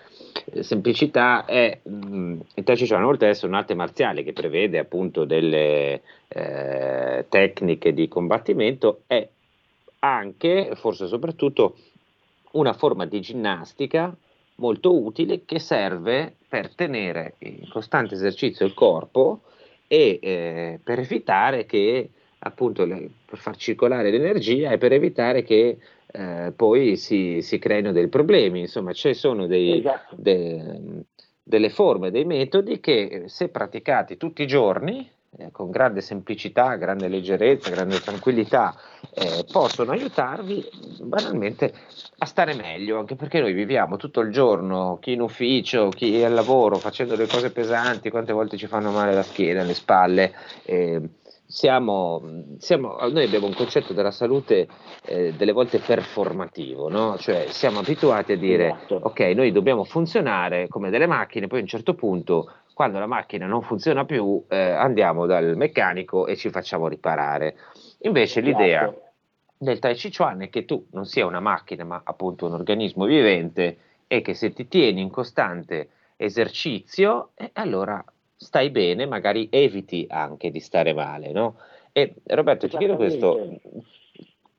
semplicità 0.61 1.45
è 1.45 1.79
mh, 1.83 2.39
il 2.55 2.65
Tai 2.65 2.77
Chi 2.77 2.87
Chuan 2.87 3.05
oltre 3.05 3.27
ad 3.27 3.33
essere 3.33 3.49
un'arte 3.49 3.75
marziale 3.75 4.23
che 4.23 4.33
prevede 4.33 4.79
appunto 4.79 5.25
delle 5.25 6.01
eh, 6.29 7.27
tecniche 7.29 7.93
di 7.93 8.09
combattimento 8.09 9.03
è 9.07 9.29
anche, 9.99 10.71
forse 10.75 11.07
soprattutto, 11.07 11.77
una 12.53 12.73
forma 12.73 13.05
di 13.05 13.21
ginnastica 13.21 14.15
molto 14.57 14.95
utile 14.97 15.45
che 15.45 15.59
serve 15.59 16.35
per 16.49 16.75
tenere 16.75 17.35
in 17.39 17.69
costante 17.69 18.15
esercizio 18.15 18.65
il 18.67 18.75
corpo 18.75 19.43
e 19.87 20.19
eh, 20.23 20.81
per 20.83 21.01
evitare 21.01 21.67
che 21.67 22.11
appunto 22.39 22.85
le, 22.85 23.11
per 23.25 23.39
far 23.39 23.57
circolare 23.57 24.11
l'energia 24.11 24.71
e 24.71 24.79
per 24.79 24.93
evitare 24.93 25.43
che 25.43 25.79
eh, 26.07 26.53
poi 26.55 26.97
si, 26.97 27.41
si, 27.43 27.59
creino 27.59 27.91
dei 27.91 28.09
problemi. 28.09 28.61
Insomma, 28.61 28.93
ci 28.93 29.15
sono 29.15 29.47
dei, 29.47 29.79
esatto. 29.79 30.15
de, 30.17 31.05
delle 31.43 31.71
forme, 31.71 32.11
dei 32.11 32.25
metodi 32.25 32.81
che 32.81 33.25
se 33.27 33.49
praticati 33.49 34.17
tutti 34.17 34.43
i 34.43 34.47
giorni 34.47 35.11
eh, 35.39 35.51
con 35.51 35.71
grande 35.71 36.01
semplicità, 36.01 36.77
grande 36.77 37.09
leggerezza, 37.09 37.71
grande 37.71 38.01
tranquillità, 38.01 38.75
eh, 39.15 39.45
possono 39.51 39.93
aiutarvi 39.93 40.65
banalmente 41.03 41.73
a 42.19 42.27
stare 42.27 42.55
meglio, 42.55 42.99
anche 42.99 43.17
perché 43.17 43.41
noi 43.41 43.53
viviamo 43.53 43.97
tutto 43.97 44.21
il 44.21 44.31
giorno, 44.31 44.99
chi 45.01 45.13
in 45.13 45.21
ufficio, 45.21 45.89
chi 45.89 46.23
al 46.23 46.35
lavoro, 46.35 46.77
facendo 46.77 47.17
le 47.17 47.27
cose 47.27 47.51
pesanti, 47.51 48.11
quante 48.11 48.33
volte 48.33 48.57
ci 48.57 48.67
fanno 48.67 48.91
male 48.91 49.15
la 49.15 49.23
schiena, 49.23 49.63
le 49.63 49.75
spalle. 49.75 50.33
Eh, 50.65 51.01
siamo, 51.47 52.21
siamo, 52.59 52.97
noi 53.11 53.25
abbiamo 53.25 53.47
un 53.47 53.55
concetto 53.55 53.93
della 53.93 54.11
salute 54.11 54.67
eh, 55.05 55.35
delle 55.37 55.53
volte 55.53 55.79
performativo, 55.79 56.89
no? 56.89 57.17
cioè 57.19 57.47
siamo 57.49 57.81
abituati 57.81 58.33
a 58.33 58.37
dire 58.37 58.67
esatto. 58.69 59.01
ok, 59.03 59.21
noi 59.35 59.53
dobbiamo 59.53 59.85
funzionare 59.85 60.69
come 60.69 60.91
delle 60.91 61.07
macchine, 61.07 61.47
poi 61.47 61.59
a 61.59 61.63
un 61.63 61.69
certo 61.69 61.95
punto 61.95 62.51
quando 62.75 62.99
la 62.99 63.07
macchina 63.07 63.47
non 63.47 63.63
funziona 63.63 64.05
più 64.05 64.45
eh, 64.49 64.59
andiamo 64.59 65.27
dal 65.27 65.57
meccanico 65.57 66.27
e 66.27 66.37
ci 66.37 66.51
facciamo 66.51 66.89
riparare. 66.89 67.57
Invece 68.01 68.41
esatto. 68.41 68.59
l'idea 68.59 68.95
del 69.57 69.79
Tai 69.79 69.95
Chi 69.95 70.13
Chuan 70.13 70.43
è 70.43 70.51
che 70.51 70.65
tu 70.65 70.87
non 70.91 71.07
sia 71.07 71.25
una 71.25 71.41
macchina 71.41 71.85
ma 71.85 72.03
appunto 72.05 72.47
un 72.47 72.53
organismo 72.53 73.07
vivente 73.07 73.79
e 74.09 74.21
che 74.21 74.35
se 74.35 74.53
ti 74.53 74.69
tieni 74.69 75.01
in 75.01 75.11
costante 75.11 75.89
esercizio, 76.17 77.31
eh, 77.37 77.51
allora 77.55 78.05
stai 78.37 78.71
bene, 78.71 79.07
magari 79.07 79.49
eviti 79.51 80.07
anche 80.09 80.51
di 80.51 80.61
stare 80.61 80.93
male, 80.93 81.33
no? 81.33 81.57
E 81.93 82.15
Roberto, 82.25 82.69
ti 82.69 82.77
chiedo 82.77 82.97
questo, 82.97 83.61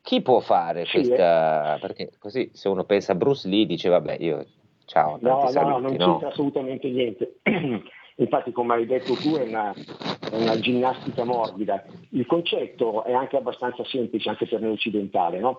chi 0.01 0.21
può 0.21 0.39
fare 0.39 0.85
sì, 0.85 0.91
questa, 0.91 1.75
eh. 1.75 1.79
perché 1.79 2.11
così 2.17 2.49
se 2.53 2.69
uno 2.69 2.85
pensa 2.85 3.11
a 3.11 3.15
Bruce 3.15 3.47
Lee 3.47 3.65
dice 3.65 3.89
vabbè 3.89 4.17
io 4.19 4.45
ciao, 4.85 5.17
no, 5.19 5.47
saluti, 5.49 5.69
no, 5.69 5.79
non 5.79 5.95
no? 5.95 6.11
c'entra 6.11 6.27
assolutamente 6.29 6.89
niente. 6.89 7.35
Infatti, 8.17 8.51
come 8.51 8.75
hai 8.75 8.85
detto 8.85 9.13
tu, 9.15 9.35
è 9.35 9.43
una, 9.43 9.73
è 9.73 10.35
una, 10.35 10.57
ginnastica 10.59 11.25
morbida. 11.25 11.83
Il 12.11 12.25
concetto 12.25 13.03
è 13.03 13.13
anche 13.13 13.35
abbastanza 13.35 13.83
semplice, 13.85 14.29
anche 14.29 14.47
per 14.47 14.61
noi 14.61 14.71
occidentali. 14.71 15.39
No? 15.39 15.57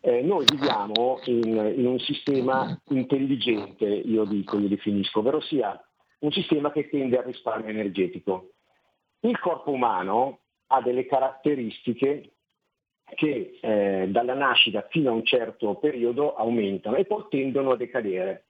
Eh, 0.00 0.22
noi 0.22 0.44
viviamo 0.48 1.18
in, 1.24 1.74
in, 1.76 1.86
un 1.86 1.98
sistema 1.98 2.80
intelligente, 2.90 3.86
io 3.86 4.24
dico, 4.24 4.56
io 4.56 4.68
definisco, 4.68 5.18
ovvero 5.18 5.40
sia 5.40 5.80
un 6.20 6.30
sistema 6.30 6.70
che 6.70 6.88
tende 6.88 7.18
al 7.18 7.24
risparmio 7.24 7.70
energetico. 7.70 8.50
Il 9.20 9.38
corpo 9.40 9.72
umano 9.72 10.40
ha 10.68 10.80
delle 10.80 11.06
caratteristiche 11.06 12.30
che 13.14 13.58
eh, 13.60 14.06
dalla 14.08 14.34
nascita 14.34 14.86
fino 14.90 15.10
a 15.10 15.14
un 15.14 15.24
certo 15.24 15.74
periodo 15.76 16.34
aumentano 16.34 16.96
e 16.96 17.04
poi 17.04 17.24
tendono 17.28 17.72
a 17.72 17.76
decadere. 17.76 18.45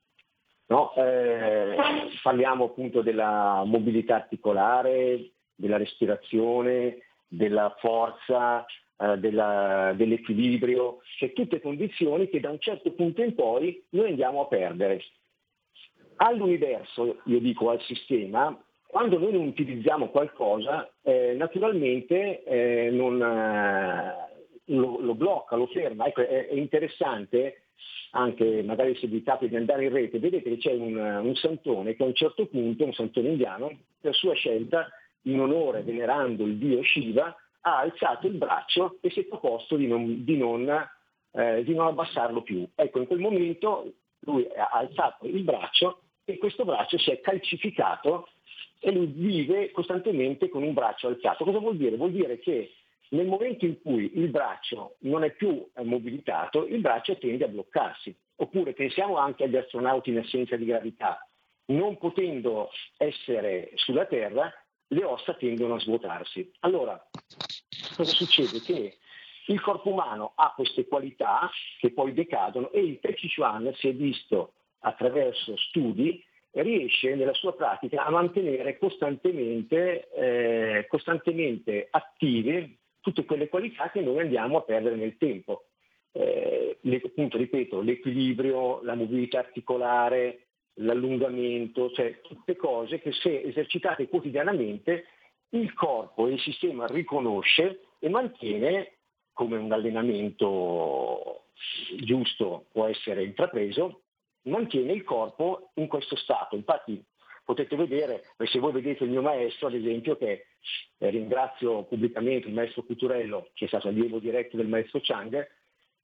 No? 0.69 0.93
Eh, 0.95 1.77
parliamo 2.23 2.65
appunto 2.65 3.03
della 3.03 3.63
mobilità 3.65 4.17
articolare, 4.17 5.31
della 5.55 5.77
respirazione, 5.77 6.99
della 7.29 7.75
forza, 7.79 8.65
eh, 8.99 9.17
della, 9.19 9.93
dell'equilibrio, 9.95 11.01
cioè 11.19 11.33
tutte 11.33 11.61
condizioni 11.61 12.29
che 12.29 12.41
da 12.41 12.51
un 12.51 12.59
certo 12.59 12.93
punto 12.93 13.23
in 13.23 13.35
poi 13.35 13.85
noi 13.91 14.09
andiamo 14.09 14.43
a 14.43 14.47
perdere 14.47 15.03
all'universo, 16.17 17.19
io 17.25 17.41
dico 17.41 17.71
al 17.71 17.81
sistema, 17.83 18.59
quando 18.87 19.19
noi 19.19 19.33
non 19.33 19.47
utilizziamo 19.49 20.09
qualcosa, 20.09 20.91
eh, 21.03 21.35
naturalmente 21.37 22.43
eh, 22.45 22.91
non, 22.91 23.21
eh, 23.21 24.15
lo, 24.67 25.01
lo, 25.01 25.15
blocca, 25.15 25.57
lo 25.57 25.67
ferma. 25.67 26.07
Ecco, 26.07 26.23
è, 26.23 26.49
è, 26.49 26.55
interessante 26.55 27.66
anche 28.11 28.63
magari 28.63 28.97
se 28.97 29.07
vi 29.07 29.23
capita 29.23 29.51
di 29.51 29.57
andare 29.57 29.85
in 29.85 29.93
rete, 29.93 30.19
vedete 30.19 30.51
che 30.51 30.57
c'è 30.57 30.73
un, 30.73 30.97
un, 30.97 31.35
santone 31.35 31.95
che 31.95 32.03
a 32.03 32.07
un 32.07 32.15
certo 32.15 32.47
punto, 32.47 32.85
un 32.85 32.93
santone 32.93 33.29
indiano, 33.31 33.79
per 34.01 34.15
sua 34.15 34.35
scelta, 34.35 34.89
in 35.23 35.41
onore, 35.41 35.83
venerando 35.83 36.45
il 36.45 36.57
dio 36.57 36.83
Shiva, 36.83 37.35
ha 37.61 37.79
alzato 37.79 38.27
il 38.27 38.35
braccio 38.35 38.99
e 39.01 39.11
si 39.11 39.21
è 39.21 39.25
proposto 39.25 39.77
di 39.77 39.87
non, 39.87 40.25
di 40.25 40.37
non, 40.37 40.69
eh, 41.33 41.65
di 41.65 41.75
non 41.75 41.89
abbassarlo 41.89 42.43
più. 42.43 42.67
Ecco, 42.75 43.01
in 43.01 43.07
quel 43.07 43.19
momento 43.19 43.93
lui 44.21 44.47
ha 44.57 44.71
alzato 44.73 45.27
il 45.27 45.43
braccio 45.43 46.03
e 46.25 46.39
questo 46.39 46.65
braccio 46.65 46.97
si 46.99 47.11
è 47.11 47.21
calcificato 47.21 48.29
e 48.79 48.93
lui 48.93 49.07
vive 49.07 49.71
costantemente 49.73 50.49
con 50.49 50.63
un 50.63 50.75
braccio 50.75 51.09
alzato. 51.09 51.45
Cosa 51.45 51.59
vuol 51.59 51.77
dire? 51.77 51.97
Vuol 51.97 52.13
dire 52.13 52.39
che 52.39 52.71
nel 53.11 53.27
momento 53.27 53.65
in 53.65 53.81
cui 53.81 54.19
il 54.19 54.29
braccio 54.29 54.97
non 55.01 55.25
è 55.25 55.33
più 55.33 55.67
mobilitato, 55.83 56.67
il 56.67 56.81
braccio 56.81 57.17
tende 57.19 57.45
a 57.45 57.49
bloccarsi. 57.49 58.15
Oppure 58.37 58.73
pensiamo 58.73 59.17
anche 59.17 59.45
agli 59.45 59.57
astronauti 59.57 60.11
in 60.11 60.19
assenza 60.19 60.57
di 60.57 60.67
gravità. 60.67 61.27
Non 61.67 61.99
potendo 61.99 62.71
essere 62.97 63.71
sulla 63.75 64.07
Terra, 64.07 64.53
le 64.89 65.05
ossa 65.05 65.35
tendono 65.35 65.75
a 65.75 65.81
svuotarsi. 65.81 66.51
Allora, 66.61 67.03
cosa 67.97 68.13
succede? 68.13 68.61
Che 68.61 68.99
il 69.47 69.61
corpo 69.61 69.91
umano 69.91 70.33
ha 70.35 70.53
queste 70.55 70.87
qualità 70.87 71.51
che 71.79 71.93
poi 71.93 72.13
decadono 72.13 72.71
e 72.71 72.81
il 72.81 73.01
Tai 73.01 73.17
si 73.75 73.89
è 73.89 73.95
visto 73.95 74.53
attraverso 74.81 75.57
studi 75.57 76.23
riesce 76.63 77.15
nella 77.15 77.35
sua 77.35 77.55
pratica 77.55 78.05
a 78.05 78.11
mantenere 78.11 78.79
costantemente, 78.79 80.09
eh, 80.11 80.87
costantemente 80.89 81.89
attive 81.91 82.77
tutte 83.07 83.25
quelle 83.25 83.49
qualità 83.49 83.89
che 83.91 84.01
noi 84.01 84.19
andiamo 84.19 84.59
a 84.59 84.63
perdere 84.63 84.97
nel 84.97 85.17
tempo. 85.17 85.67
Eh, 86.11 86.77
appunto, 87.05 87.37
ripeto, 87.37 87.81
l'equilibrio, 87.81 88.83
la 88.83 88.97
mobilità 88.97 89.39
articolare, 89.39 90.47
l'allungamento, 90.75 91.93
cioè 91.93 92.21
tutte 92.21 92.57
cose 92.57 93.01
che 93.01 93.13
se 93.13 93.43
esercitate 93.43 94.09
quotidianamente 94.09 95.05
il 95.51 95.73
corpo 95.73 96.27
e 96.27 96.33
il 96.33 96.41
sistema 96.41 96.87
riconosce 96.87 97.83
e 98.01 98.09
mantiene 98.09 98.95
come 99.33 99.57
un 99.57 99.71
allenamento 99.71 101.45
giusto 101.99 102.67
può 102.73 102.87
essere 102.87 103.23
intrapreso, 103.23 104.01
mantiene 104.43 104.93
il 104.93 105.05
corpo 105.05 105.71
in 105.75 105.87
questo 105.87 106.17
stato. 106.17 106.57
Infatti 106.57 107.01
potete 107.45 107.77
vedere, 107.77 108.25
se 108.37 108.59
voi 108.59 108.73
vedete 108.73 109.05
il 109.05 109.11
mio 109.11 109.23
maestro, 109.23 109.69
ad 109.69 109.75
esempio, 109.75 110.17
che 110.17 110.47
eh, 110.99 111.11
ringrazio 111.11 111.85
pubblicamente 111.85 112.49
il 112.49 112.55
maestro 112.55 112.83
Cuturello, 112.85 113.49
che 113.55 113.65
è 113.67 113.69
stato 113.69 113.89
allievo 113.89 114.19
diretto 114.19 114.57
del 114.57 114.69
maestro 114.69 115.01
Chang, 115.03 115.47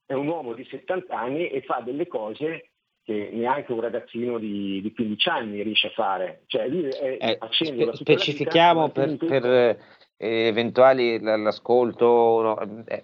è 0.05 0.13
un 0.13 0.27
uomo 0.27 0.53
di 0.53 0.65
70 0.69 1.17
anni 1.17 1.47
e 1.47 1.61
fa 1.61 1.81
delle 1.83 2.07
cose 2.07 2.69
che 3.03 3.29
neanche 3.33 3.71
un 3.73 3.81
ragazzino 3.81 4.37
di, 4.37 4.81
di 4.81 4.93
15 4.93 5.29
anni 5.29 5.61
riesce 5.61 5.87
a 5.87 5.91
fare. 5.91 6.43
Cioè, 6.47 6.67
lui 6.67 6.83
è 6.85 7.17
eh, 7.19 7.37
spe- 7.49 7.95
specifichiamo 7.95 8.89
per, 8.89 9.17
per 9.17 9.45
eh, 9.45 9.77
eventuali 10.17 11.19
l'ascolto. 11.19 12.05
No, 12.41 12.83
eh, 12.85 13.03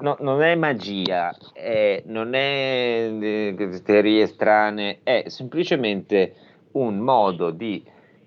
no, 0.00 0.16
non 0.20 0.42
è 0.42 0.54
magia, 0.54 1.34
non 2.04 2.34
è 2.34 3.08
eh, 3.10 3.82
teorie 3.82 4.26
strane, 4.26 5.00
è 5.02 5.24
semplicemente 5.28 6.34
un 6.72 6.98
modo 6.98 7.50
di 7.50 7.82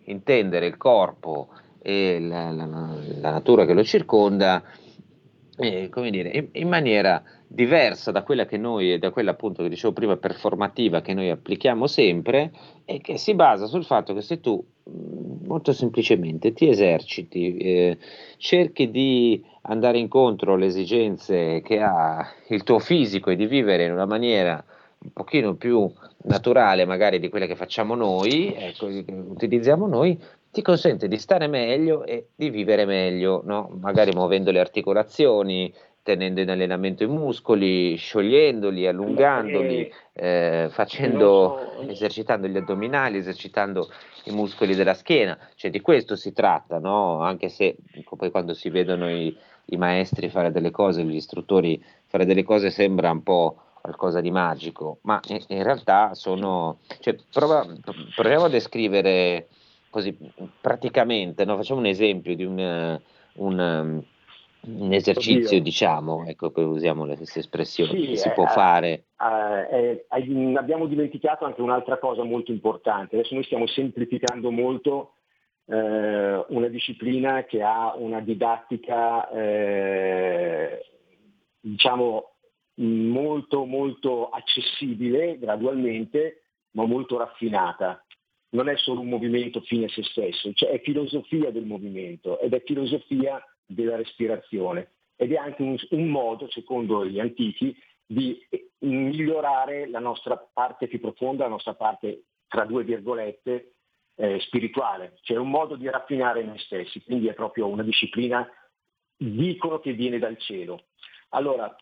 intendere 0.06 0.66
il 0.66 0.78
corpo 0.78 1.50
e 1.82 2.20
la, 2.20 2.52
la, 2.52 2.66
la 2.66 3.32
natura 3.32 3.66
che 3.66 3.74
lo 3.74 3.84
circonda 3.84 4.64
eh, 5.60 5.90
come 5.90 6.10
dire, 6.10 6.30
in, 6.30 6.48
in, 6.54 6.70
maniera 6.70 7.22
diversa 7.46 8.12
da 8.12 8.24
quella 8.24 8.46
che 8.46 8.58
noi, 8.58 8.98
da 8.98 9.12
quella 9.12 9.32
appunto 9.32 9.62
che 9.62 9.70
dicevo 9.70 9.92
prima, 9.92 10.16
performativa 10.16 11.02
che 11.02 11.14
noi 11.14 11.30
applichiamo 11.30 11.86
sempre 11.86 12.52
e 12.86 13.02
che 13.02 13.18
si 13.18 13.36
basa 13.36 13.66
sul 13.66 13.84
fatto 13.84 14.14
che 14.14 14.22
se 14.22 14.40
tu 14.40 14.64
mm, 14.90 15.46
molto 15.46 15.74
semplicemente 15.74 16.54
ti 16.54 16.70
eserciti, 16.70 17.58
eh, 17.58 17.98
cerchi 18.38 18.90
di 18.90 19.44
andare 19.64 19.98
incontro 19.98 20.54
alle 20.54 20.68
esigenze 20.68 21.62
che 21.62 21.82
ha 21.82 22.26
il 22.48 22.64
tuo 22.64 22.80
fisico 22.80 23.30
e 23.30 23.36
di 23.36 23.46
vivere 23.46 23.84
in 23.84 23.92
una 23.92 24.06
maniera 24.06 24.64
un 25.02 25.12
pochino 25.12 25.56
più 25.56 25.92
naturale 26.24 26.86
magari 26.86 27.20
di 27.20 27.30
quella 27.30 27.46
che 27.46 27.56
facciamo 27.56 27.96
noi, 27.96 28.54
ecco, 28.54 28.88
che 28.88 29.06
utilizziamo 29.08 29.88
noi, 29.88 30.18
ti 30.52 30.62
consente 30.62 31.08
di 31.08 31.18
stare 31.18 31.48
meglio 31.48 32.06
e 32.06 32.30
di 32.36 32.50
vivere 32.50 32.86
meglio, 32.86 33.42
no? 33.46 33.70
magari 33.80 34.12
muovendo 34.14 34.52
le 34.52 34.60
articolazioni, 34.60 35.74
tenendo 36.02 36.42
in 36.42 36.50
allenamento 36.50 37.04
i 37.04 37.08
muscoli, 37.08 37.96
sciogliendoli, 37.96 38.88
allungandoli, 38.88 39.92
eh, 40.14 40.68
facendo, 40.72 41.88
esercitando 41.88 42.48
gli 42.48 42.58
addominali, 42.58 43.18
esercitando 43.18 43.90
i 44.24 44.32
muscoli 44.32 44.76
della 44.76 44.96
schiena, 44.96 45.38
cioè 45.56 45.70
di 45.70 45.82
questo 45.82 46.16
si 46.16 46.34
tratta, 46.34 46.80
no? 46.80 47.22
anche 47.22 47.50
se 47.50 47.76
poi 48.18 48.32
quando 48.32 48.54
si 48.56 48.70
vedono 48.70 49.10
i, 49.10 49.36
i 49.66 49.78
maestri 49.78 50.30
fare 50.30 50.52
delle 50.52 50.72
cose, 50.72 51.04
gli 51.04 51.16
istruttori 51.16 51.84
fare 52.08 52.26
delle 52.26 52.44
cose 52.44 52.72
sembra 52.72 53.12
un 53.12 53.22
po' 53.22 53.58
qualcosa 53.82 54.20
di 54.20 54.32
magico, 54.32 54.98
ma 55.02 55.20
in, 55.28 55.44
in 55.48 55.64
realtà 55.64 56.16
sono, 56.16 56.80
cioè, 57.00 57.16
prova, 57.32 57.66
proviamo 58.16 58.46
a 58.46 58.50
descrivere 58.50 59.48
così 59.90 60.16
praticamente, 60.62 61.46
no? 61.46 61.56
facciamo 61.56 61.80
un 61.80 61.88
esempio 61.88 62.36
di 62.36 62.44
un, 62.44 63.00
un, 63.34 64.04
un 64.62 64.94
esercizio, 64.94 65.58
Oddio. 65.58 65.62
diciamo, 65.62 66.26
ecco 66.26 66.52
che 66.52 66.62
usiamo 66.62 67.06
le 67.06 67.16
stesse 67.16 67.40
espressioni, 67.40 68.02
sì, 68.02 68.08
che 68.08 68.16
si 68.18 68.28
eh, 68.28 68.34
può 68.34 68.46
eh, 68.46 68.50
fare. 68.50 69.04
Eh, 69.72 70.06
eh, 70.10 70.56
abbiamo 70.56 70.86
dimenticato 70.88 71.46
anche 71.46 71.62
un'altra 71.62 71.98
cosa 71.98 72.24
molto 72.24 72.52
importante, 72.52 73.16
adesso 73.16 73.34
noi 73.34 73.44
stiamo 73.44 73.68
semplificando 73.68 74.52
molto 74.52 75.14
eh, 75.66 76.46
una 76.48 76.68
disciplina 76.68 77.44
che 77.46 77.62
ha 77.62 77.96
una 77.96 78.20
didattica, 78.20 79.30
eh, 79.30 80.86
diciamo, 81.60 82.32
molto 82.76 83.66
molto 83.66 84.30
accessibile 84.30 85.38
gradualmente, 85.38 86.44
ma 86.72 86.86
molto 86.86 87.18
raffinata 87.18 88.04
non 88.52 88.70
è 88.70 88.76
solo 88.78 89.02
un 89.02 89.10
movimento 89.10 89.62
fine 89.62 89.86
a 89.86 89.90
se 89.90 90.04
stesso, 90.04 90.52
cioè 90.54 90.70
è 90.70 90.82
filosofia 90.82 91.52
del 91.52 91.66
movimento 91.66 92.40
ed 92.40 92.54
è 92.54 92.64
filosofia 92.64 93.44
della 93.66 93.96
respirazione 93.96 94.92
ed 95.16 95.34
è 95.34 95.36
anche 95.36 95.62
un, 95.62 95.78
un 95.92 96.08
modo, 96.08 96.50
secondo 96.50 97.06
gli 97.06 97.20
antichi, 97.20 97.76
di 98.06 98.40
migliorare 98.80 99.88
la 99.88 100.00
nostra 100.00 100.38
parte 100.38 100.88
più 100.88 101.00
profonda, 101.00 101.44
la 101.44 101.50
nostra 101.50 101.76
parte, 101.76 102.24
tra 102.48 102.66
due 102.66 102.84
virgolette, 102.84 103.74
eh, 104.16 104.40
spirituale, 104.40 105.18
cioè 105.22 105.38
un 105.38 105.50
modo 105.50 105.76
di 105.76 105.88
raffinare 105.90 106.44
noi 106.44 106.58
stessi, 106.60 107.04
quindi 107.04 107.28
è 107.28 107.34
proprio 107.34 107.68
una 107.68 107.84
disciplina, 107.84 108.50
dicono 109.16 109.80
che 109.80 109.94
viene 109.94 110.18
dal 110.18 110.38
cielo. 110.38 110.86
Allora, 111.30 111.74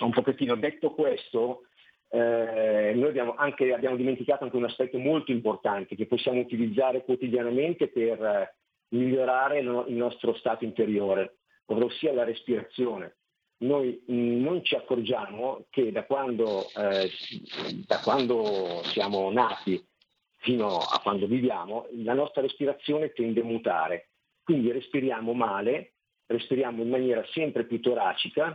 un 0.00 0.10
pochettino 0.10 0.56
detto 0.56 0.90
questo, 0.92 1.66
eh, 2.14 2.92
noi 2.94 3.08
abbiamo, 3.08 3.34
anche, 3.36 3.72
abbiamo, 3.72 3.96
dimenticato 3.96 4.44
anche 4.44 4.56
un 4.56 4.64
aspetto 4.64 4.98
molto 4.98 5.30
importante 5.30 5.96
che 5.96 6.04
possiamo 6.04 6.40
utilizzare 6.40 7.04
quotidianamente 7.04 7.88
per 7.88 8.22
eh, 8.22 8.54
migliorare 8.88 9.60
il, 9.60 9.94
nostro 9.94 10.34
stato 10.34 10.64
interiore, 10.64 11.38
ovvero 11.66 11.88
sia 11.88 12.12
la 12.12 12.24
respirazione. 12.24 13.16
Noi 13.60 14.04
mm, 14.10 14.42
non 14.42 14.62
ci 14.62 14.74
accorgiamo 14.74 15.64
che 15.70 15.90
da 15.90 16.04
quando, 16.04 16.66
eh, 16.76 17.10
da 17.86 17.98
quando 18.00 18.82
siamo 18.84 19.30
nati 19.30 19.82
fino 20.40 20.80
a 20.80 21.00
quando 21.02 21.26
viviamo, 21.26 21.86
la 22.02 22.12
nostra 22.12 22.42
respirazione 22.42 23.12
tende 23.12 23.40
a 23.40 23.44
mutare. 23.44 24.10
Quindi 24.44 24.70
respiriamo 24.70 25.32
male, 25.32 25.94
respiriamo 26.26 26.82
in 26.82 26.90
maniera 26.90 27.24
sempre 27.30 27.64
più 27.64 27.80
toracica 27.80 28.54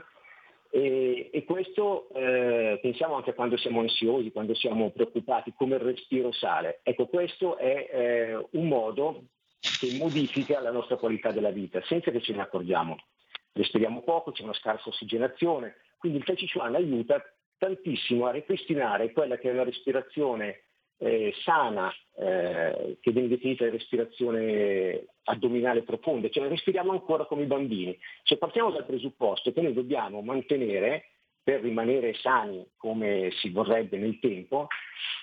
e, 0.70 1.30
e 1.32 1.44
questo 1.44 2.10
eh, 2.14 2.80
pensiamo 2.82 3.16
anche 3.16 3.34
quando 3.34 3.58
siamo 3.58 3.80
ansiosi, 3.80 4.32
quando 4.32 4.54
siamo 4.56 4.92
preoccupati, 4.92 5.54
come 5.56 5.76
il 5.76 5.82
respiro 5.82 6.32
sale. 6.32 6.80
Ecco, 6.84 7.08
questo 7.08 7.58
è 7.58 7.90
eh, 7.92 8.48
un 8.52 8.68
modo 8.68 9.24
che 9.60 9.96
modifica 9.98 10.60
la 10.60 10.72
nostra 10.72 10.98
qualità 10.98 11.32
della 11.32 11.52
vita, 11.52 11.82
senza 11.84 12.12
che 12.12 12.22
ce 12.22 12.34
ne 12.34 12.42
accorgiamo. 12.42 12.98
Respiriamo 13.54 14.02
poco, 14.04 14.32
c'è 14.32 14.44
una 14.44 14.54
scarsa 14.54 14.90
ossigenazione, 14.90 15.78
quindi 15.98 16.20
il 16.20 16.24
Tai 16.24 16.36
Chi 16.36 16.48
Chuan 16.50 16.76
aiuta 16.76 17.22
tantissimo 17.58 18.28
a 18.28 18.32
ripristinare 18.32 19.12
quella 19.12 19.38
che 19.38 19.50
è 19.50 19.54
una 19.54 19.64
respirazione 19.64 20.67
eh, 20.98 21.34
sana, 21.44 21.94
eh, 22.18 22.98
che 23.00 23.12
viene 23.12 23.28
definita 23.28 23.70
respirazione 23.70 25.06
addominale 25.24 25.84
profonda, 25.84 26.30
cioè 26.30 26.48
respiriamo 26.48 26.92
ancora 26.92 27.26
come 27.26 27.44
i 27.44 27.48
bambini. 27.48 27.98
Cioè 28.24 28.38
partiamo 28.38 28.72
dal 28.72 28.86
presupposto 28.86 29.52
che 29.52 29.62
noi 29.62 29.74
dobbiamo 29.74 30.22
mantenere, 30.22 31.12
per 31.48 31.62
rimanere 31.62 32.14
sani 32.16 32.68
come 32.76 33.32
si 33.40 33.50
vorrebbe 33.52 33.98
nel 33.98 34.20
tempo, 34.20 34.68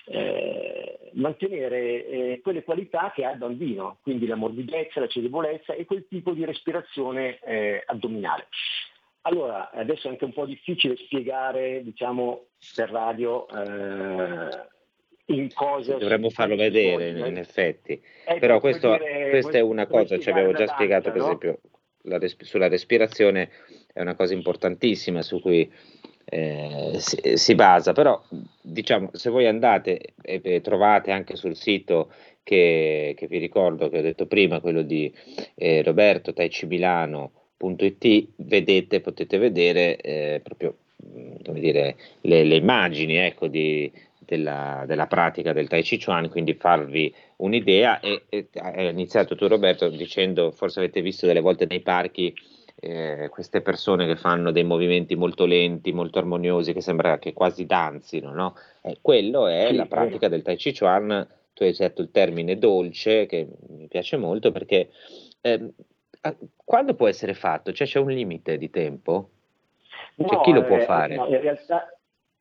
eh, 0.07 1.11
mantenere 1.13 2.05
eh, 2.07 2.39
quelle 2.41 2.63
qualità 2.63 3.11
che 3.13 3.25
ha 3.25 3.31
il 3.31 3.37
bambino, 3.37 3.99
quindi 4.01 4.25
la 4.25 4.35
morbidezza, 4.35 4.99
la 4.99 5.07
cedevolezza 5.07 5.73
e 5.73 5.85
quel 5.85 6.07
tipo 6.07 6.31
di 6.31 6.43
respirazione 6.43 7.37
eh, 7.41 7.83
addominale. 7.85 8.47
Allora, 9.21 9.69
adesso 9.71 10.07
è 10.07 10.11
anche 10.11 10.25
un 10.25 10.33
po' 10.33 10.45
difficile 10.45 10.95
spiegare, 10.97 11.83
diciamo, 11.83 12.47
per 12.75 12.89
radio 12.89 13.47
eh, 13.47 14.67
in 15.27 15.53
cosa... 15.53 15.97
Dovremmo 15.97 16.29
farlo 16.29 16.55
vedere, 16.55 17.09
in, 17.09 17.17
in 17.17 17.37
effetti. 17.37 18.01
Ecco, 18.25 18.39
Però 18.39 18.59
questo, 18.59 18.97
dire, 18.97 19.29
questa 19.29 19.57
è 19.57 19.61
una 19.61 19.87
cosa, 19.87 20.19
ci 20.19 20.29
abbiamo 20.29 20.53
già 20.53 20.67
spiegato, 20.67 21.11
per 21.11 21.19
no? 21.19 21.25
esempio, 21.25 21.59
res- 22.03 22.41
sulla 22.41 22.67
respirazione 22.67 23.49
è 23.93 24.01
una 24.01 24.15
cosa 24.15 24.33
importantissima 24.33 25.21
su 25.21 25.39
cui 25.41 25.71
eh, 26.25 26.93
si, 26.97 27.37
si, 27.37 27.55
basa. 27.55 27.93
Però, 27.93 28.21
diciamo, 28.61 29.09
se 29.13 29.29
voi 29.29 29.47
andate 29.47 30.13
e, 30.21 30.41
e 30.43 30.61
trovate 30.61 31.11
anche 31.11 31.35
sul 31.35 31.55
sito 31.55 32.11
che, 32.43 33.13
che, 33.17 33.27
vi 33.27 33.37
ricordo, 33.37 33.89
che 33.89 33.99
ho 33.99 34.03
detto 34.03 34.27
prima, 34.27 34.59
quello 34.59 34.83
di 34.83 35.11
eh, 35.55 35.81
Roberto 35.81 36.33
Taicimilano.it, 36.33 38.27
vedete, 38.37 39.01
potete 39.01 39.37
vedere 39.37 39.97
eh, 39.97 40.39
proprio 40.43 40.75
come 41.43 41.59
dire, 41.59 41.95
le, 42.21 42.43
le 42.43 42.55
immagini 42.55 43.17
ecco, 43.17 43.47
di, 43.47 43.91
della, 44.25 44.83
della, 44.87 45.07
pratica 45.07 45.53
del 45.53 45.67
Tai 45.67 45.81
Chi 45.81 46.03
Chuan, 46.03 46.29
quindi 46.29 46.53
farvi 46.53 47.13
un'idea. 47.37 47.99
E, 47.99 48.23
e 48.29 48.49
hai 48.55 48.89
iniziato 48.89 49.35
tu 49.35 49.47
Roberto 49.47 49.89
dicendo, 49.89 50.51
forse 50.51 50.79
avete 50.79 51.01
visto 51.01 51.25
delle 51.25 51.41
volte 51.41 51.65
nei 51.65 51.81
parchi 51.81 52.33
eh, 52.77 53.29
queste 53.29 53.61
persone 53.61 54.05
che 54.05 54.15
fanno 54.15 54.51
dei 54.51 54.63
movimenti 54.63 55.15
molto 55.15 55.45
lenti, 55.45 55.93
molto 55.93 56.19
armoniosi, 56.19 56.73
che 56.73 56.81
sembra 56.81 57.17
che 57.19 57.33
quasi 57.33 57.65
danzino, 57.65 58.31
no? 58.31 58.55
Eh, 58.81 58.97
quello 59.01 59.47
è 59.47 59.67
sì, 59.69 59.75
la 59.75 59.85
pratica 59.85 60.27
del 60.27 60.41
Tai 60.41 60.55
Chi 60.55 60.75
Chuan. 60.77 61.27
Tu 61.53 61.63
hai 61.63 61.69
usato 61.69 62.01
il 62.01 62.11
termine 62.11 62.57
dolce, 62.57 63.25
che 63.27 63.47
mi 63.69 63.87
piace 63.87 64.17
molto 64.17 64.51
perché 64.51 64.89
eh, 65.39 65.71
quando 66.63 66.95
può 66.95 67.07
essere 67.07 67.33
fatto? 67.33 67.71
Cioè 67.71 67.87
c'è 67.87 67.99
un 67.99 68.09
limite 68.09 68.57
di 68.57 68.69
tempo? 68.69 69.29
Cioè, 70.17 70.35
no, 70.35 70.41
chi 70.41 70.51
lo 70.51 70.63
può 70.63 70.77
eh, 70.77 70.81
fare? 70.81 71.15
No, 71.15 71.27
in 71.27 71.41
realtà, 71.41 71.95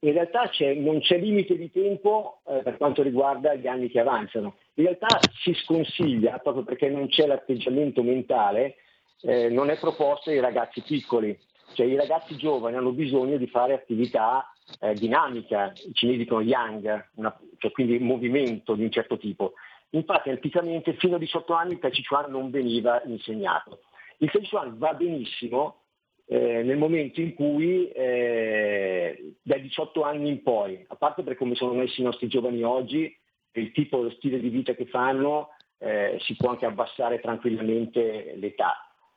in 0.04 0.12
realtà 0.12 0.48
c'è, 0.50 0.74
non 0.74 1.00
c'è 1.00 1.18
limite 1.18 1.56
di 1.56 1.70
tempo 1.70 2.40
eh, 2.46 2.60
per 2.62 2.76
quanto 2.76 3.02
riguarda 3.02 3.54
gli 3.54 3.66
anni 3.66 3.88
che 3.88 4.00
avanzano. 4.00 4.56
In 4.74 4.84
realtà 4.84 5.22
si 5.42 5.54
sconsiglia, 5.54 6.38
proprio 6.38 6.62
perché 6.62 6.90
non 6.90 7.08
c'è 7.08 7.26
l'atteggiamento 7.26 8.02
mentale, 8.02 8.76
eh, 9.22 9.48
non 9.48 9.70
è 9.70 9.78
proposto 9.78 10.28
ai 10.28 10.40
ragazzi 10.40 10.82
piccoli. 10.82 11.36
Cioè 11.72 11.86
i 11.86 11.96
ragazzi 11.96 12.36
giovani 12.36 12.76
hanno 12.76 12.92
bisogno 12.92 13.38
di 13.38 13.46
fare 13.46 13.72
attività 13.72 14.52
eh, 14.78 14.92
dinamica, 14.92 15.72
i 15.74 15.94
cinesi 15.94 16.18
dicono 16.18 16.42
yang, 16.42 17.08
una, 17.14 17.34
cioè 17.56 17.70
quindi 17.70 17.98
movimento 17.98 18.74
di 18.74 18.84
un 18.84 18.90
certo 18.90 19.16
tipo. 19.16 19.54
Infatti 19.90 20.28
anticamente 20.28 20.92
fino 20.94 21.16
a 21.16 21.18
18 21.18 21.52
anni 21.54 21.72
il 21.72 21.78
Tai 21.78 21.90
Chi 21.90 22.04
Chuan 22.04 22.30
non 22.30 22.50
veniva 22.50 23.00
insegnato. 23.06 23.80
Il 24.18 24.30
Tai 24.30 24.42
Chi 24.42 24.48
Chuan 24.50 24.76
va 24.76 24.92
benissimo 24.92 25.83
eh, 26.26 26.62
nel 26.62 26.78
momento 26.78 27.20
in 27.20 27.34
cui 27.34 27.88
eh, 27.88 29.34
dai 29.42 29.60
18 29.60 30.02
anni 30.02 30.28
in 30.30 30.42
poi, 30.42 30.84
a 30.88 30.96
parte 30.96 31.22
per 31.22 31.36
come 31.36 31.54
sono 31.54 31.74
messi 31.74 32.00
i 32.00 32.04
nostri 32.04 32.28
giovani 32.28 32.62
oggi, 32.62 33.14
il 33.52 33.72
tipo, 33.72 34.02
lo 34.02 34.10
stile 34.10 34.40
di 34.40 34.48
vita 34.48 34.74
che 34.74 34.86
fanno, 34.86 35.50
eh, 35.78 36.18
si 36.20 36.34
può 36.36 36.50
anche 36.50 36.66
abbassare 36.66 37.20
tranquillamente 37.20 38.34
l'età, 38.36 38.74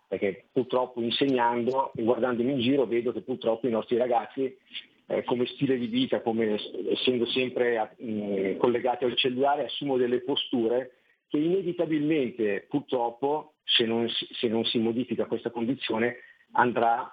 perché 0.07 0.47
purtroppo 0.51 1.01
insegnando 1.01 1.91
e 1.95 2.03
guardandomi 2.03 2.51
in 2.51 2.59
giro 2.59 2.85
vedo 2.85 3.13
che 3.13 3.21
purtroppo 3.21 3.67
i 3.67 3.71
nostri 3.71 3.97
ragazzi 3.97 4.55
eh, 5.07 5.23
come 5.23 5.45
stile 5.45 5.77
di 5.77 5.87
vita, 5.87 6.21
come, 6.21 6.59
essendo 6.89 7.25
sempre 7.27 7.95
mh, 7.97 8.57
collegati 8.57 9.05
al 9.05 9.15
cellulare, 9.15 9.65
assumono 9.65 9.99
delle 9.99 10.21
posture 10.21 10.97
che 11.29 11.37
inevitabilmente 11.37 12.65
purtroppo 12.69 13.53
se 13.63 13.85
non, 13.85 14.07
se 14.09 14.47
non 14.47 14.63
si 14.65 14.77
modifica 14.77 15.25
questa 15.25 15.49
condizione 15.49 16.17
andrà 16.51 17.11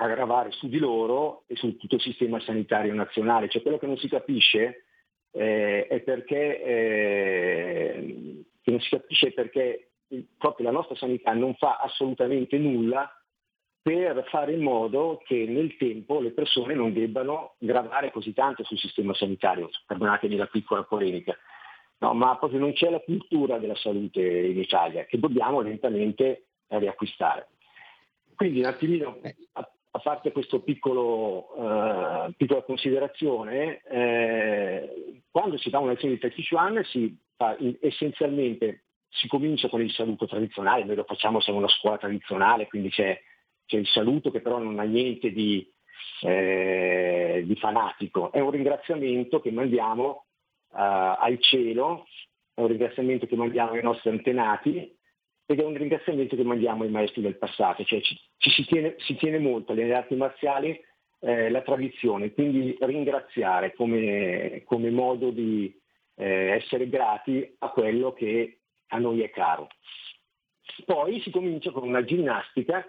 a 0.00 0.06
gravare 0.06 0.52
su 0.52 0.68
di 0.68 0.78
loro 0.78 1.44
e 1.46 1.56
su 1.56 1.76
tutto 1.76 1.96
il 1.96 2.00
sistema 2.00 2.40
sanitario 2.40 2.94
nazionale. 2.94 3.48
Cioè 3.48 3.62
quello 3.62 3.78
che 3.78 3.86
non 3.86 3.98
si 3.98 4.08
capisce 4.08 4.84
eh, 5.32 5.86
è 5.86 6.00
perché, 6.00 6.62
eh, 6.62 8.44
non 8.64 8.80
si 8.80 8.88
capisce 8.90 9.32
perché 9.32 9.90
proprio 10.36 10.66
la 10.66 10.72
nostra 10.72 10.96
sanità 10.96 11.32
non 11.34 11.54
fa 11.54 11.76
assolutamente 11.76 12.56
nulla 12.58 13.12
per 13.82 14.24
fare 14.28 14.52
in 14.52 14.62
modo 14.62 15.20
che 15.24 15.46
nel 15.46 15.76
tempo 15.76 16.20
le 16.20 16.32
persone 16.32 16.74
non 16.74 16.92
debbano 16.92 17.54
gravare 17.58 18.10
così 18.10 18.32
tanto 18.32 18.64
sul 18.64 18.78
sistema 18.78 19.14
sanitario, 19.14 19.70
perdonatemi 19.86 20.36
la 20.36 20.46
piccola 20.46 20.82
polemica, 20.82 21.36
no, 21.98 22.12
ma 22.12 22.36
proprio 22.36 22.60
non 22.60 22.72
c'è 22.72 22.90
la 22.90 23.00
cultura 23.00 23.58
della 23.58 23.76
salute 23.76 24.20
in 24.20 24.58
Italia 24.58 25.04
che 25.04 25.18
dobbiamo 25.18 25.60
lentamente 25.60 26.48
riacquistare. 26.68 27.48
Quindi 28.38 28.60
un 28.60 28.66
attimino, 28.66 29.18
a, 29.54 29.68
a 29.90 29.98
parte 29.98 30.30
questa 30.30 30.54
uh, 30.54 30.62
piccola 30.62 31.42
considerazione, 32.64 33.82
eh, 33.82 35.22
quando 35.28 35.58
si 35.58 35.70
fa 35.70 35.80
una 35.80 35.90
lezione 35.90 36.14
di 36.14 36.20
Tai 36.20 36.30
Chi 36.30 36.46
Chuan 36.46 36.84
si 36.84 37.18
fa 37.34 37.56
essenzialmente, 37.80 38.84
si 39.08 39.26
comincia 39.26 39.68
con 39.68 39.82
il 39.82 39.90
saluto 39.90 40.28
tradizionale, 40.28 40.84
noi 40.84 40.94
lo 40.94 41.02
facciamo, 41.02 41.40
siamo 41.40 41.58
una 41.58 41.66
scuola 41.66 41.98
tradizionale, 41.98 42.68
quindi 42.68 42.90
c'è, 42.90 43.20
c'è 43.66 43.76
il 43.76 43.88
saluto 43.88 44.30
che 44.30 44.40
però 44.40 44.58
non 44.58 44.78
ha 44.78 44.84
niente 44.84 45.32
di, 45.32 45.68
eh, 46.20 47.42
di 47.44 47.56
fanatico, 47.56 48.30
è 48.30 48.38
un 48.38 48.52
ringraziamento 48.52 49.40
che 49.40 49.50
mandiamo 49.50 50.26
uh, 50.68 50.76
al 50.76 51.38
cielo, 51.40 52.06
è 52.54 52.60
un 52.60 52.68
ringraziamento 52.68 53.26
che 53.26 53.34
mandiamo 53.34 53.72
ai 53.72 53.82
nostri 53.82 54.10
antenati 54.10 54.96
ed 55.50 55.60
è 55.60 55.64
un 55.64 55.74
ringraziamento 55.74 56.36
che 56.36 56.44
mandiamo 56.44 56.82
ai 56.82 56.90
maestri 56.90 57.22
del 57.22 57.38
passato, 57.38 57.82
cioè 57.82 58.02
ci, 58.02 58.20
ci 58.36 58.50
si, 58.50 58.66
tiene, 58.66 58.96
si, 58.98 59.16
tiene, 59.16 59.38
molto 59.38 59.72
nelle 59.72 59.94
arti 59.94 60.14
marziali 60.14 60.78
eh, 61.20 61.48
la 61.48 61.62
tradizione, 61.62 62.34
quindi 62.34 62.76
ringraziare 62.78 63.72
come, 63.72 64.60
come 64.66 64.90
modo 64.90 65.30
di 65.30 65.74
eh, 66.16 66.50
essere 66.50 66.90
grati 66.90 67.56
a 67.60 67.70
quello 67.70 68.12
che 68.12 68.58
a 68.88 68.98
noi 68.98 69.22
è 69.22 69.30
caro. 69.30 69.68
Poi 70.84 71.18
si 71.22 71.30
comincia 71.30 71.70
con 71.70 71.88
una 71.88 72.04
ginnastica 72.04 72.84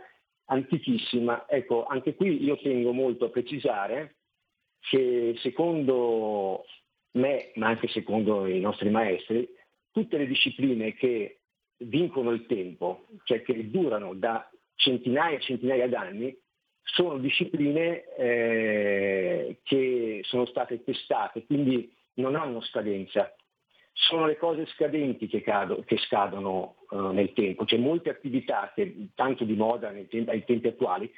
antichissima. 0.48 1.48
Ecco, 1.48 1.86
anche 1.86 2.14
qui 2.16 2.44
io 2.44 2.58
tengo 2.58 2.92
molto 2.92 3.26
a 3.26 3.30
precisare 3.30 4.18
che 4.82 5.34
secondo 5.38 6.66
me, 7.12 7.52
ma 7.56 7.68
anche 7.68 7.88
secondo 7.88 8.48
i 8.48 8.60
nostri 8.60 8.90
maestri, 8.90 9.48
tutte 9.92 10.18
le 10.18 10.28
discipline 10.28 10.94
che 10.96 11.39
vincono 11.80 12.32
il 12.32 12.46
tempo, 12.46 13.06
cioè 13.24 13.42
che 13.42 13.70
durano 13.70 14.14
da 14.14 14.50
centinaia 14.76 15.38
e 15.38 15.42
centinaia 15.42 15.88
d'anni, 15.88 16.38
sono 16.82 17.18
discipline 17.18 18.04
eh, 18.16 19.60
che 19.64 20.22
sono 20.24 20.46
state 20.46 20.84
testate, 20.84 21.46
quindi 21.46 21.94
non 22.16 22.36
hanno 22.36 22.62
scadenza. 22.62 23.34
Sono 23.92 24.26
le 24.26 24.38
cose 24.38 24.66
scadenti 24.68 25.28
che, 25.28 25.42
cado, 25.42 25.84
che 25.86 25.98
scadono 25.98 26.78
uh, 26.90 27.10
nel 27.12 27.34
tempo, 27.34 27.66
c'è 27.66 27.78
molte 27.78 28.10
attività 28.10 28.72
che 28.74 29.10
tanto 29.14 29.44
di 29.44 29.56
moda 29.56 29.92
tempi, 29.92 30.30
ai 30.30 30.46
tempi 30.46 30.70
attuali, 30.70 31.12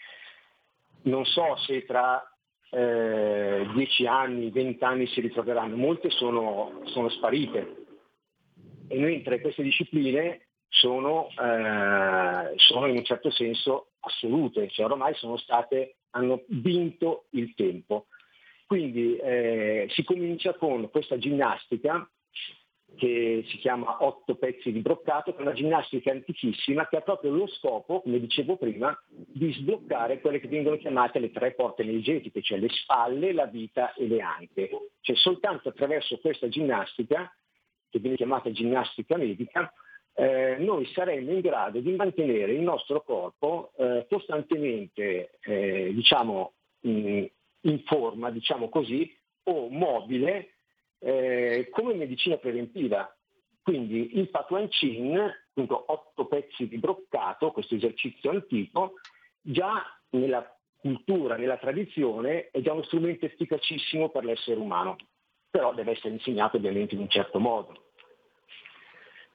non 1.03 1.23
so 1.25 1.55
se 1.57 1.85
tra 1.85 2.23
eh, 2.71 3.67
dieci 3.75 4.07
anni, 4.07 4.49
vent'anni 4.49 5.05
si 5.07 5.21
ritroveranno, 5.21 5.75
molte 5.75 6.09
sono, 6.09 6.81
sono 6.85 7.09
sparite. 7.09 7.75
E 8.87 8.97
mentre 8.97 9.41
queste 9.41 9.63
discipline 9.63 10.47
sono, 10.73 11.27
eh, 11.27 12.53
sono, 12.55 12.87
in 12.87 12.95
un 12.95 13.03
certo 13.03 13.29
senso 13.29 13.89
assolute, 13.99 14.69
cioè 14.69 14.85
ormai 14.85 15.13
sono 15.15 15.35
state, 15.37 15.97
hanno 16.11 16.43
vinto 16.47 17.25
il 17.31 17.53
tempo. 17.55 18.07
Quindi 18.65 19.17
eh, 19.17 19.87
si 19.89 20.03
comincia 20.05 20.53
con 20.53 20.89
questa 20.89 21.17
ginnastica 21.17 22.09
che 22.95 23.43
si 23.47 23.57
chiama 23.57 24.03
otto 24.05 24.35
pezzi 24.35 24.71
di 24.71 24.79
broccato, 24.79 25.33
che 25.33 25.39
è 25.39 25.41
una 25.41 25.53
ginnastica 25.53 26.11
antichissima 26.11 26.87
che 26.87 26.97
ha 26.97 27.01
proprio 27.01 27.31
lo 27.31 27.47
scopo, 27.47 28.01
come 28.01 28.19
dicevo 28.19 28.55
prima, 28.55 28.97
di 29.07 29.51
sbloccare 29.51 30.21
quelle 30.21 30.39
che 30.39 30.47
vengono 30.47 30.77
chiamate 30.77 31.19
le 31.19 31.31
tre 31.31 31.51
porte 31.51 31.81
energetiche, 31.81 32.41
cioè 32.41 32.59
le 32.59 32.69
spalle, 32.69 33.33
la 33.33 33.45
vita 33.45 33.93
e 33.93 34.07
le 34.07 34.21
anche. 34.21 34.69
Cioè 35.01 35.15
soltanto 35.17 35.69
attraverso 35.69 36.17
questa 36.19 36.47
ginnastica, 36.47 37.29
che 37.89 37.99
viene 37.99 38.15
chiamata 38.15 38.51
ginnastica 38.51 39.17
medica, 39.17 39.71
eh, 40.13 40.57
noi 40.59 40.85
saremmo 40.93 41.31
in 41.31 41.39
grado 41.39 41.79
di 41.79 41.91
mantenere 41.93 42.53
il 42.53 42.61
nostro 42.61 43.01
corpo 43.01 43.71
eh, 43.77 44.05
costantemente 44.09 45.37
eh, 45.41 45.91
diciamo, 45.93 46.53
in, 46.81 47.29
in, 47.61 47.79
forma, 47.85 48.29
diciamo 48.29 48.69
così, 48.69 49.15
o 49.43 49.69
mobile 49.69 50.55
eh, 50.99 51.69
come 51.71 51.93
medicina 51.93 52.37
preventiva. 52.37 53.15
Quindi 53.63 54.17
il 54.17 54.29
Patuan 54.29 54.67
Chin, 54.69 55.17
appunto 55.17 55.83
otto 55.87 56.25
pezzi 56.25 56.67
di 56.67 56.77
broccato, 56.77 57.51
questo 57.51 57.75
esercizio 57.75 58.31
antico, 58.31 58.95
già 59.39 59.83
nella 60.09 60.45
cultura, 60.77 61.37
nella 61.37 61.57
tradizione, 61.57 62.49
è 62.49 62.59
già 62.61 62.73
uno 62.73 62.83
strumento 62.83 63.25
efficacissimo 63.25 64.09
per 64.09 64.25
l'essere 64.25 64.59
umano, 64.59 64.95
però 65.49 65.73
deve 65.73 65.91
essere 65.91 66.13
insegnato 66.13 66.57
ovviamente 66.57 66.95
in 66.95 67.01
un 67.01 67.09
certo 67.09 67.39
modo. 67.39 67.90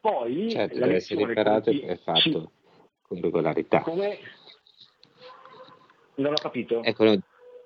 Poi 0.06 0.50
certo, 0.50 0.78
deve 0.78 0.94
essere 0.94 1.22
imparato 1.22 1.70
e 1.70 1.96
fatto 1.96 2.20
sì. 2.20 2.48
con 3.02 3.20
regolarità. 3.20 3.80
Come? 3.80 4.18
Non 6.14 6.30
ho 6.30 6.36
capito. 6.40 6.80
Ecco, 6.84 7.02
no, 7.02 7.18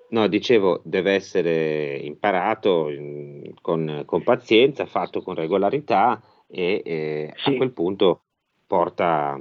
no 0.09 0.27
dicevo, 0.27 0.81
deve 0.83 1.13
essere 1.13 1.97
imparato 1.97 2.89
in, 2.89 3.53
con, 3.61 4.01
con, 4.07 4.23
pazienza, 4.23 4.87
fatto 4.87 5.21
con 5.21 5.35
regolarità 5.35 6.19
e 6.47 6.81
eh, 6.83 7.33
sì. 7.35 7.53
a 7.53 7.57
quel 7.57 7.73
punto 7.73 8.23
porta, 8.65 9.39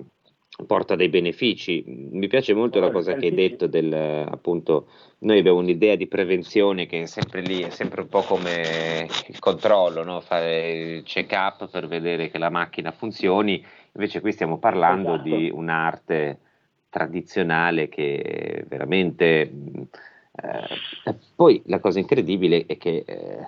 porta 0.67 0.97
dei 0.97 1.09
benefici. 1.09 1.83
Mi 1.87 2.27
piace 2.29 2.55
molto 2.55 2.81
la 2.81 2.91
cosa 2.91 3.15
che 3.15 3.27
hai 3.27 3.35
detto 3.35 3.67
del 3.67 3.93
appunto 3.93 4.89
noi 5.21 5.39
abbiamo 5.39 5.59
un'idea 5.59 5.97
di 5.97 6.07
prevenzione 6.07 6.87
che 6.87 7.03
è 7.03 7.07
sempre 7.07 7.43
lì, 7.43 7.61
è 7.61 7.71
sempre 7.71 8.03
un 8.03 8.09
po' 8.09 8.23
come 8.23 9.07
il 9.27 9.39
controllo, 9.39 10.03
no? 10.03 10.21
fare 10.21 10.71
il 10.71 11.03
check 11.03 11.33
up 11.33 11.71
per 11.71 11.87
vedere 11.89 12.31
che 12.31 12.39
la 12.39 12.51
macchina 12.51 12.93
funzioni, 12.93 13.65
invece 13.93 14.21
qui 14.21 14.33
stiamo 14.33 14.59
parlando 14.59 15.15
esatto. 15.15 15.29
di 15.29 15.51
un'arte 15.51 16.39
tradizionale 16.89 17.89
che 17.89 18.65
veramente... 18.69 19.53
Eh, 20.33 21.15
poi 21.35 21.61
la 21.67 21.81
cosa 21.81 21.99
incredibile 21.99 22.65
è 22.67 22.79
che 22.79 23.05
eh, 23.07 23.47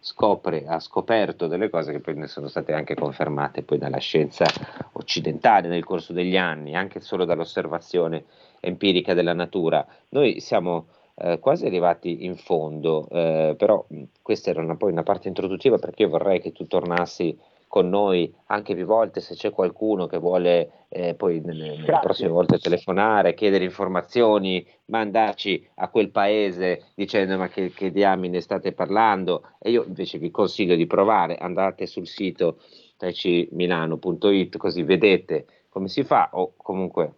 scopre, 0.00 0.64
ha 0.66 0.80
scoperto 0.80 1.46
delle 1.46 1.68
cose 1.68 1.92
che 1.92 2.00
poi 2.00 2.14
ne 2.14 2.26
sono 2.26 2.48
state 2.48 2.72
anche 2.72 2.94
confermate 2.94 3.62
poi 3.62 3.78
dalla 3.78 3.98
scienza 3.98 4.44
occidentale 4.92 5.68
nel 5.68 5.84
corso 5.84 6.12
degli 6.14 6.36
anni, 6.36 6.74
anche 6.74 7.00
solo 7.00 7.24
dall'osservazione 7.26 8.24
empirica 8.60 9.12
della 9.14 9.34
natura. 9.34 9.86
Noi 10.08 10.40
siamo 10.40 10.86
eh, 11.16 11.38
quasi 11.38 11.66
arrivati 11.66 12.24
in 12.24 12.36
fondo, 12.36 13.06
eh, 13.10 13.54
però 13.56 13.84
questa 14.22 14.50
era 14.50 14.62
una, 14.62 14.76
poi 14.76 14.90
una 14.90 15.02
parte 15.02 15.28
introduttiva 15.28 15.78
perché 15.78 16.02
io 16.02 16.08
vorrei 16.08 16.40
che 16.40 16.52
tu 16.52 16.66
tornassi 16.66 17.38
con 17.70 17.88
noi 17.88 18.34
anche 18.46 18.74
più 18.74 18.84
volte 18.84 19.20
se 19.20 19.36
c'è 19.36 19.52
qualcuno 19.52 20.08
che 20.08 20.18
vuole 20.18 20.86
eh, 20.88 21.14
poi 21.14 21.38
nelle, 21.38 21.76
nelle 21.76 22.00
prossime 22.02 22.28
volte 22.28 22.58
telefonare, 22.58 23.32
chiedere 23.32 23.62
informazioni, 23.62 24.66
mandarci 24.86 25.70
a 25.76 25.88
quel 25.88 26.10
paese 26.10 26.86
dicendo 26.96 27.38
ma 27.38 27.46
che, 27.46 27.70
che 27.70 27.92
diamine 27.92 28.40
state 28.40 28.72
parlando? 28.72 29.50
E 29.60 29.70
io 29.70 29.84
invece 29.84 30.18
vi 30.18 30.32
consiglio 30.32 30.74
di 30.74 30.88
provare, 30.88 31.36
andate 31.36 31.86
sul 31.86 32.08
sito 32.08 32.58
taicimilano.it 32.96 34.56
così 34.56 34.82
vedete 34.82 35.46
come 35.68 35.86
si 35.86 36.02
fa 36.02 36.30
o 36.32 36.54
comunque 36.56 37.12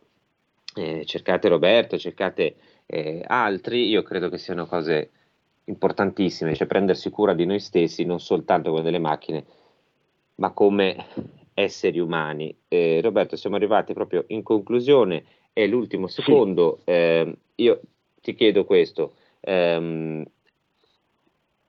eh, 0.74 1.06
cercate 1.06 1.48
Roberto, 1.48 1.96
cercate 1.96 2.56
eh, 2.84 3.24
altri, 3.26 3.88
io 3.88 4.02
credo 4.02 4.28
che 4.28 4.36
siano 4.36 4.66
cose 4.66 5.12
importantissime, 5.64 6.54
cioè 6.54 6.66
prendersi 6.66 7.08
cura 7.08 7.32
di 7.32 7.46
noi 7.46 7.58
stessi, 7.58 8.04
non 8.04 8.20
soltanto 8.20 8.70
con 8.70 8.82
delle 8.82 8.98
macchine, 8.98 9.46
ma 10.36 10.50
come 10.52 10.96
esseri 11.54 11.98
umani. 11.98 12.54
Eh, 12.68 13.00
Roberto, 13.02 13.36
siamo 13.36 13.56
arrivati 13.56 13.92
proprio 13.92 14.24
in 14.28 14.42
conclusione, 14.42 15.24
è 15.52 15.66
l'ultimo 15.66 16.06
secondo, 16.06 16.78
sì. 16.84 16.90
eh, 16.90 17.36
io 17.56 17.80
ti 18.20 18.34
chiedo 18.34 18.64
questo, 18.64 19.14
ehm, 19.40 20.24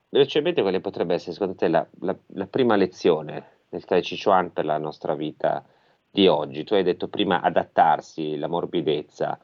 velocemente 0.08 0.62
quale 0.62 0.80
potrebbe 0.80 1.14
essere 1.14 1.32
secondo 1.32 1.54
te 1.54 1.68
la, 1.68 1.86
la, 2.00 2.16
la 2.28 2.46
prima 2.46 2.76
lezione 2.76 3.48
del 3.68 3.84
Tai 3.84 4.00
Chi 4.00 4.20
Chuan 4.20 4.52
per 4.52 4.64
la 4.64 4.78
nostra 4.78 5.14
vita 5.14 5.64
di 6.10 6.28
oggi? 6.28 6.64
Tu 6.64 6.74
hai 6.74 6.84
detto 6.84 7.08
prima 7.08 7.40
adattarsi, 7.40 8.36
la 8.38 8.46
morbidezza, 8.46 9.38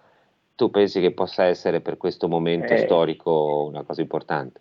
tu 0.55 0.71
pensi 0.71 1.01
che 1.01 1.13
possa 1.13 1.45
essere 1.45 1.81
per 1.81 1.97
questo 1.97 2.29
momento 2.29 2.73
eh, 2.73 2.79
storico 2.79 3.65
una 3.69 3.83
cosa 3.83 4.01
importante? 4.01 4.61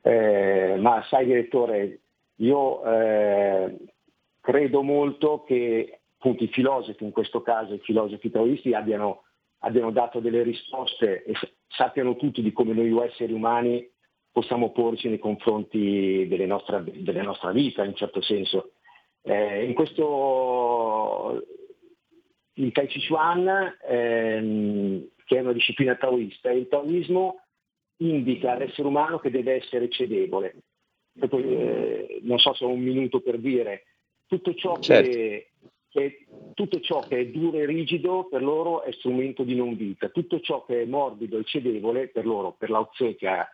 Eh, 0.00 0.76
ma 0.78 1.04
sai 1.08 1.26
direttore, 1.26 1.98
io 2.36 2.84
eh, 2.84 3.76
credo 4.40 4.82
molto 4.82 5.42
che 5.44 6.00
appunto 6.16 6.44
i 6.44 6.48
filosofi, 6.48 7.02
in 7.04 7.10
questo 7.10 7.42
caso 7.42 7.74
i 7.74 7.80
filosofi 7.80 8.30
taoisti, 8.30 8.74
abbiano, 8.74 9.24
abbiano 9.58 9.90
dato 9.90 10.20
delle 10.20 10.42
risposte 10.42 11.24
e 11.24 11.34
sappiano 11.68 12.16
tutti 12.16 12.42
di 12.42 12.52
come 12.52 12.74
noi 12.74 12.96
esseri 13.06 13.32
umani 13.32 13.90
possiamo 14.30 14.70
porci 14.70 15.08
nei 15.08 15.18
confronti 15.18 16.26
delle 16.28 16.46
nostre, 16.46 16.82
della 16.84 17.22
nostra 17.22 17.50
vita, 17.50 17.82
in 17.82 17.88
un 17.88 17.96
certo 17.96 18.22
senso. 18.22 18.72
Eh, 19.20 19.64
in 19.64 19.74
questo 19.74 21.44
il 22.54 22.72
Tai 22.72 22.86
Chi 22.86 23.06
Chuan, 23.06 23.76
ehm, 23.88 25.08
che 25.24 25.36
è 25.36 25.40
una 25.40 25.52
disciplina 25.52 25.96
taoista, 25.96 26.50
il 26.50 26.68
taoismo 26.68 27.40
indica 27.98 28.52
all'essere 28.52 28.88
umano 28.88 29.18
che 29.18 29.30
deve 29.30 29.54
essere 29.54 29.88
cedevole, 29.88 30.54
eh, 31.20 32.20
non 32.22 32.38
so 32.38 32.54
se 32.54 32.64
ho 32.64 32.68
un 32.68 32.80
minuto 32.80 33.20
per 33.20 33.38
dire, 33.38 33.84
tutto 34.26 34.54
ciò, 34.54 34.78
certo. 34.78 35.10
che, 35.10 35.50
che, 35.88 36.26
tutto 36.54 36.80
ciò 36.80 37.00
che 37.00 37.18
è 37.18 37.26
duro 37.26 37.58
e 37.58 37.66
rigido 37.66 38.26
per 38.28 38.42
loro 38.42 38.82
è 38.82 38.92
strumento 38.92 39.42
di 39.42 39.54
non 39.54 39.76
vita, 39.76 40.08
tutto 40.08 40.40
ciò 40.40 40.64
che 40.64 40.82
è 40.82 40.84
morbido 40.86 41.38
e 41.38 41.44
cedevole 41.44 42.08
per 42.08 42.26
loro, 42.26 42.52
per 42.52 42.70
Lao 42.70 42.88
Tse 42.92 43.14
che 43.14 43.28
ha, 43.28 43.48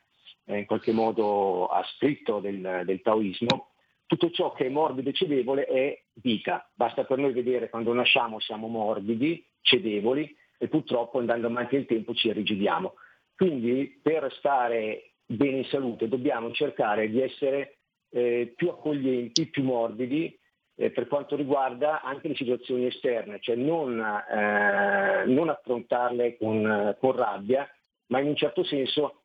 eh, 0.45 0.59
in 0.59 0.67
qualche 0.67 0.93
modo 0.93 1.67
ha 1.67 1.85
scritto 1.97 2.41
del, 2.41 2.83
del 2.85 3.03
taoismo, 3.03 3.71
tutto 4.07 4.31
ciò 4.31 4.53
che 4.53 4.67
è 4.67 4.71
morbido 4.71 5.11
e 5.11 5.13
cedevole 5.13 5.67
è 5.67 6.03
vita. 6.15 6.67
Basta 6.75 7.05
per 7.05 7.19
noi 7.19 7.33
vedere 7.33 7.69
quando 7.69 7.93
nasciamo 7.93 8.41
siamo 8.41 8.67
morbidi, 8.67 9.45
cedevoli 9.61 10.35
e 10.57 10.69
purtroppo 10.69 11.19
andando 11.19 11.49
avanti 11.49 11.77
nel 11.77 11.85
tempo 11.85 12.15
ci 12.15 12.29
irrigidiamo. 12.29 12.95
Quindi 13.37 14.01
per 14.03 14.33
stare 14.39 15.13
bene 15.31 15.59
in 15.59 15.65
salute, 15.67 16.09
dobbiamo 16.09 16.51
cercare 16.53 17.09
di 17.09 17.21
essere 17.21 17.79
eh, 18.11 18.53
più 18.57 18.71
accoglienti, 18.71 19.47
più 19.49 19.63
morbidi 19.63 20.37
eh, 20.75 20.91
per 20.91 21.07
quanto 21.07 21.37
riguarda 21.37 22.03
anche 22.03 22.29
le 22.29 22.35
situazioni 22.35 22.87
esterne, 22.87 23.39
cioè 23.41 23.57
non, 23.57 23.99
eh, 23.99 25.25
non 25.27 25.49
affrontarle 25.51 26.37
con, 26.39 26.97
con, 26.99 27.13
rabbia, 27.13 27.69
ma 28.07 28.21
in 28.21 28.29
un 28.29 28.37
certo 28.37 28.65
senso, 28.65 29.23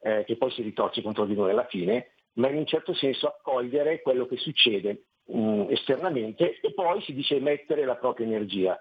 eh, 0.00 0.24
che 0.26 0.36
poi 0.36 0.50
si 0.50 0.62
ritorce 0.62 1.02
contro 1.02 1.24
di 1.26 1.34
noi 1.34 1.50
alla 1.50 1.66
fine, 1.66 2.14
ma 2.34 2.48
in 2.48 2.56
un 2.56 2.66
certo 2.66 2.94
senso 2.94 3.28
accogliere 3.28 4.00
quello 4.00 4.26
che 4.26 4.38
succede 4.38 5.04
mh, 5.26 5.38
mm, 5.38 5.70
esternamente 5.70 6.58
e 6.60 6.72
poi 6.72 7.00
si 7.02 7.14
dice 7.14 7.38
mettere 7.38 7.84
la 7.84 7.96
propria 7.96 8.26
energia. 8.26 8.76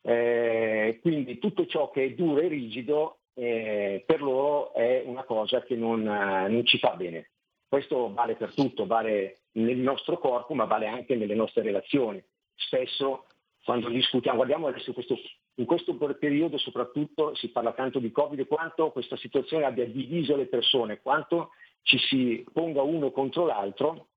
Eh, 0.00 0.98
quindi 1.02 1.38
tutto 1.38 1.66
ciò 1.66 1.90
che 1.90 2.04
è 2.04 2.10
duro 2.12 2.40
e 2.40 2.48
rigido 2.48 3.17
eh, 3.38 4.02
per 4.04 4.20
loro 4.20 4.74
è 4.74 5.02
una 5.06 5.22
cosa 5.22 5.62
che 5.62 5.76
non, 5.76 6.00
eh, 6.00 6.48
non, 6.48 6.66
ci 6.66 6.78
fa 6.78 6.96
bene. 6.96 7.30
Questo 7.68 8.12
vale 8.12 8.34
per 8.34 8.52
tutto, 8.52 8.84
vale 8.84 9.42
nel 9.52 9.76
nostro 9.76 10.18
corpo, 10.18 10.54
ma 10.54 10.64
vale 10.64 10.88
anche 10.88 11.14
nelle 11.14 11.36
nostre 11.36 11.62
relazioni. 11.62 12.22
Spesso 12.56 13.26
quando 13.62 13.88
discutiamo, 13.90 14.38
guardiamo 14.38 14.66
adesso 14.66 14.92
questo, 14.92 15.16
in 15.56 15.66
questo 15.66 15.94
periodo 16.18 16.58
soprattutto 16.58 17.34
si 17.36 17.50
parla 17.50 17.72
tanto 17.72 18.00
di 18.00 18.10
Covid, 18.10 18.44
quanto 18.48 18.90
questa 18.90 19.16
situazione 19.16 19.66
abbia 19.66 19.86
diviso 19.86 20.34
le 20.34 20.46
persone, 20.46 21.00
quanto 21.00 21.50
ci 21.82 21.98
si 21.98 22.44
ponga 22.52 22.82
uno 22.82 23.12
contro 23.12 23.46
l'altro, 23.46 24.08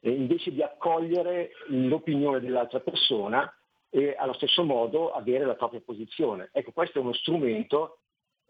eh, 0.00 0.10
invece 0.10 0.52
di 0.52 0.62
accogliere 0.62 1.50
l'opinione 1.66 2.40
dell'altra 2.40 2.80
persona 2.80 3.52
e 3.90 4.14
allo 4.16 4.32
stesso 4.32 4.64
modo 4.64 5.12
avere 5.12 5.44
la 5.44 5.54
propria 5.54 5.82
posizione. 5.84 6.48
Ecco, 6.52 6.72
questo 6.72 6.98
è 6.98 7.02
uno 7.02 7.12
strumento 7.12 7.98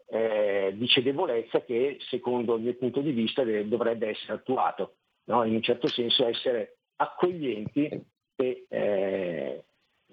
eh, 0.07 0.73
di 0.75 0.87
cedevolezza 0.87 1.61
che 1.63 1.97
secondo 2.09 2.55
il 2.55 2.61
mio 2.61 2.75
punto 2.75 3.01
di 3.01 3.11
vista 3.11 3.43
dovrebbe 3.43 4.09
essere 4.09 4.33
attuato, 4.33 4.95
no? 5.25 5.43
in 5.43 5.55
un 5.55 5.61
certo 5.61 5.87
senso 5.87 6.27
essere 6.27 6.77
accoglienti 6.97 7.89
e, 8.35 8.65
eh, 8.69 9.63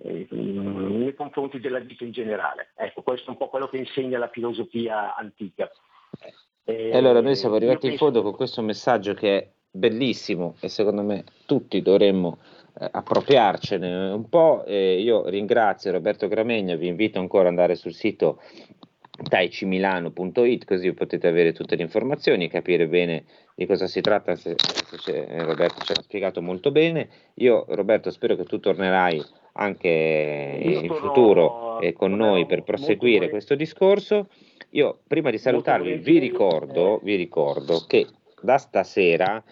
eh, 0.02 0.26
nei 0.30 1.14
confronti 1.14 1.60
della 1.60 1.78
vita 1.80 2.04
in 2.04 2.12
generale. 2.12 2.72
Ecco, 2.74 3.02
questo 3.02 3.28
è 3.28 3.30
un 3.30 3.36
po' 3.36 3.48
quello 3.48 3.68
che 3.68 3.78
insegna 3.78 4.18
la 4.18 4.28
filosofia 4.28 5.14
antica. 5.14 5.70
E 6.64 6.96
allora 6.96 7.20
noi 7.20 7.34
siamo 7.34 7.56
arrivati 7.56 7.88
in 7.88 7.96
fondo 7.96 8.22
con 8.22 8.34
questo 8.34 8.62
messaggio 8.62 9.14
che 9.14 9.38
è 9.38 9.50
bellissimo 9.70 10.54
e 10.60 10.68
secondo 10.68 11.02
me 11.02 11.24
tutti 11.46 11.82
dovremmo 11.82 12.38
eh, 12.78 12.88
appropriarcene 12.90 14.10
un 14.10 14.28
po'. 14.28 14.64
Eh, 14.64 15.00
io 15.00 15.28
ringrazio 15.28 15.92
Roberto 15.92 16.28
Gramegna, 16.28 16.76
vi 16.76 16.86
invito 16.86 17.18
ancora 17.18 17.44
ad 17.44 17.48
andare 17.48 17.74
sul 17.74 17.92
sito 17.92 18.40
taicimilano.it 19.22 20.64
così 20.64 20.92
potete 20.92 21.26
avere 21.26 21.52
tutte 21.52 21.76
le 21.76 21.82
informazioni, 21.82 22.48
capire 22.48 22.86
bene 22.88 23.24
di 23.54 23.66
cosa 23.66 23.86
si 23.86 24.00
tratta, 24.00 24.34
se, 24.34 24.54
se 24.56 25.24
eh, 25.24 25.42
Roberto 25.44 25.82
ci 25.84 25.92
ha 25.92 26.02
spiegato 26.02 26.42
molto 26.42 26.70
bene. 26.70 27.08
Io 27.34 27.64
Roberto 27.68 28.10
spero 28.10 28.36
che 28.36 28.44
tu 28.44 28.60
tornerai 28.60 29.22
anche 29.54 30.58
in 30.62 30.88
futuro 30.88 31.80
e 31.80 31.92
con 31.92 32.14
noi 32.14 32.46
per 32.46 32.62
proseguire 32.62 33.28
questo 33.28 33.54
discorso. 33.54 34.28
Io 34.70 35.00
prima 35.06 35.30
di 35.30 35.38
salutarvi 35.38 35.96
vi 35.96 36.18
ricordo, 36.18 37.00
vi 37.02 37.16
ricordo 37.16 37.84
che 37.86 38.06
da 38.40 38.58
stasera 38.58 39.42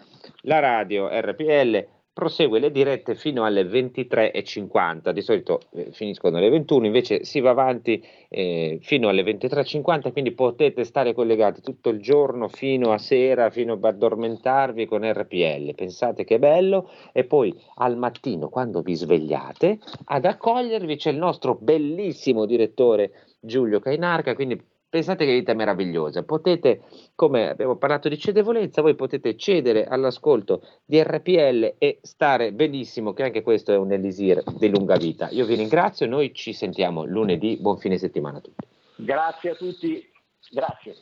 la 0.42 0.58
radio 0.58 1.08
RPL 1.10 1.86
prosegue 2.20 2.58
le 2.58 2.70
dirette 2.70 3.14
fino 3.14 3.46
alle 3.46 3.62
23.50, 3.62 5.10
di 5.10 5.22
solito 5.22 5.60
eh, 5.72 5.88
finiscono 5.90 6.36
alle 6.36 6.50
21, 6.50 6.84
invece 6.84 7.24
si 7.24 7.40
va 7.40 7.50
avanti 7.50 8.06
eh, 8.28 8.78
fino 8.82 9.08
alle 9.08 9.22
23.50, 9.22 10.12
quindi 10.12 10.32
potete 10.32 10.84
stare 10.84 11.14
collegati 11.14 11.62
tutto 11.62 11.88
il 11.88 12.00
giorno 12.00 12.48
fino 12.48 12.92
a 12.92 12.98
sera, 12.98 13.48
fino 13.48 13.72
ad 13.72 13.84
addormentarvi 13.84 14.84
con 14.84 15.10
RPL, 15.10 15.74
pensate 15.74 16.24
che 16.24 16.38
bello, 16.38 16.90
e 17.12 17.24
poi 17.24 17.58
al 17.76 17.96
mattino 17.96 18.50
quando 18.50 18.82
vi 18.82 18.94
svegliate 18.94 19.78
ad 20.04 20.26
accogliervi 20.26 20.96
c'è 20.96 21.10
il 21.10 21.16
nostro 21.16 21.56
bellissimo 21.58 22.44
direttore 22.44 23.12
Giulio 23.40 23.80
Cainarca, 23.80 24.34
quindi 24.34 24.60
Pensate 24.90 25.24
che 25.24 25.30
vita 25.32 25.54
meravigliosa, 25.54 26.24
potete, 26.24 26.80
come 27.14 27.48
abbiamo 27.48 27.76
parlato 27.76 28.08
di 28.08 28.18
cedevolezza, 28.18 28.82
voi 28.82 28.96
potete 28.96 29.36
cedere 29.36 29.84
all'ascolto 29.84 30.62
di 30.84 31.00
RPL 31.00 31.76
e 31.78 32.00
stare 32.02 32.52
benissimo, 32.52 33.12
che 33.12 33.22
anche 33.22 33.42
questo 33.42 33.70
è 33.70 33.76
un 33.76 33.92
elisir 33.92 34.42
di 34.58 34.68
lunga 34.68 34.96
vita. 34.96 35.28
Io 35.30 35.46
vi 35.46 35.54
ringrazio, 35.54 36.08
noi 36.08 36.34
ci 36.34 36.52
sentiamo 36.52 37.04
lunedì, 37.04 37.56
buon 37.60 37.78
fine 37.78 37.98
settimana 37.98 38.38
a 38.38 38.40
tutti. 38.40 38.66
Grazie 38.96 39.50
a 39.50 39.54
tutti, 39.54 40.10
grazie. 40.50 40.96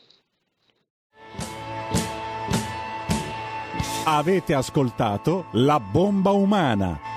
Avete 4.05 4.53
ascoltato 4.53 5.47
La 5.53 5.81
bomba 5.81 6.33
umana 6.33 7.08